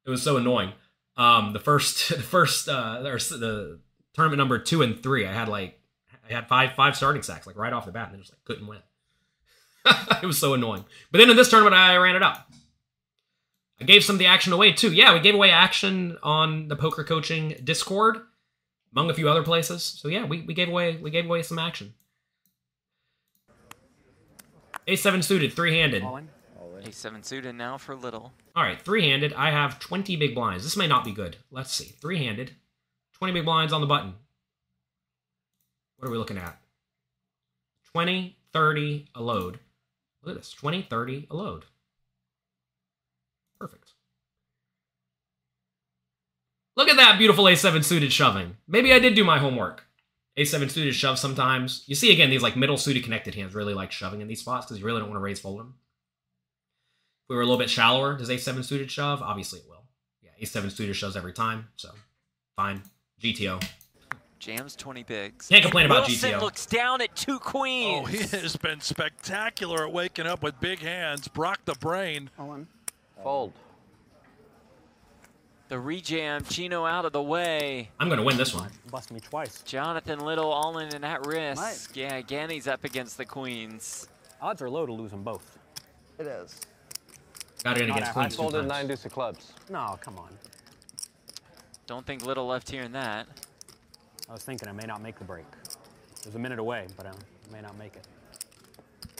It 0.06 0.10
was 0.10 0.24
so 0.24 0.38
annoying. 0.38 0.72
Um, 1.18 1.52
the 1.52 1.60
first, 1.60 2.10
the 2.16 2.24
first, 2.24 2.70
uh, 2.70 3.02
or 3.04 3.18
the 3.18 3.82
tournament 4.14 4.38
number 4.38 4.58
two 4.58 4.82
and 4.82 5.04
three, 5.04 5.28
I 5.28 5.34
had 5.34 5.50
like, 5.50 5.78
I 6.30 6.34
had 6.34 6.48
five, 6.48 6.76
five 6.76 6.96
starting 6.96 7.24
sacks 7.24 7.46
like 7.46 7.58
right 7.58 7.74
off 7.74 7.86
the 7.86 7.92
bat, 7.92 8.08
and 8.08 8.16
I 8.16 8.20
just 8.20 8.32
like 8.32 8.44
couldn't 8.46 8.68
win. 8.68 8.80
it 10.24 10.26
was 10.26 10.38
so 10.38 10.54
annoying. 10.54 10.86
But 11.12 11.18
then 11.18 11.30
in 11.30 11.36
this 11.36 11.50
tournament, 11.50 11.76
I 11.76 11.98
ran 11.98 12.16
it 12.16 12.24
up. 12.24 12.50
I 13.82 13.84
gave 13.84 14.06
some 14.06 14.16
of 14.16 14.20
the 14.20 14.28
action 14.28 14.54
away 14.54 14.72
too. 14.72 14.94
Yeah, 14.94 15.14
we 15.14 15.20
gave 15.20 15.36
away 15.36 15.52
action 15.52 16.18
on 16.24 16.70
the 16.70 16.78
poker 16.78 17.04
coaching 17.04 17.58
Discord, 17.66 18.20
among 18.94 19.10
a 19.10 19.14
few 19.14 19.28
other 19.28 19.44
places. 19.44 19.84
So 19.84 20.08
yeah, 20.08 20.24
we, 20.24 20.44
we 20.44 20.54
gave 20.54 20.70
away 20.70 20.96
we 20.96 21.12
gave 21.12 21.26
away 21.26 21.44
some 21.44 21.60
action. 21.60 21.94
A7 24.88 25.24
suited, 25.24 25.54
three 25.54 25.80
handed. 25.80 26.04
A7 26.04 27.26
suited 27.26 27.56
now 27.56 27.78
for 27.78 27.96
little. 27.96 28.32
All 28.56 28.64
right, 28.64 28.80
three 28.80 29.10
handed. 29.10 29.34
I 29.34 29.50
have 29.50 29.80
20 29.80 30.16
big 30.16 30.36
blinds. 30.36 30.64
This 30.64 30.78
may 30.78 30.88
not 30.88 31.04
be 31.04 31.12
good. 31.12 31.38
Let's 31.50 31.74
see. 31.74 31.86
Three 31.86 32.24
handed, 32.24 32.52
20 33.14 33.34
big 33.34 33.46
blinds 33.46 33.74
on 33.74 33.82
the 33.82 33.88
button. 33.88 34.14
What 35.98 36.08
are 36.08 36.12
we 36.12 36.18
looking 36.18 36.38
at? 36.38 36.60
20, 37.94 38.38
30, 38.54 39.08
a 39.16 39.22
load. 39.22 39.60
Look 40.22 40.36
at 40.36 40.42
this 40.42 40.52
20, 40.52 40.84
30, 40.84 41.28
a 41.32 41.36
load. 41.36 41.66
Perfect. 43.60 43.94
Look 46.76 46.90
at 46.90 46.98
that 46.98 47.18
beautiful 47.18 47.46
A7 47.46 47.84
suited 47.84 48.12
shoving. 48.12 48.58
Maybe 48.68 48.94
I 48.94 49.00
did 49.00 49.16
do 49.16 49.24
my 49.24 49.40
homework. 49.40 49.86
A7 50.38 50.70
suited 50.70 50.94
shove 50.96 51.18
sometimes. 51.18 51.84
You 51.88 51.96
see 51.96 52.12
again, 52.12 52.30
these 52.30 52.42
like 52.42 52.58
middle 52.58 52.78
suited 52.78 53.04
connected 53.04 53.36
hands 53.36 53.56
really 53.56 53.74
like 53.74 53.92
shoving 53.92 54.22
in 54.22 54.28
these 54.28 54.42
spots 54.42 54.66
because 54.66 54.80
you 54.80 54.86
really 54.86 55.00
don't 55.00 55.10
want 55.10 55.20
to 55.20 55.24
raise 55.24 55.40
fold 55.40 55.60
them. 55.60 55.76
If 57.24 57.30
we 57.30 57.36
were 57.36 57.42
a 57.42 57.46
little 57.46 57.60
bit 57.60 57.70
shallower, 57.70 58.18
does 58.18 58.30
A7 58.30 58.64
suited 58.66 58.92
shove? 58.92 59.22
Obviously 59.22 59.60
it 59.60 59.66
will. 59.70 59.86
Yeah, 60.22 60.32
A7 60.42 60.72
suited 60.72 60.96
shoves 60.96 61.16
every 61.16 61.34
time, 61.34 61.70
so 61.78 61.90
fine. 62.56 62.82
GTO. 63.22 63.64
Jams 64.40 64.76
20 64.76 65.04
bigs. 65.04 65.48
Can't 65.48 65.64
complain 65.64 65.86
about 65.86 66.08
Wilson 66.08 66.32
GTO. 66.32 66.42
looks 66.42 66.66
down 66.66 67.02
at 67.02 67.16
two 67.16 67.40
queens. 67.40 68.02
Oh, 68.04 68.06
he 68.06 68.18
has 68.38 68.56
been 68.58 68.82
spectacular 68.82 69.88
at 69.88 69.94
waking 69.94 70.28
up 70.28 70.44
with 70.44 70.60
big 70.60 70.80
hands. 70.80 71.28
Brock 71.28 71.62
the 71.66 71.74
brain. 71.76 72.30
All 72.38 72.54
in. 72.54 72.68
fold. 73.24 73.54
The 75.68 75.76
rejam, 75.76 76.48
Chino 76.48 76.86
out 76.86 77.06
of 77.06 77.12
the 77.12 77.22
way. 77.22 77.90
I'm 78.00 78.08
going 78.08 78.20
to 78.20 78.26
win 78.26 78.38
this 78.38 78.54
one. 78.54 78.70
Bust 78.92 79.12
me 79.12 79.20
twice. 79.20 79.64
Jonathan 79.64 80.20
Little 80.20 80.52
all 80.52 80.78
in 80.78 80.94
and 80.94 81.04
at 81.04 81.26
risk. 81.26 81.60
Might. 81.62 81.88
Yeah, 81.96 82.16
again 82.16 82.50
he's 82.52 82.68
up 82.68 82.84
against 82.84 83.18
the 83.18 83.26
queens. 83.26 84.08
Odds 84.42 84.62
are 84.62 84.70
low 84.70 84.86
to 84.86 84.94
lose 84.94 85.10
them 85.12 85.24
both. 85.24 85.58
It 86.20 86.28
is. 86.28 86.62
Got 87.64 87.78
it 87.78 87.84
in 87.84 87.90
Not 87.90 87.98
against 87.98 88.12
a 88.12 88.14
high 88.14 88.22
queens 88.22 88.36
two 88.36 88.42
Folded 88.44 88.58
times. 88.60 88.70
nine 88.70 88.88
deuce 88.88 89.06
of 89.06 89.12
clubs. 89.12 89.54
No, 89.72 89.98
come 90.02 90.20
on. 90.20 90.30
Don't 91.88 92.06
think 92.06 92.24
Little 92.26 92.46
left 92.46 92.70
here 92.70 92.84
in 92.84 92.92
that. 92.92 93.28
I 94.30 94.34
was 94.34 94.44
thinking 94.44 94.68
I 94.68 94.72
may 94.72 94.86
not 94.86 95.02
make 95.02 95.18
the 95.18 95.26
break. 95.26 95.46
It 96.20 96.26
was 96.28 96.36
a 96.36 96.40
minute 96.40 96.60
away, 96.60 96.88
but 96.96 97.08
I 97.08 97.12
may 97.52 97.62
not 97.62 97.76
make 97.78 97.96
it. 97.96 98.08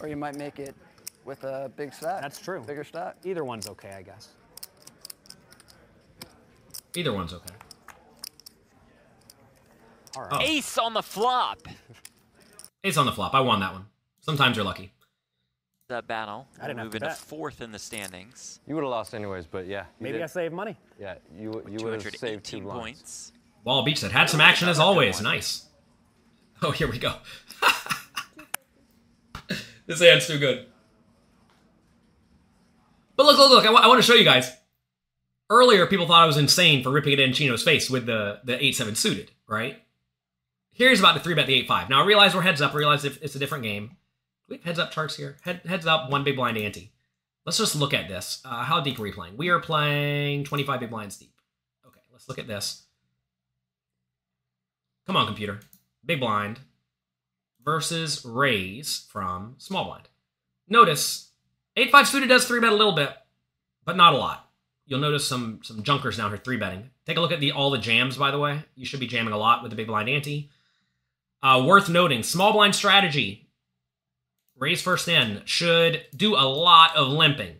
Or 0.00 0.08
you 0.08 0.16
might 0.16 0.36
make 0.36 0.60
it 0.60 0.76
with 1.24 1.42
a 1.42 1.70
big 1.76 1.92
stack. 1.92 2.22
That's 2.22 2.38
true. 2.40 2.62
Bigger 2.64 2.84
stack. 2.84 3.16
Either 3.24 3.44
one's 3.44 3.68
okay, 3.68 3.94
I 3.98 4.02
guess. 4.02 4.28
Either 6.96 7.12
one's 7.12 7.32
okay. 7.32 7.54
All 10.16 10.22
oh. 10.22 10.28
right. 10.28 10.32
Oh. 10.32 10.40
Ace 10.40 10.78
on 10.78 10.94
the 10.94 11.02
flop. 11.02 11.62
Ace 12.84 12.96
on 12.96 13.06
the 13.06 13.12
flop. 13.12 13.34
I 13.34 13.40
won 13.40 13.60
that 13.60 13.72
one. 13.72 13.86
Sometimes 14.20 14.56
you're 14.56 14.64
lucky. 14.64 14.92
That 15.88 16.06
battle. 16.08 16.48
I 16.60 16.66
didn't 16.66 16.78
have 16.78 16.86
move 16.86 16.92
to 16.92 16.96
into 16.96 17.08
bet. 17.08 17.18
fourth 17.18 17.60
in 17.60 17.70
the 17.70 17.78
standings. 17.78 18.60
You 18.66 18.74
would 18.74 18.82
have 18.82 18.90
lost 18.90 19.14
anyways, 19.14 19.46
but 19.46 19.66
yeah. 19.66 19.84
Maybe 20.00 20.14
did. 20.14 20.22
I 20.22 20.26
saved 20.26 20.52
money. 20.52 20.76
Yeah, 20.98 21.14
you 21.38 21.62
you 21.68 21.84
would 21.84 21.92
have 21.92 22.02
saved 22.02 22.44
two 22.44 22.58
218 22.58 22.64
blinds. 22.64 22.80
points. 22.80 23.32
Wall 23.62 23.84
Beach 23.84 23.98
said, 23.98 24.10
had 24.12 24.30
some 24.30 24.40
action 24.40 24.68
as 24.68 24.78
always. 24.78 25.20
Nice. 25.20 25.62
Oh, 26.62 26.70
here 26.70 26.90
we 26.90 26.98
go. 26.98 27.12
this 29.86 30.00
hand's 30.00 30.26
too 30.26 30.38
good. 30.38 30.64
But 33.14 33.26
look, 33.26 33.36
look, 33.36 33.50
look. 33.50 33.66
I 33.66 33.86
want 33.86 33.98
to 33.98 34.02
show 34.02 34.14
you 34.14 34.24
guys. 34.24 34.50
Earlier, 35.48 35.86
people 35.86 36.06
thought 36.06 36.22
I 36.22 36.26
was 36.26 36.36
insane 36.36 36.82
for 36.82 36.90
ripping 36.90 37.12
it 37.12 37.20
in 37.20 37.32
Chino's 37.32 37.62
face 37.62 37.88
with 37.88 38.06
the, 38.06 38.40
the 38.44 38.54
8-7 38.54 38.96
suited, 38.96 39.30
right? 39.46 39.80
Here's 40.72 40.98
about 40.98 41.22
the 41.22 41.28
3-bet 41.28 41.46
the 41.46 41.64
8-5. 41.64 41.88
Now, 41.88 42.02
I 42.02 42.06
realize 42.06 42.34
we're 42.34 42.42
heads 42.42 42.60
up. 42.60 42.74
I 42.74 42.78
realize 42.78 43.04
if 43.04 43.22
it's 43.22 43.36
a 43.36 43.38
different 43.38 43.64
game. 43.64 43.88
Do 43.88 43.94
we 44.50 44.56
have 44.56 44.64
heads 44.64 44.78
up 44.78 44.90
charts 44.90 45.16
here? 45.16 45.36
Head, 45.42 45.62
heads 45.64 45.86
up, 45.86 46.10
one 46.10 46.24
big 46.24 46.36
blind 46.36 46.58
ante. 46.58 46.92
Let's 47.44 47.58
just 47.58 47.76
look 47.76 47.94
at 47.94 48.08
this. 48.08 48.40
Uh, 48.44 48.64
how 48.64 48.80
deep 48.80 48.98
are 48.98 49.02
we 49.02 49.12
playing? 49.12 49.36
We 49.36 49.50
are 49.50 49.60
playing 49.60 50.44
25 50.44 50.80
big 50.80 50.90
blinds 50.90 51.16
deep. 51.16 51.32
Okay, 51.86 52.00
let's 52.12 52.28
look 52.28 52.40
at 52.40 52.48
this. 52.48 52.82
Come 55.06 55.16
on, 55.16 55.26
computer. 55.26 55.60
Big 56.04 56.18
blind 56.18 56.58
versus 57.64 58.24
raise 58.24 59.06
from 59.10 59.54
small 59.58 59.84
blind. 59.84 60.08
Notice 60.68 61.30
8-5 61.76 62.06
suited 62.06 62.28
does 62.28 62.48
3-bet 62.48 62.72
a 62.72 62.76
little 62.76 62.94
bit, 62.94 63.10
but 63.84 63.96
not 63.96 64.12
a 64.12 64.18
lot. 64.18 64.45
You'll 64.86 65.00
notice 65.00 65.26
some 65.26 65.60
some 65.62 65.82
junkers 65.82 66.16
down 66.16 66.30
here 66.30 66.38
3-betting. 66.38 66.90
Take 67.06 67.16
a 67.16 67.20
look 67.20 67.32
at 67.32 67.40
the 67.40 67.52
all 67.52 67.70
the 67.70 67.78
jams, 67.78 68.16
by 68.16 68.30
the 68.30 68.38
way. 68.38 68.64
You 68.76 68.86
should 68.86 69.00
be 69.00 69.06
jamming 69.06 69.34
a 69.34 69.38
lot 69.38 69.62
with 69.62 69.70
the 69.70 69.76
big 69.76 69.88
blind 69.88 70.08
ante. 70.08 70.50
Uh, 71.42 71.62
worth 71.66 71.88
noting, 71.88 72.22
small 72.22 72.52
blind 72.52 72.74
strategy. 72.74 73.48
Raise 74.58 74.80
first 74.80 75.06
in 75.08 75.42
should 75.44 76.02
do 76.16 76.34
a 76.34 76.46
lot 76.46 76.96
of 76.96 77.08
limping. 77.08 77.56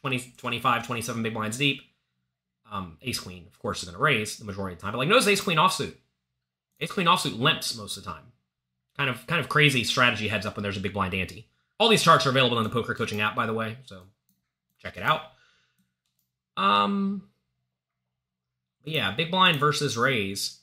20, 0.00 0.34
25, 0.36 0.86
27 0.86 1.22
big 1.22 1.32
blinds 1.32 1.56
deep. 1.56 1.80
Um, 2.70 2.98
ace 3.02 3.20
queen, 3.20 3.46
of 3.46 3.58
course, 3.58 3.82
is 3.82 3.88
going 3.88 3.96
to 3.96 4.02
raise 4.02 4.36
the 4.36 4.44
majority 4.44 4.74
of 4.74 4.80
the 4.80 4.82
time. 4.82 4.92
But 4.92 4.98
like, 4.98 5.08
notice 5.08 5.28
ace 5.28 5.40
queen 5.40 5.58
offsuit. 5.58 5.94
Ace 6.80 6.90
queen 6.90 7.06
offsuit 7.06 7.38
limps 7.38 7.76
most 7.76 7.96
of 7.96 8.04
the 8.04 8.10
time. 8.10 8.24
Kind 8.96 9.10
of 9.10 9.26
kind 9.26 9.40
of 9.40 9.48
crazy 9.48 9.84
strategy 9.84 10.28
heads 10.28 10.46
up 10.46 10.56
when 10.56 10.62
there's 10.62 10.76
a 10.76 10.80
big 10.80 10.92
blind 10.92 11.14
ante. 11.14 11.48
All 11.78 11.88
these 11.88 12.02
charts 12.02 12.26
are 12.26 12.30
available 12.30 12.58
in 12.58 12.64
the 12.64 12.70
poker 12.70 12.94
coaching 12.94 13.20
app, 13.20 13.34
by 13.34 13.46
the 13.46 13.52
way, 13.52 13.78
so 13.84 14.02
check 14.78 14.96
it 14.96 15.02
out. 15.02 15.22
Um, 16.56 17.28
yeah, 18.84 19.10
big 19.12 19.30
blind 19.30 19.58
versus 19.58 19.96
raise. 19.96 20.60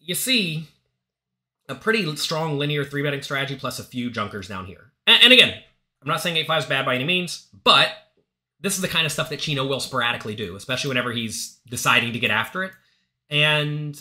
You 0.00 0.14
see 0.14 0.68
a 1.68 1.74
pretty 1.74 2.14
strong 2.16 2.58
linear 2.58 2.84
three 2.84 3.02
betting 3.02 3.22
strategy 3.22 3.56
plus 3.56 3.78
a 3.78 3.84
few 3.84 4.10
junkers 4.10 4.48
down 4.48 4.66
here. 4.66 4.92
And, 5.06 5.22
and 5.24 5.32
again, 5.32 5.54
I'm 6.02 6.08
not 6.08 6.20
saying 6.20 6.44
8-5 6.46 6.58
is 6.58 6.66
bad 6.66 6.84
by 6.84 6.94
any 6.94 7.04
means, 7.04 7.48
but 7.64 7.90
this 8.60 8.76
is 8.76 8.82
the 8.82 8.88
kind 8.88 9.06
of 9.06 9.12
stuff 9.12 9.30
that 9.30 9.40
Chino 9.40 9.66
will 9.66 9.80
sporadically 9.80 10.34
do, 10.34 10.56
especially 10.56 10.88
whenever 10.88 11.12
he's 11.12 11.58
deciding 11.68 12.12
to 12.12 12.18
get 12.18 12.30
after 12.30 12.62
it. 12.64 12.72
And 13.30 14.00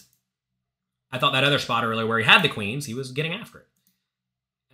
I 1.12 1.18
thought 1.18 1.34
that 1.34 1.46
other 1.46 1.60
spot 1.60 1.86
earlier 1.86 2.06
where 2.06 2.20
he 2.20 2.26
had 2.26 2.42
the 2.44 2.50
queens, 2.50 2.86
he 2.86 2.94
was 2.94 3.12
getting 3.12 3.34
after 3.34 3.60
it. 3.60 3.68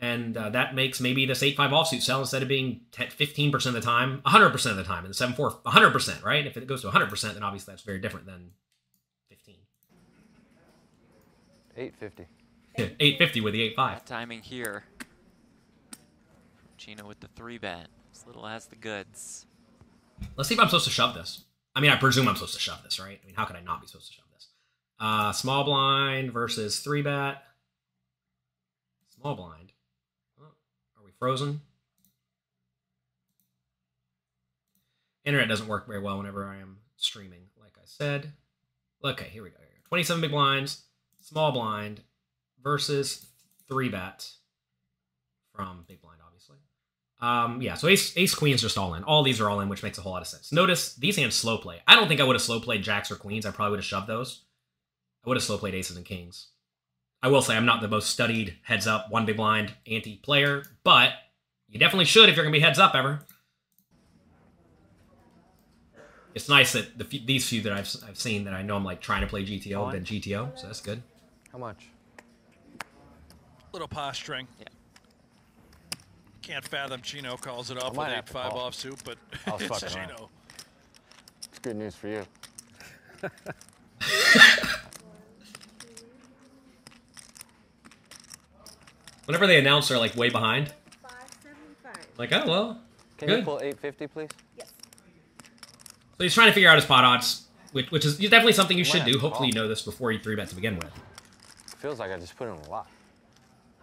And 0.01 0.37
uh, 0.37 0.49
that 0.51 0.75
makes 0.75 1.01
maybe 1.01 1.25
this 1.25 1.43
8 1.43 1.57
5 1.57 1.71
offsuit 1.71 2.01
sell 2.01 2.21
instead 2.21 2.41
of 2.41 2.47
being 2.47 2.81
10, 2.93 3.07
15% 3.07 3.65
of 3.65 3.73
the 3.73 3.81
time, 3.81 4.21
100% 4.25 4.71
of 4.71 4.77
the 4.77 4.83
time. 4.83 5.03
And 5.03 5.09
the 5.09 5.13
7 5.13 5.35
4, 5.35 5.51
100%, 5.65 6.23
right? 6.23 6.45
If 6.45 6.55
it 6.55 6.67
goes 6.67 6.81
to 6.83 6.89
100%, 6.89 7.33
then 7.33 7.43
obviously 7.43 7.73
that's 7.73 7.83
very 7.83 7.99
different 7.99 8.25
than 8.25 8.51
15. 9.29 9.55
850. 11.75 12.27
850 12.77 13.41
with 13.41 13.53
the 13.53 13.61
8 13.63 13.75
5. 13.75 14.05
Timing 14.05 14.41
here. 14.41 14.83
Chino 16.77 17.05
with 17.05 17.19
the 17.19 17.27
three 17.35 17.57
bet. 17.57 17.87
As 18.13 18.25
little 18.25 18.45
has 18.45 18.67
the 18.67 18.77
goods. 18.77 19.45
Let's 20.37 20.47
see 20.47 20.55
if 20.55 20.61
I'm 20.61 20.67
supposed 20.67 20.85
to 20.85 20.91
shove 20.91 21.13
this. 21.13 21.43
I 21.75 21.81
mean, 21.81 21.91
I 21.91 21.97
presume 21.97 22.27
I'm 22.27 22.35
supposed 22.35 22.55
to 22.55 22.59
shove 22.59 22.83
this, 22.83 22.99
right? 22.99 23.19
I 23.21 23.25
mean, 23.25 23.35
how 23.35 23.45
could 23.45 23.55
I 23.55 23.61
not 23.61 23.81
be 23.81 23.87
supposed 23.87 24.07
to 24.07 24.13
shove 24.13 24.25
this? 24.33 24.47
Uh, 24.99 25.31
small 25.33 25.63
blind 25.63 26.31
versus 26.31 26.79
three 26.79 27.01
bet. 27.01 27.43
Small 29.15 29.35
blind. 29.35 29.68
Frozen? 31.19 31.61
Internet 35.25 35.49
doesn't 35.49 35.67
work 35.67 35.85
very 35.85 36.01
well 36.01 36.17
whenever 36.17 36.45
I 36.45 36.57
am 36.57 36.77
streaming, 36.97 37.41
like 37.61 37.73
I 37.77 37.85
said. 37.85 38.31
Okay, 39.03 39.27
here 39.31 39.43
we 39.43 39.49
go. 39.49 39.57
27 39.89 40.21
big 40.21 40.31
blinds, 40.31 40.83
small 41.19 41.51
blind 41.51 42.01
versus 42.63 43.25
three 43.67 43.89
bet 43.89 44.29
from 45.53 45.83
big 45.87 46.01
blind, 46.01 46.19
obviously. 46.25 46.57
Um, 47.21 47.61
yeah, 47.61 47.73
so 47.73 47.87
ace, 47.87 48.15
ace 48.15 48.35
queen's 48.35 48.61
just 48.61 48.77
all 48.77 48.93
in. 48.93 49.03
All 49.03 49.23
these 49.23 49.41
are 49.41 49.49
all 49.49 49.59
in, 49.59 49.67
which 49.67 49.83
makes 49.83 49.97
a 49.97 50.01
whole 50.01 50.11
lot 50.11 50.21
of 50.21 50.27
sense. 50.27 50.53
Notice 50.53 50.95
these 50.95 51.17
hands 51.17 51.35
slow 51.35 51.57
play. 51.57 51.81
I 51.87 51.95
don't 51.95 52.07
think 52.07 52.21
I 52.21 52.23
would 52.23 52.35
have 52.35 52.41
slow 52.41 52.59
played 52.59 52.83
jacks 52.83 53.11
or 53.11 53.15
queens. 53.15 53.45
I 53.45 53.51
probably 53.51 53.71
would 53.71 53.79
have 53.79 53.85
shoved 53.85 54.07
those. 54.07 54.43
I 55.25 55.29
would 55.29 55.37
have 55.37 55.43
slow 55.43 55.57
played 55.57 55.75
aces 55.75 55.97
and 55.97 56.05
kings. 56.05 56.49
I 57.21 57.27
will 57.27 57.41
say 57.41 57.55
I'm 57.55 57.65
not 57.65 57.81
the 57.81 57.87
most 57.87 58.09
studied 58.09 58.55
heads 58.63 58.87
up 58.87 59.11
one 59.11 59.25
big 59.25 59.37
blind 59.37 59.73
ante 59.85 60.17
player, 60.17 60.63
but 60.83 61.11
you 61.67 61.79
definitely 61.79 62.05
should 62.05 62.29
if 62.29 62.35
you're 62.35 62.45
gonna 62.45 62.53
be 62.53 62.61
heads 62.61 62.79
up 62.79 62.95
ever. 62.95 63.19
It's 66.33 66.47
nice 66.47 66.73
that 66.73 66.97
the 66.97 67.03
few, 67.03 67.19
these 67.25 67.47
few 67.49 67.61
that 67.63 67.73
I've 67.73 67.93
I've 68.07 68.17
seen 68.17 68.45
that 68.45 68.53
I 68.53 68.61
know 68.61 68.75
I'm 68.75 68.85
like 68.85 69.01
trying 69.01 69.21
to 69.21 69.27
play 69.27 69.43
GTO 69.43 69.83
have 69.83 69.93
been 69.93 70.03
GTO, 70.03 70.57
so 70.57 70.67
that's 70.67 70.79
good. 70.79 71.01
How 71.51 71.57
much? 71.57 71.89
Little 73.73 73.87
posturing. 73.87 74.47
Yeah. 74.59 74.67
Can't 76.41 76.65
fathom 76.65 77.01
Chino 77.01 77.35
calls 77.37 77.69
it 77.69 77.77
off 77.77 77.95
with 77.95 78.07
have 78.07 78.25
8 78.25 78.29
5 78.29 78.51
call. 78.51 78.71
offsuit, 78.71 79.03
but 79.03 79.17
I 79.45 79.51
was 79.51 79.61
it's. 79.61 79.93
Chino. 79.93 80.29
It's 81.43 81.59
good 81.59 81.75
news 81.75 81.95
for 81.95 82.07
you. 82.07 82.25
Whenever 89.29 89.45
they 89.45 89.59
announce 89.59 89.89
they're 89.89 89.99
like 89.99 90.15
way 90.15 90.29
behind. 90.31 90.73
Like, 92.17 92.33
oh 92.33 92.47
well. 92.47 92.81
Can 93.19 93.27
good. 93.27 93.37
you 93.37 93.45
pull 93.45 93.59
850, 93.61 94.07
please? 94.07 94.29
Yes. 94.57 94.73
So 96.17 96.23
he's 96.23 96.33
trying 96.33 96.47
to 96.47 96.53
figure 96.53 96.67
out 96.67 96.77
his 96.77 96.85
pot 96.85 97.03
odds, 97.03 97.45
which, 97.71 97.91
which 97.91 98.05
is 98.05 98.17
definitely 98.17 98.53
something 98.53 98.75
you 98.75 98.83
should 98.83 99.05
do. 99.05 99.19
Hopefully 99.19 99.49
you 99.49 99.53
know 99.53 99.67
this 99.67 99.83
before 99.83 100.11
you 100.11 100.17
three 100.17 100.35
bet 100.35 100.49
to 100.49 100.55
begin 100.55 100.77
with. 100.77 100.89
Feels 101.77 101.99
like 101.99 102.09
I 102.09 102.17
just 102.17 102.35
put 102.37 102.47
in 102.47 102.55
a 102.55 102.69
lot. 102.71 102.87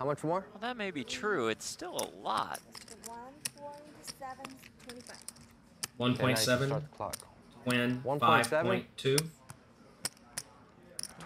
How 0.00 0.06
much 0.06 0.24
more? 0.24 0.44
Well, 0.52 0.60
that 0.62 0.76
may 0.76 0.90
be 0.90 1.04
true. 1.04 1.46
It's 1.46 1.64
still 1.64 1.96
a 1.96 2.26
lot. 2.26 2.58
1.7, 3.06 4.16
25. 4.88 5.16
One 5.96 6.16
point 6.16 6.38
seven. 6.38 6.82
Five 8.18 8.50
point 8.50 8.86
two. 8.96 9.16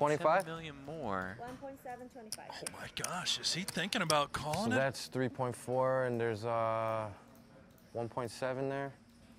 7 0.09 0.47
million 0.47 0.75
more. 0.87 1.37
One 1.39 1.57
point 1.57 1.79
seven 1.83 2.09
twenty-five. 2.09 2.47
Oh 2.51 2.73
my 2.81 2.89
gosh, 3.05 3.39
is 3.39 3.53
he 3.55 3.63
thinking 3.63 4.03
about 4.03 4.35
So 4.37 4.43
calling 4.43 4.73
it? 4.73 4.77
that's 4.77 5.09
3.4, 5.09 6.07
and 6.07 6.21
there's 6.21 6.45
uh 6.45 7.07
1.7 7.95 8.69
there. 8.69 8.93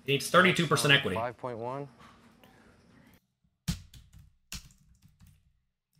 He 0.04 0.12
needs 0.12 0.30
thirty-two 0.30 0.66
percent 0.66 0.92
equity. 0.92 1.16
5.1. 1.16 1.86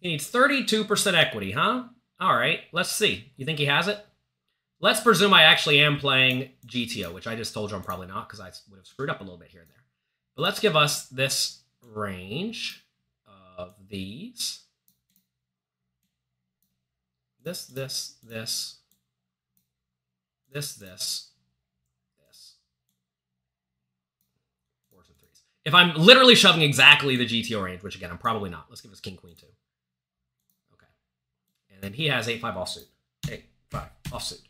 He 0.01 0.09
needs 0.09 0.27
thirty-two 0.27 0.85
percent 0.85 1.17
equity, 1.17 1.53
huh? 1.53 1.85
All 2.21 2.35
right, 2.35 2.61
let's 2.73 2.91
see. 2.91 3.33
You 3.37 3.45
think 3.47 3.59
he 3.59 3.67
has 3.67 3.89
it? 3.89 4.05
Let's 4.81 5.01
presume 5.01 5.33
I 5.33 5.43
actually 5.45 5.79
am 5.81 5.99
playing 5.99 6.51
GTO, 6.67 7.15
which 7.15 7.29
I 7.29 7.37
just 7.37 7.55
told 7.55 7.71
you 7.71 7.77
I'm 7.77 7.83
probably 7.85 8.09
not 8.09 8.29
because 8.29 8.41
I 8.41 8.51
would 8.71 8.79
have 8.79 8.87
screwed 8.87 9.11
up 9.11 9.21
a 9.21 9.23
little 9.23 9.39
bit 9.39 9.49
here 9.51 9.61
and 9.61 9.71
there. 9.71 9.85
But 10.35 10.43
let's 10.43 10.59
give 10.59 10.75
us 10.77 11.07
this 11.09 11.63
range 11.81 12.79
of 12.79 12.82
these. 13.93 14.61
This, 17.45 17.67
this, 17.67 18.17
this, 18.27 18.79
this, 20.53 20.75
this, 20.75 21.31
this. 22.19 22.55
Fours 24.91 25.07
and 25.09 25.19
threes. 25.19 25.43
If 25.65 25.75
I'm 25.75 25.95
literally 25.95 26.35
shoving 26.35 26.63
exactly 26.63 27.17
the 27.17 27.27
GTO 27.27 27.63
range, 27.63 27.83
which 27.83 27.95
again, 27.95 28.11
I'm 28.11 28.19
probably 28.19 28.49
not. 28.49 28.67
Let's 28.69 28.81
give 28.81 28.93
us 28.93 29.01
King 29.01 29.17
Queen 29.17 29.35
2. 29.37 29.47
Okay. 30.75 30.87
And 31.75 31.83
then 31.83 31.93
he 31.93 32.07
has 32.07 32.29
8 32.29 32.41
5 32.41 32.55
offsuit. 32.55 32.87
8 33.31 33.45
5 33.71 33.89
offsuit. 34.11 34.43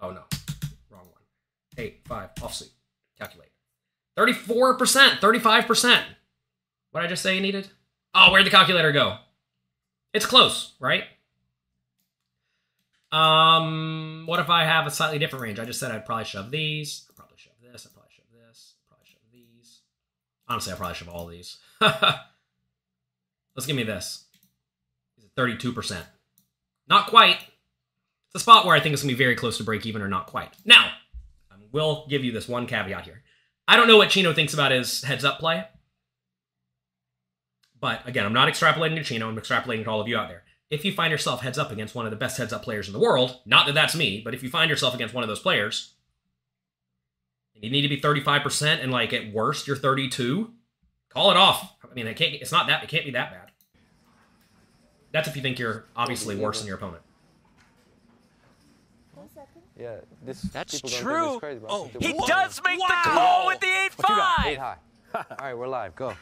Oh 0.00 0.10
no. 0.10 0.22
Wrong 0.90 1.06
one. 1.10 1.22
8 1.78 2.00
5 2.04 2.34
offsuit. 2.36 2.70
Calculate. 3.18 3.50
34%, 4.18 5.20
35%. 5.20 6.02
What 6.90 7.00
did 7.00 7.06
I 7.06 7.08
just 7.08 7.22
say 7.22 7.36
you 7.36 7.40
needed? 7.40 7.70
Oh, 8.14 8.32
where'd 8.32 8.46
the 8.46 8.50
calculator 8.50 8.92
go? 8.92 9.18
It's 10.12 10.26
close, 10.26 10.74
right? 10.80 11.04
Um, 13.12 14.24
what 14.26 14.40
if 14.40 14.50
I 14.50 14.64
have 14.64 14.86
a 14.86 14.90
slightly 14.90 15.18
different 15.18 15.42
range? 15.42 15.58
I 15.58 15.64
just 15.64 15.80
said 15.80 15.90
I'd 15.90 16.06
probably 16.06 16.24
shove 16.24 16.50
these. 16.50 17.06
I'd 17.08 17.16
probably 17.16 17.36
shove 17.38 17.54
this. 17.60 17.86
I'd 17.86 17.92
probably 17.92 18.10
shove 18.12 18.26
this. 18.32 18.74
I'd 18.76 18.88
probably 18.88 19.06
shove 19.06 19.20
these. 19.32 19.80
Honestly, 20.48 20.72
I'd 20.72 20.78
probably 20.78 20.94
shove 20.94 21.08
all 21.08 21.26
these. 21.26 21.58
Let's 21.80 23.66
give 23.66 23.76
me 23.76 23.82
this. 23.82 24.24
Thirty-two 25.36 25.72
percent. 25.72 26.04
Not 26.88 27.06
quite. 27.06 27.38
It's 27.38 28.34
a 28.34 28.40
spot 28.40 28.64
where 28.64 28.76
I 28.76 28.80
think 28.80 28.92
it's 28.92 29.02
gonna 29.02 29.12
be 29.12 29.18
very 29.18 29.34
close 29.36 29.56
to 29.58 29.64
break 29.64 29.86
even 29.86 30.02
or 30.02 30.08
not 30.08 30.26
quite. 30.26 30.50
Now, 30.64 30.90
I 31.50 31.56
will 31.72 32.06
give 32.08 32.24
you 32.24 32.32
this 32.32 32.48
one 32.48 32.66
caveat 32.66 33.04
here. 33.04 33.22
I 33.66 33.76
don't 33.76 33.88
know 33.88 33.96
what 33.96 34.10
Chino 34.10 34.32
thinks 34.32 34.54
about 34.54 34.72
his 34.72 35.02
heads 35.02 35.24
up 35.24 35.38
play. 35.38 35.64
But 37.80 38.06
again, 38.06 38.26
I'm 38.26 38.32
not 38.32 38.48
extrapolating 38.48 38.96
to 38.96 39.04
Chino, 39.04 39.28
I'm 39.28 39.36
extrapolating 39.36 39.84
to 39.84 39.90
all 39.90 40.00
of 40.00 40.08
you 40.08 40.16
out 40.16 40.28
there. 40.28 40.42
If 40.68 40.84
you 40.84 40.92
find 40.92 41.10
yourself 41.10 41.40
heads 41.40 41.58
up 41.58 41.72
against 41.72 41.94
one 41.94 42.04
of 42.04 42.10
the 42.10 42.16
best 42.16 42.36
heads 42.38 42.52
up 42.52 42.62
players 42.62 42.86
in 42.86 42.92
the 42.92 43.00
world, 43.00 43.40
not 43.44 43.66
that 43.66 43.74
that's 43.74 43.96
me, 43.96 44.20
but 44.24 44.34
if 44.34 44.42
you 44.42 44.48
find 44.50 44.70
yourself 44.70 44.94
against 44.94 45.14
one 45.14 45.24
of 45.24 45.28
those 45.28 45.40
players, 45.40 45.94
and 47.54 47.64
you 47.64 47.70
need 47.70 47.82
to 47.82 47.88
be 47.88 48.00
35%, 48.00 48.82
and 48.82 48.92
like 48.92 49.12
at 49.12 49.32
worst 49.32 49.66
you're 49.66 49.76
32, 49.76 50.50
call 51.08 51.30
it 51.30 51.36
off. 51.36 51.74
I 51.90 51.92
mean, 51.94 52.06
it 52.06 52.14
can't, 52.14 52.34
it's 52.34 52.52
not 52.52 52.68
that, 52.68 52.84
it 52.84 52.88
can't 52.88 53.04
be 53.04 53.10
that 53.12 53.32
bad. 53.32 53.50
That's 55.12 55.26
if 55.26 55.34
you 55.34 55.42
think 55.42 55.58
you're 55.58 55.86
obviously 55.96 56.36
worse 56.36 56.58
than 56.60 56.68
your 56.68 56.76
opponent. 56.76 57.02
One 59.14 59.28
second. 59.28 59.62
Yeah, 59.76 59.96
this. 60.24 60.42
That's 60.42 60.74
people 60.74 60.90
gonna 60.90 61.02
true. 61.02 61.60
Oh, 61.68 61.84
think 61.88 61.92
this 61.94 62.00
crazy, 62.02 62.14
Oh, 62.14 62.22
He 62.22 62.26
does 62.28 62.60
make 62.64 62.78
the 62.78 62.94
call 63.02 63.46
with 63.48 63.60
the 63.60 63.66
8 63.66 63.90
What 63.96 64.08
you 64.08 64.16
got? 64.16 64.36
5. 64.36 64.46
Eight 64.46 64.58
high. 64.58 64.76
All 65.14 65.24
right, 65.40 65.54
we're 65.54 65.66
live. 65.66 65.96
Go. 65.96 66.14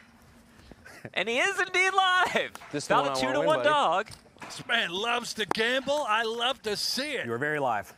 And 1.15 1.29
he 1.29 1.39
is 1.39 1.59
indeed 1.61 1.91
live. 1.95 2.51
This 2.73 2.85
is 2.85 2.89
the 2.89 2.95
About 2.95 3.05
one 3.05 3.13
a 3.13 3.17
I 3.17 3.21
2 3.21 3.27
wanna 3.27 3.33
to 3.35 3.39
win, 3.41 3.47
1 3.49 3.57
buddy. 3.59 3.69
dog. 3.69 4.11
This 4.41 4.67
man 4.67 4.91
loves 4.91 5.35
to 5.35 5.47
gamble. 5.47 6.05
I 6.09 6.23
love 6.23 6.63
to 6.63 6.77
see 6.77 7.13
it. 7.13 7.25
You 7.25 7.31
were 7.33 7.39
very 7.39 7.59
live. 7.59 7.93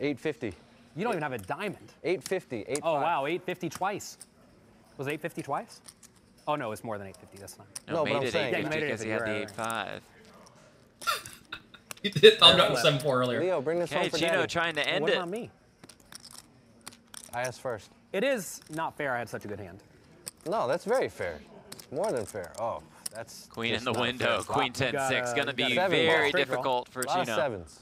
850. 0.00 0.54
You 0.96 1.04
don't 1.04 1.12
even 1.12 1.22
have 1.22 1.32
a 1.32 1.38
diamond. 1.38 1.92
850. 2.04 2.64
8 2.68 2.80
Oh, 2.82 2.94
wow, 2.94 3.26
850 3.26 3.68
twice. 3.68 4.18
Was 4.96 5.06
850 5.06 5.42
twice? 5.42 5.80
Oh, 6.46 6.54
no, 6.56 6.72
it's 6.72 6.82
more 6.82 6.98
than 6.98 7.06
850 7.08 7.38
this 7.42 7.52
time. 7.54 7.66
No, 7.86 7.94
No, 7.94 8.04
but 8.04 8.16
I'm 8.16 8.22
it 8.24 8.32
saying- 8.32 8.52
Yeah, 8.52 8.58
you 8.60 8.66
850 8.66 8.76
made 8.76 8.82
it 8.82 8.86
because 8.86 9.02
he 9.02 9.10
had 9.10 9.20
the 9.22 9.30
8 9.30 9.42
850, 9.42 9.62
5. 9.62 10.02
You 12.02 12.10
did 12.30 12.38
thumb 12.38 12.60
up 12.60 12.76
7 12.78 12.98
4 13.00 13.20
earlier. 13.20 13.40
Leo, 13.40 13.60
bring 13.60 13.78
this 13.78 13.90
Okay, 13.92 14.00
home 14.02 14.10
for 14.10 14.18
Chino 14.18 14.32
daddy. 14.32 14.46
trying 14.48 14.74
to 14.76 14.80
Hey, 14.82 14.90
end 14.92 15.02
what 15.02 15.12
it. 15.12 15.16
about 15.16 15.28
me? 15.28 15.50
I 17.34 17.42
asked 17.42 17.60
first. 17.60 17.90
It 18.12 18.24
is 18.24 18.60
not 18.70 18.96
fair 18.96 19.14
I 19.14 19.18
had 19.18 19.28
such 19.28 19.44
a 19.44 19.48
good 19.48 19.60
hand. 19.60 19.82
No, 20.46 20.66
that's 20.66 20.84
very 20.84 21.08
fair. 21.08 21.38
More 21.90 22.12
than 22.12 22.26
fair. 22.26 22.52
Oh, 22.60 22.82
that's. 23.14 23.46
Queen 23.46 23.74
in 23.74 23.84
the 23.84 23.92
window. 23.92 24.42
fair. 24.42 24.54
Queen 24.54 24.72
10 24.72 24.92
got 24.92 25.08
6. 25.10 25.30
a- 25.32 25.36
Gonna 25.36 25.52
be 25.52 25.62
got 25.62 25.72
a 25.72 25.74
seven 25.74 25.90
very 26.06 26.30
ball. 26.32 26.40
Difficult 26.40 26.88
for 26.88 27.00
A 27.00 27.06
Chino. 27.06 27.24
sevens. 27.36 27.80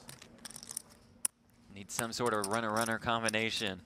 Need 1.75 1.91
some 1.91 2.13
sort 2.13 2.33
of 2.33 2.47
runner 2.47 2.71
runner 2.73 2.99
combination. 2.99 3.81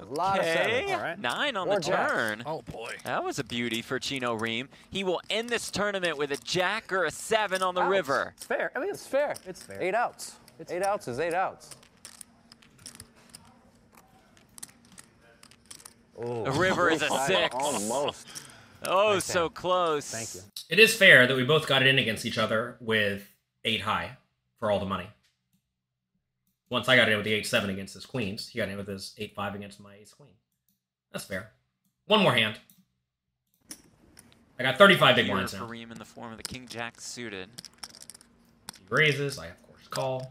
A 0.00 0.04
lot 0.04 0.38
of 0.38 0.44
Okay, 0.44 0.54
sevens. 0.54 0.92
All 0.92 0.98
right. 1.00 1.18
nine 1.18 1.56
on 1.56 1.68
Or 1.68 1.74
the 1.76 1.80
jacks. 1.80 2.12
turn. 2.12 2.42
Oh 2.46 2.62
boy. 2.62 2.94
That 3.04 3.24
was 3.24 3.38
a 3.38 3.44
beauty 3.44 3.82
for 3.82 3.98
Chino 3.98 4.38
Rheem. 4.38 4.68
He 4.90 5.02
will 5.02 5.20
end 5.28 5.48
this 5.50 5.70
tournament 5.70 6.16
with 6.16 6.30
a 6.30 6.36
jack 6.38 6.92
or 6.92 7.04
a 7.04 7.10
seven 7.10 7.62
on 7.62 7.74
the 7.74 7.82
Outs. 7.82 7.90
river. 7.90 8.34
It's 8.36 8.46
fair. 8.46 8.70
I 8.74 8.78
mean, 8.78 8.90
It's 8.90 9.06
fair. 9.06 9.34
It's 9.44 9.60
fair. 9.62 9.82
Eight 9.82 9.94
outs. 9.94 10.36
eight 10.70 10.82
outs 10.84 11.08
is 11.08 11.18
eight 11.18 11.34
outs. 11.34 11.70
Oh, 16.20 16.44
The 16.44 16.52
river 16.52 16.90
is 16.90 17.02
a 17.02 17.08
six. 17.26 17.54
Almost. 17.54 18.26
Oh, 18.84 19.18
so 19.18 19.48
close. 19.48 20.10
Thank 20.10 20.34
you. 20.34 20.40
It 20.70 20.78
is 20.78 20.94
fair 20.94 21.26
that 21.26 21.36
we 21.36 21.44
both 21.44 21.66
got 21.66 21.82
it 21.82 21.88
in 21.88 21.98
against 21.98 22.24
each 22.24 22.38
other 22.38 22.76
with 22.80 23.28
8 23.64 23.80
high 23.80 24.16
for 24.58 24.70
all 24.70 24.78
the 24.78 24.86
money. 24.86 25.08
Once 26.70 26.88
I 26.88 26.96
got 26.96 27.08
it 27.08 27.12
in 27.12 27.18
with 27.18 27.24
the 27.24 27.32
8 27.32 27.46
7 27.46 27.70
against 27.70 27.94
his 27.94 28.06
queens, 28.06 28.48
he 28.48 28.58
got 28.58 28.68
in 28.68 28.76
with 28.76 28.86
his 28.88 29.14
8 29.18 29.34
5 29.34 29.54
against 29.54 29.80
my 29.80 29.94
ace 29.94 30.12
queen. 30.12 30.34
That's 31.12 31.24
fair. 31.24 31.50
One 32.06 32.22
more 32.22 32.34
hand. 32.34 32.58
I 34.58 34.64
got 34.64 34.76
35 34.76 35.16
big 35.16 35.24
Here 35.26 35.34
blinds 35.34 35.54
now. 35.54 35.66
Rheem 35.66 35.90
in 35.92 35.98
the 35.98 36.04
form 36.04 36.32
of 36.32 36.36
the 36.36 36.42
king 36.42 36.66
jack 36.68 37.00
suited. 37.00 37.48
He 38.78 38.84
raises. 38.88 39.38
I 39.38 39.46
of 39.46 39.62
course 39.62 39.86
call. 39.88 40.30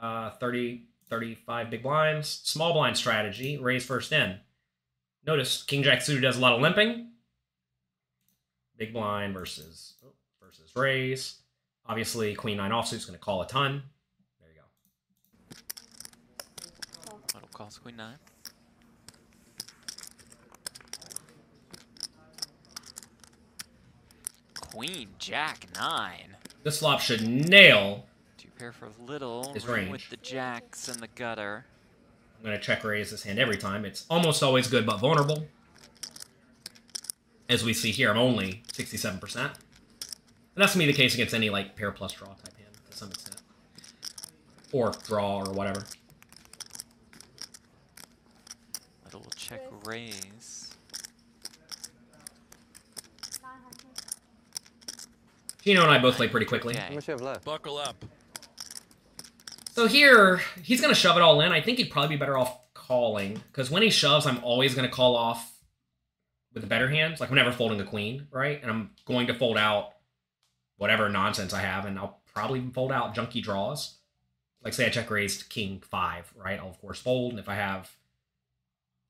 Uh, 0.00 0.30
30, 0.32 0.82
35 1.12 1.68
big 1.68 1.82
blinds. 1.82 2.40
Small 2.42 2.72
blind 2.72 2.96
strategy. 2.96 3.58
Raise 3.58 3.84
first 3.84 4.12
in. 4.12 4.38
Notice 5.26 5.62
King 5.62 5.82
Jack 5.82 6.00
suited 6.00 6.22
does 6.22 6.38
a 6.38 6.40
lot 6.40 6.54
of 6.54 6.62
limping. 6.62 7.10
Big 8.78 8.94
blind 8.94 9.34
versus 9.34 9.96
oh, 10.02 10.14
versus 10.42 10.72
raise. 10.74 11.42
Obviously, 11.84 12.34
Queen 12.34 12.56
Nine 12.56 12.70
offsuit 12.70 12.94
is 12.94 13.04
going 13.04 13.18
to 13.18 13.22
call 13.22 13.42
a 13.42 13.46
ton. 13.46 13.82
There 14.40 14.48
you 14.48 14.62
go. 15.50 15.56
Little 17.34 17.48
calls 17.52 17.76
queen 17.76 17.96
nine. 17.96 18.16
Queen 24.54 25.08
jack 25.18 25.66
nine. 25.74 26.38
This 26.62 26.78
flop 26.78 27.00
should 27.00 27.28
nail. 27.28 28.06
Two 28.62 28.66
pair 28.66 28.72
for 28.72 29.02
little. 29.02 29.52
His 29.54 29.66
range. 29.66 29.90
with 29.90 30.08
the 30.08 30.16
jacks 30.18 30.86
and 30.86 31.00
the 31.00 31.08
gutter. 31.08 31.64
I'm 32.38 32.44
going 32.44 32.56
to 32.56 32.62
check 32.62 32.84
raise 32.84 33.10
this 33.10 33.24
hand 33.24 33.40
every 33.40 33.56
time. 33.56 33.84
It's 33.84 34.06
almost 34.08 34.40
always 34.40 34.68
good 34.68 34.86
but 34.86 34.98
vulnerable. 35.00 35.48
As 37.48 37.64
we 37.64 37.74
see 37.74 37.90
here, 37.90 38.10
I'm 38.10 38.18
only 38.18 38.62
67%. 38.72 39.20
And 39.36 39.50
that's 40.54 40.74
going 40.74 40.86
to 40.86 40.86
be 40.86 40.86
the 40.86 40.92
case 40.92 41.14
against 41.14 41.34
any 41.34 41.50
like 41.50 41.74
pair 41.74 41.90
plus 41.90 42.12
draw 42.12 42.28
type 42.28 42.56
hand 42.56 42.70
to 42.88 42.96
some 42.96 43.10
extent. 43.10 43.42
Or 44.70 44.92
draw 45.08 45.40
or 45.40 45.52
whatever. 45.52 45.82
Little 49.04 49.22
will 49.22 49.30
check 49.34 49.62
raise. 49.86 50.72
Nine 53.42 53.50
hundred. 53.60 53.78
Chino 55.64 55.82
and 55.82 55.90
I 55.90 55.98
both 55.98 56.14
play 56.14 56.28
pretty 56.28 56.46
quickly. 56.46 56.76
How 56.76 56.94
much 56.94 57.08
you 57.08 57.12
have 57.12 57.22
left? 57.22 57.44
Buckle 57.44 57.78
up. 57.78 58.04
So 59.72 59.86
here, 59.86 60.42
he's 60.62 60.82
going 60.82 60.92
to 60.92 61.00
shove 61.00 61.16
it 61.16 61.22
all 61.22 61.40
in. 61.40 61.50
I 61.50 61.62
think 61.62 61.78
he'd 61.78 61.90
probably 61.90 62.16
be 62.16 62.20
better 62.20 62.36
off 62.36 62.58
calling. 62.74 63.40
Because 63.50 63.70
when 63.70 63.82
he 63.82 63.88
shoves, 63.88 64.26
I'm 64.26 64.44
always 64.44 64.74
going 64.74 64.86
to 64.86 64.94
call 64.94 65.16
off 65.16 65.50
with 66.52 66.62
the 66.62 66.66
better 66.68 66.90
hands. 66.90 67.20
Like 67.22 67.30
whenever 67.30 67.50
folding 67.52 67.80
a 67.80 67.84
queen, 67.84 68.26
right? 68.30 68.60
And 68.60 68.70
I'm 68.70 68.90
going 69.06 69.28
to 69.28 69.34
fold 69.34 69.56
out 69.56 69.94
whatever 70.76 71.08
nonsense 71.08 71.54
I 71.54 71.62
have. 71.62 71.86
And 71.86 71.98
I'll 71.98 72.20
probably 72.34 72.60
fold 72.74 72.92
out 72.92 73.14
junky 73.14 73.42
draws. 73.42 73.96
Like 74.62 74.74
say 74.74 74.84
I 74.84 74.90
check 74.90 75.10
raised 75.10 75.48
king 75.48 75.82
five, 75.88 76.30
right? 76.36 76.60
I'll 76.60 76.68
of 76.68 76.78
course 76.78 77.00
fold. 77.00 77.30
And 77.30 77.40
if 77.40 77.48
I 77.48 77.54
have 77.54 77.90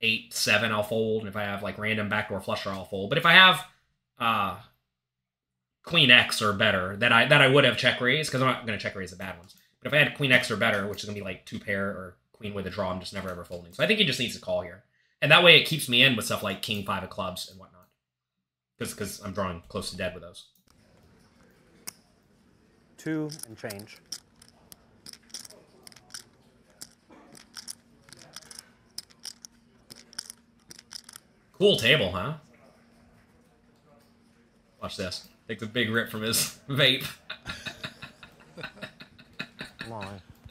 eight, 0.01 0.33
seven, 0.33 0.71
I'll 0.71 0.85
fold. 0.85 1.23
And 1.23 1.29
if 1.29 1.35
I 1.35 1.43
have 1.43 1.65
like 1.65 1.77
random 1.77 2.09
backdoor 2.09 2.41
flusher, 2.41 2.71
I'll 2.71 2.85
fold. 2.85 3.09
But 3.09 3.19
if 3.19 3.27
I 3.27 3.33
have 3.33 3.67
uh 4.21 4.59
queen 5.83 6.13
X 6.13 6.41
or 6.41 6.53
better, 6.53 6.97
that 6.99 7.11
I 7.11 7.27
that 7.27 7.43
I 7.43 7.49
would 7.49 7.65
have 7.65 7.77
check 7.77 8.01
raised, 8.01 8.31
because 8.31 8.43
I'm 8.43 8.49
not 8.49 8.65
going 8.65 8.79
to 8.79 8.83
check 8.83 8.95
raise 8.95 9.11
the 9.11 9.17
bad 9.17 9.37
ones. 9.39 9.57
But 9.83 9.93
if 9.93 9.95
I 9.95 10.05
had 10.05 10.17
queen 10.17 10.33
X 10.33 10.51
or 10.51 10.57
better, 10.57 10.87
which 10.87 11.01
is 11.01 11.05
gonna 11.07 11.19
be 11.19 11.25
like 11.25 11.45
two 11.45 11.59
pair 11.59 11.89
or 11.89 12.17
queen 12.33 12.55
with 12.55 12.67
a 12.67 12.71
draw, 12.71 12.91
I'm 12.91 13.01
just 13.01 13.15
never 13.15 13.31
ever 13.31 13.45
folding. 13.45 13.73
So 13.73 13.83
I 13.83 13.87
think 13.87 13.99
he 13.99 14.05
just 14.05 14.21
needs 14.21 14.35
to 14.35 14.41
call 14.41 14.63
here, 14.63 14.85
and 15.21 15.33
that 15.33 15.43
way 15.43 15.61
it 15.61 15.67
keeps 15.67 15.89
me 15.89 16.03
in 16.03 16.15
with 16.17 16.27
stuff 16.27 16.43
like 16.43 16.63
king 16.63 16.85
five 16.85 17.03
of 17.03 17.11
clubs 17.11 17.51
and 17.51 17.59
whatnot, 17.59 17.89
because 18.79 18.95
because 18.95 19.21
I'm 19.21 19.33
drawing 19.33 19.63
close 19.69 19.91
to 19.91 19.97
dead 19.97 20.15
with 20.15 20.23
those. 20.23 20.47
Two 22.97 23.31
and 23.49 23.59
change. 23.59 23.99
Cool 31.53 31.77
table, 31.77 32.11
huh? 32.11 32.35
Watch 34.81 34.97
this. 34.97 35.29
Takes 35.47 35.63
a 35.63 35.67
big 35.67 35.91
rip 35.91 36.11
from 36.11 36.23
his 36.23 36.59
vape. 36.69 37.07
Come. 39.89 40.21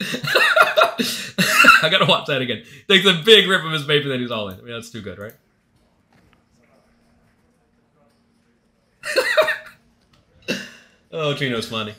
I 1.82 1.88
gotta 1.90 2.06
watch 2.06 2.26
that 2.26 2.42
again. 2.42 2.64
Takes 2.88 3.06
a 3.06 3.22
big 3.24 3.48
rip 3.48 3.64
of 3.64 3.72
his 3.72 3.84
vape 3.84 4.02
and 4.02 4.10
then 4.10 4.20
he's 4.20 4.30
all 4.30 4.48
in. 4.48 4.58
I 4.58 4.62
mean, 4.62 4.72
that's 4.72 4.90
too 4.90 5.00
good, 5.00 5.18
right? 5.18 5.32
oh, 11.12 11.34
Chino's 11.34 11.68
funny. 11.68 11.94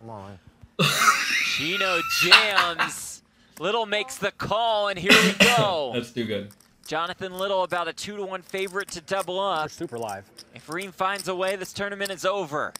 Come 0.00 0.10
on. 0.10 0.38
Chino 1.44 2.00
jams. 2.22 3.22
Little 3.58 3.84
makes 3.84 4.16
the 4.16 4.30
call, 4.30 4.88
and 4.88 4.98
here 4.98 5.12
we 5.12 5.32
go. 5.44 5.90
That's 5.94 6.10
too 6.10 6.24
good. 6.24 6.48
Jonathan 6.86 7.34
Little 7.34 7.62
about 7.62 7.86
a 7.88 7.92
two 7.92 8.16
to 8.16 8.24
one 8.24 8.40
favorite 8.40 8.88
to 8.92 9.02
double 9.02 9.36
We're 9.36 9.64
up. 9.64 9.70
super 9.70 9.98
live. 9.98 10.24
If 10.54 10.66
Rheem 10.68 10.94
finds 10.94 11.28
a 11.28 11.34
way, 11.34 11.56
this 11.56 11.74
tournament 11.74 12.10
is 12.10 12.24
over. 12.24 12.72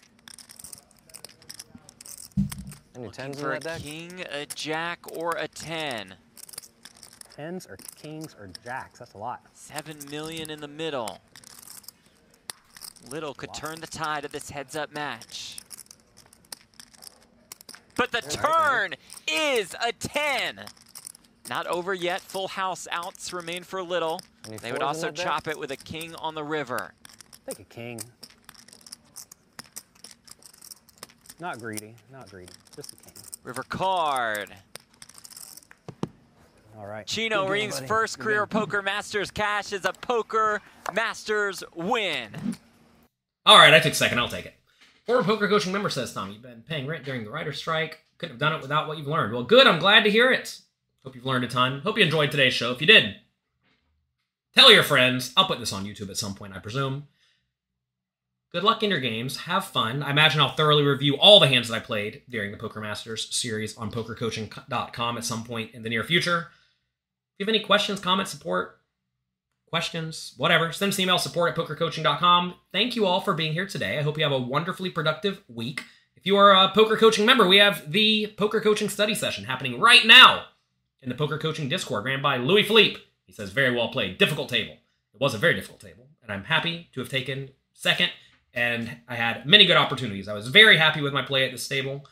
Any 3.00 3.06
Looking 3.06 3.24
tens 3.24 3.40
for 3.40 3.54
a 3.54 3.60
deck? 3.60 3.80
king, 3.80 4.24
a 4.30 4.44
jack, 4.44 5.00
or 5.16 5.34
a 5.38 5.48
ten. 5.48 6.16
Tens 7.34 7.66
or 7.66 7.78
kings 7.96 8.36
or 8.38 8.50
jacks. 8.62 8.98
That's 8.98 9.14
a 9.14 9.18
lot. 9.18 9.40
Seven 9.54 9.96
million 10.10 10.50
in 10.50 10.60
the 10.60 10.68
middle. 10.68 11.18
Little 13.08 13.32
could 13.32 13.54
turn 13.54 13.80
the 13.80 13.86
tide 13.86 14.26
of 14.26 14.32
this 14.32 14.50
heads-up 14.50 14.92
match. 14.92 15.56
But 17.96 18.12
the 18.12 18.20
turn 18.20 18.96
is 19.26 19.74
a 19.82 19.92
10. 19.92 20.66
Not 21.48 21.66
over 21.66 21.94
yet. 21.94 22.20
Full 22.20 22.48
house 22.48 22.86
outs 22.90 23.32
remain 23.32 23.62
for 23.62 23.82
Little. 23.82 24.20
They 24.60 24.72
would 24.72 24.82
also 24.82 25.10
chop 25.10 25.48
it 25.48 25.58
with 25.58 25.70
a 25.70 25.76
king 25.76 26.14
on 26.16 26.34
the 26.34 26.44
river. 26.44 26.92
Take 27.46 27.60
a 27.60 27.64
king. 27.64 28.00
Not 31.40 31.58
greedy. 31.58 31.94
Not 32.12 32.28
greedy. 32.28 32.52
Just 32.80 32.94
a 32.94 32.96
king. 32.96 33.12
River 33.44 33.62
card. 33.62 34.54
All 36.78 36.86
right. 36.86 37.06
Chino 37.06 37.40
Good 37.40 37.42
game, 37.42 37.52
Reeves' 37.52 37.74
buddy. 37.76 37.86
first 37.88 38.16
Good 38.18 38.24
career 38.24 38.46
game. 38.46 38.60
Poker 38.60 38.80
Masters 38.80 39.30
cash 39.30 39.74
is 39.74 39.84
a 39.84 39.92
Poker 39.92 40.62
Masters 40.94 41.62
win. 41.74 42.56
All 43.44 43.58
right, 43.58 43.74
I 43.74 43.80
took 43.80 43.94
second. 43.94 44.18
I'll 44.18 44.30
take 44.30 44.46
it. 44.46 44.54
Former 45.04 45.22
poker 45.22 45.46
coaching 45.48 45.72
member 45.72 45.90
says, 45.90 46.14
Tom, 46.14 46.30
you've 46.30 46.40
been 46.40 46.62
paying 46.62 46.86
rent 46.86 47.04
during 47.04 47.24
the 47.24 47.30
writer's 47.30 47.58
strike. 47.58 47.98
Couldn't 48.16 48.34
have 48.34 48.40
done 48.40 48.54
it 48.54 48.62
without 48.62 48.88
what 48.88 48.96
you've 48.96 49.06
learned. 49.06 49.34
Well, 49.34 49.42
good. 49.42 49.66
I'm 49.66 49.78
glad 49.78 50.04
to 50.04 50.10
hear 50.10 50.30
it. 50.30 50.58
Hope 51.04 51.14
you've 51.14 51.26
learned 51.26 51.44
a 51.44 51.48
ton. 51.48 51.80
Hope 51.80 51.98
you 51.98 52.04
enjoyed 52.04 52.30
today's 52.30 52.54
show. 52.54 52.72
If 52.72 52.80
you 52.80 52.86
did, 52.86 53.16
tell 54.54 54.72
your 54.72 54.82
friends. 54.82 55.34
I'll 55.36 55.46
put 55.46 55.58
this 55.58 55.72
on 55.72 55.84
YouTube 55.84 56.08
at 56.08 56.16
some 56.16 56.34
point, 56.34 56.54
I 56.56 56.60
presume. 56.60 57.08
Good 58.52 58.64
luck 58.64 58.82
in 58.82 58.90
your 58.90 58.98
games. 58.98 59.36
Have 59.42 59.66
fun. 59.66 60.02
I 60.02 60.10
imagine 60.10 60.40
I'll 60.40 60.56
thoroughly 60.56 60.82
review 60.82 61.16
all 61.16 61.38
the 61.38 61.46
hands 61.46 61.68
that 61.68 61.76
I 61.76 61.80
played 61.80 62.22
during 62.28 62.50
the 62.50 62.56
Poker 62.56 62.80
Masters 62.80 63.32
series 63.34 63.76
on 63.76 63.92
pokercoaching.com 63.92 65.16
at 65.16 65.24
some 65.24 65.44
point 65.44 65.70
in 65.72 65.84
the 65.84 65.88
near 65.88 66.02
future. 66.02 66.48
If 67.38 67.38
you 67.38 67.46
have 67.46 67.54
any 67.54 67.64
questions, 67.64 68.00
comments, 68.00 68.32
support, 68.32 68.80
questions, 69.66 70.34
whatever, 70.36 70.72
send 70.72 70.90
us 70.90 70.98
an 70.98 71.02
email 71.04 71.18
support 71.18 71.50
at 71.50 71.64
pokercoaching.com. 71.64 72.54
Thank 72.72 72.96
you 72.96 73.06
all 73.06 73.20
for 73.20 73.34
being 73.34 73.52
here 73.52 73.66
today. 73.66 74.00
I 74.00 74.02
hope 74.02 74.18
you 74.18 74.24
have 74.24 74.32
a 74.32 74.38
wonderfully 74.38 74.90
productive 74.90 75.42
week. 75.46 75.82
If 76.16 76.26
you 76.26 76.36
are 76.36 76.52
a 76.52 76.70
poker 76.70 76.96
coaching 76.96 77.24
member, 77.24 77.46
we 77.46 77.58
have 77.58 77.92
the 77.92 78.34
poker 78.36 78.60
coaching 78.60 78.88
study 78.88 79.14
session 79.14 79.44
happening 79.44 79.78
right 79.78 80.04
now 80.04 80.46
in 81.00 81.08
the 81.08 81.14
poker 81.14 81.38
coaching 81.38 81.68
Discord, 81.68 82.04
ran 82.04 82.20
by 82.20 82.36
Louis 82.36 82.64
Philippe. 82.64 83.00
He 83.24 83.32
says, 83.32 83.50
very 83.50 83.74
well 83.74 83.88
played. 83.88 84.18
Difficult 84.18 84.48
table. 84.48 84.76
It 85.14 85.20
was 85.20 85.34
a 85.34 85.38
very 85.38 85.54
difficult 85.54 85.80
table, 85.80 86.08
and 86.20 86.32
I'm 86.32 86.44
happy 86.44 86.90
to 86.94 87.00
have 87.00 87.08
taken 87.08 87.50
second, 87.72 88.10
and 88.54 88.98
I 89.08 89.14
had 89.14 89.46
many 89.46 89.66
good 89.66 89.76
opportunities. 89.76 90.28
I 90.28 90.34
was 90.34 90.48
very 90.48 90.76
happy 90.76 91.00
with 91.00 91.12
my 91.12 91.22
play 91.22 91.44
at 91.44 91.52
this 91.52 91.68
table. 91.68 92.06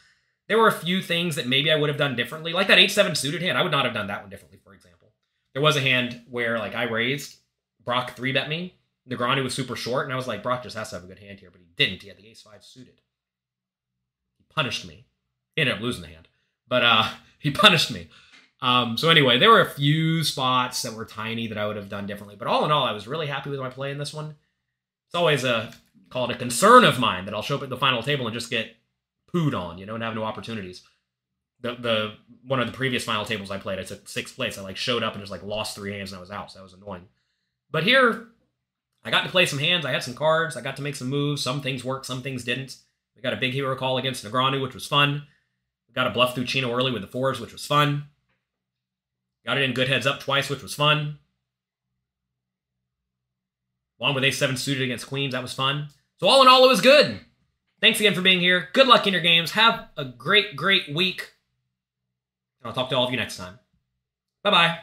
There 0.48 0.58
were 0.58 0.68
a 0.68 0.72
few 0.72 1.02
things 1.02 1.36
that 1.36 1.46
maybe 1.46 1.70
I 1.70 1.76
would 1.76 1.88
have 1.88 1.98
done 1.98 2.16
differently, 2.16 2.52
like 2.52 2.68
that 2.68 2.78
8 2.78 2.90
7 2.90 3.14
suited 3.14 3.42
hand. 3.42 3.58
I 3.58 3.62
would 3.62 3.72
not 3.72 3.84
have 3.84 3.94
done 3.94 4.06
that 4.06 4.22
one 4.22 4.30
differently, 4.30 4.58
for 4.62 4.74
example. 4.74 5.12
There 5.52 5.62
was 5.62 5.76
a 5.76 5.80
hand 5.80 6.22
where, 6.28 6.58
like, 6.58 6.74
I 6.74 6.84
raised, 6.84 7.36
Brock 7.84 8.16
3 8.16 8.32
bet 8.32 8.48
me. 8.48 8.74
Negreanu 9.08 9.42
was 9.42 9.54
super 9.54 9.76
short, 9.76 10.04
and 10.04 10.12
I 10.12 10.16
was 10.16 10.26
like, 10.26 10.42
Brock 10.42 10.62
just 10.62 10.76
has 10.76 10.90
to 10.90 10.96
have 10.96 11.04
a 11.04 11.08
good 11.08 11.18
hand 11.18 11.40
here, 11.40 11.50
but 11.50 11.60
he 11.60 11.66
didn't. 11.76 12.02
He 12.02 12.08
had 12.08 12.18
the 12.18 12.28
ace 12.28 12.42
5 12.42 12.62
suited. 12.62 13.00
He 14.36 14.44
punished 14.54 14.86
me. 14.86 15.06
He 15.56 15.62
ended 15.62 15.76
up 15.76 15.82
losing 15.82 16.02
the 16.02 16.08
hand, 16.08 16.28
but 16.68 16.82
uh, 16.84 17.08
he 17.38 17.50
punished 17.50 17.90
me. 17.90 18.08
Um, 18.60 18.96
so 18.98 19.08
anyway, 19.08 19.38
there 19.38 19.50
were 19.50 19.60
a 19.60 19.70
few 19.70 20.24
spots 20.24 20.82
that 20.82 20.94
were 20.94 21.04
tiny 21.04 21.46
that 21.46 21.58
I 21.58 21.66
would 21.66 21.76
have 21.76 21.88
done 21.88 22.06
differently, 22.06 22.36
but 22.36 22.48
all 22.48 22.64
in 22.64 22.72
all, 22.72 22.84
I 22.84 22.92
was 22.92 23.06
really 23.06 23.26
happy 23.26 23.50
with 23.50 23.60
my 23.60 23.70
play 23.70 23.90
in 23.90 23.98
this 23.98 24.12
one. 24.12 24.34
It's 25.06 25.14
always 25.14 25.44
a 25.44 25.72
call 26.10 26.28
it 26.28 26.34
a 26.34 26.38
concern 26.38 26.84
of 26.84 26.98
mine 26.98 27.24
that 27.24 27.34
I'll 27.34 27.42
show 27.42 27.56
up 27.56 27.62
at 27.62 27.68
the 27.68 27.76
final 27.76 28.02
table 28.02 28.26
and 28.26 28.34
just 28.34 28.50
get 28.50 28.76
pooed 29.32 29.58
on, 29.58 29.78
you 29.78 29.86
know, 29.86 29.94
and 29.94 30.02
have 30.02 30.14
no 30.14 30.24
opportunities. 30.24 30.82
The 31.60 31.74
the 31.74 32.14
one 32.46 32.60
of 32.60 32.66
the 32.66 32.72
previous 32.72 33.04
final 33.04 33.24
tables 33.24 33.50
I 33.50 33.58
played, 33.58 33.78
I 33.78 33.82
took 33.82 34.08
sixth 34.08 34.36
place. 34.36 34.58
I 34.58 34.62
like 34.62 34.76
showed 34.76 35.02
up 35.02 35.14
and 35.14 35.22
just 35.22 35.32
like 35.32 35.42
lost 35.42 35.74
three 35.74 35.92
hands 35.92 36.12
and 36.12 36.18
I 36.18 36.20
was 36.20 36.30
out, 36.30 36.50
so 36.50 36.58
that 36.58 36.62
was 36.62 36.72
annoying. 36.72 37.08
But 37.70 37.84
here, 37.84 38.28
I 39.04 39.10
got 39.10 39.24
to 39.24 39.30
play 39.30 39.46
some 39.46 39.58
hands. 39.58 39.84
I 39.84 39.92
had 39.92 40.02
some 40.02 40.14
cards. 40.14 40.56
I 40.56 40.60
got 40.60 40.76
to 40.76 40.82
make 40.82 40.96
some 40.96 41.08
moves. 41.08 41.42
Some 41.42 41.60
things 41.60 41.84
worked, 41.84 42.06
some 42.06 42.22
things 42.22 42.44
didn't. 42.44 42.76
We 43.16 43.22
got 43.22 43.32
a 43.32 43.36
big 43.36 43.52
hero 43.52 43.74
call 43.76 43.98
against 43.98 44.24
Negreanu, 44.24 44.62
which 44.62 44.74
was 44.74 44.86
fun. 44.86 45.24
We 45.88 45.94
got 45.94 46.06
a 46.06 46.10
bluff 46.10 46.34
through 46.34 46.44
Chino 46.44 46.72
early 46.72 46.92
with 46.92 47.02
the 47.02 47.08
fours, 47.08 47.40
which 47.40 47.52
was 47.52 47.66
fun. 47.66 48.04
Got 49.44 49.58
it 49.58 49.64
in 49.64 49.72
good 49.72 49.88
heads 49.88 50.06
up 50.06 50.20
twice, 50.20 50.48
which 50.48 50.62
was 50.62 50.74
fun. 50.74 51.18
Along 54.00 54.14
with 54.14 54.24
a 54.24 54.30
seven 54.30 54.56
suited 54.56 54.84
against 54.84 55.08
queens, 55.08 55.32
that 55.32 55.42
was 55.42 55.52
fun. 55.52 55.88
So 56.18 56.26
all 56.26 56.42
in 56.42 56.48
all, 56.48 56.64
it 56.64 56.68
was 56.68 56.80
good. 56.80 57.20
Thanks 57.80 58.00
again 58.00 58.14
for 58.14 58.22
being 58.22 58.40
here. 58.40 58.68
Good 58.72 58.88
luck 58.88 59.06
in 59.06 59.12
your 59.12 59.22
games. 59.22 59.52
Have 59.52 59.88
a 59.96 60.04
great, 60.04 60.56
great 60.56 60.94
week. 60.94 61.32
And 62.60 62.68
I'll 62.68 62.74
talk 62.74 62.90
to 62.90 62.96
all 62.96 63.04
of 63.04 63.10
you 63.10 63.16
next 63.16 63.36
time. 63.36 63.58
Bye 64.42 64.50
bye. 64.50 64.78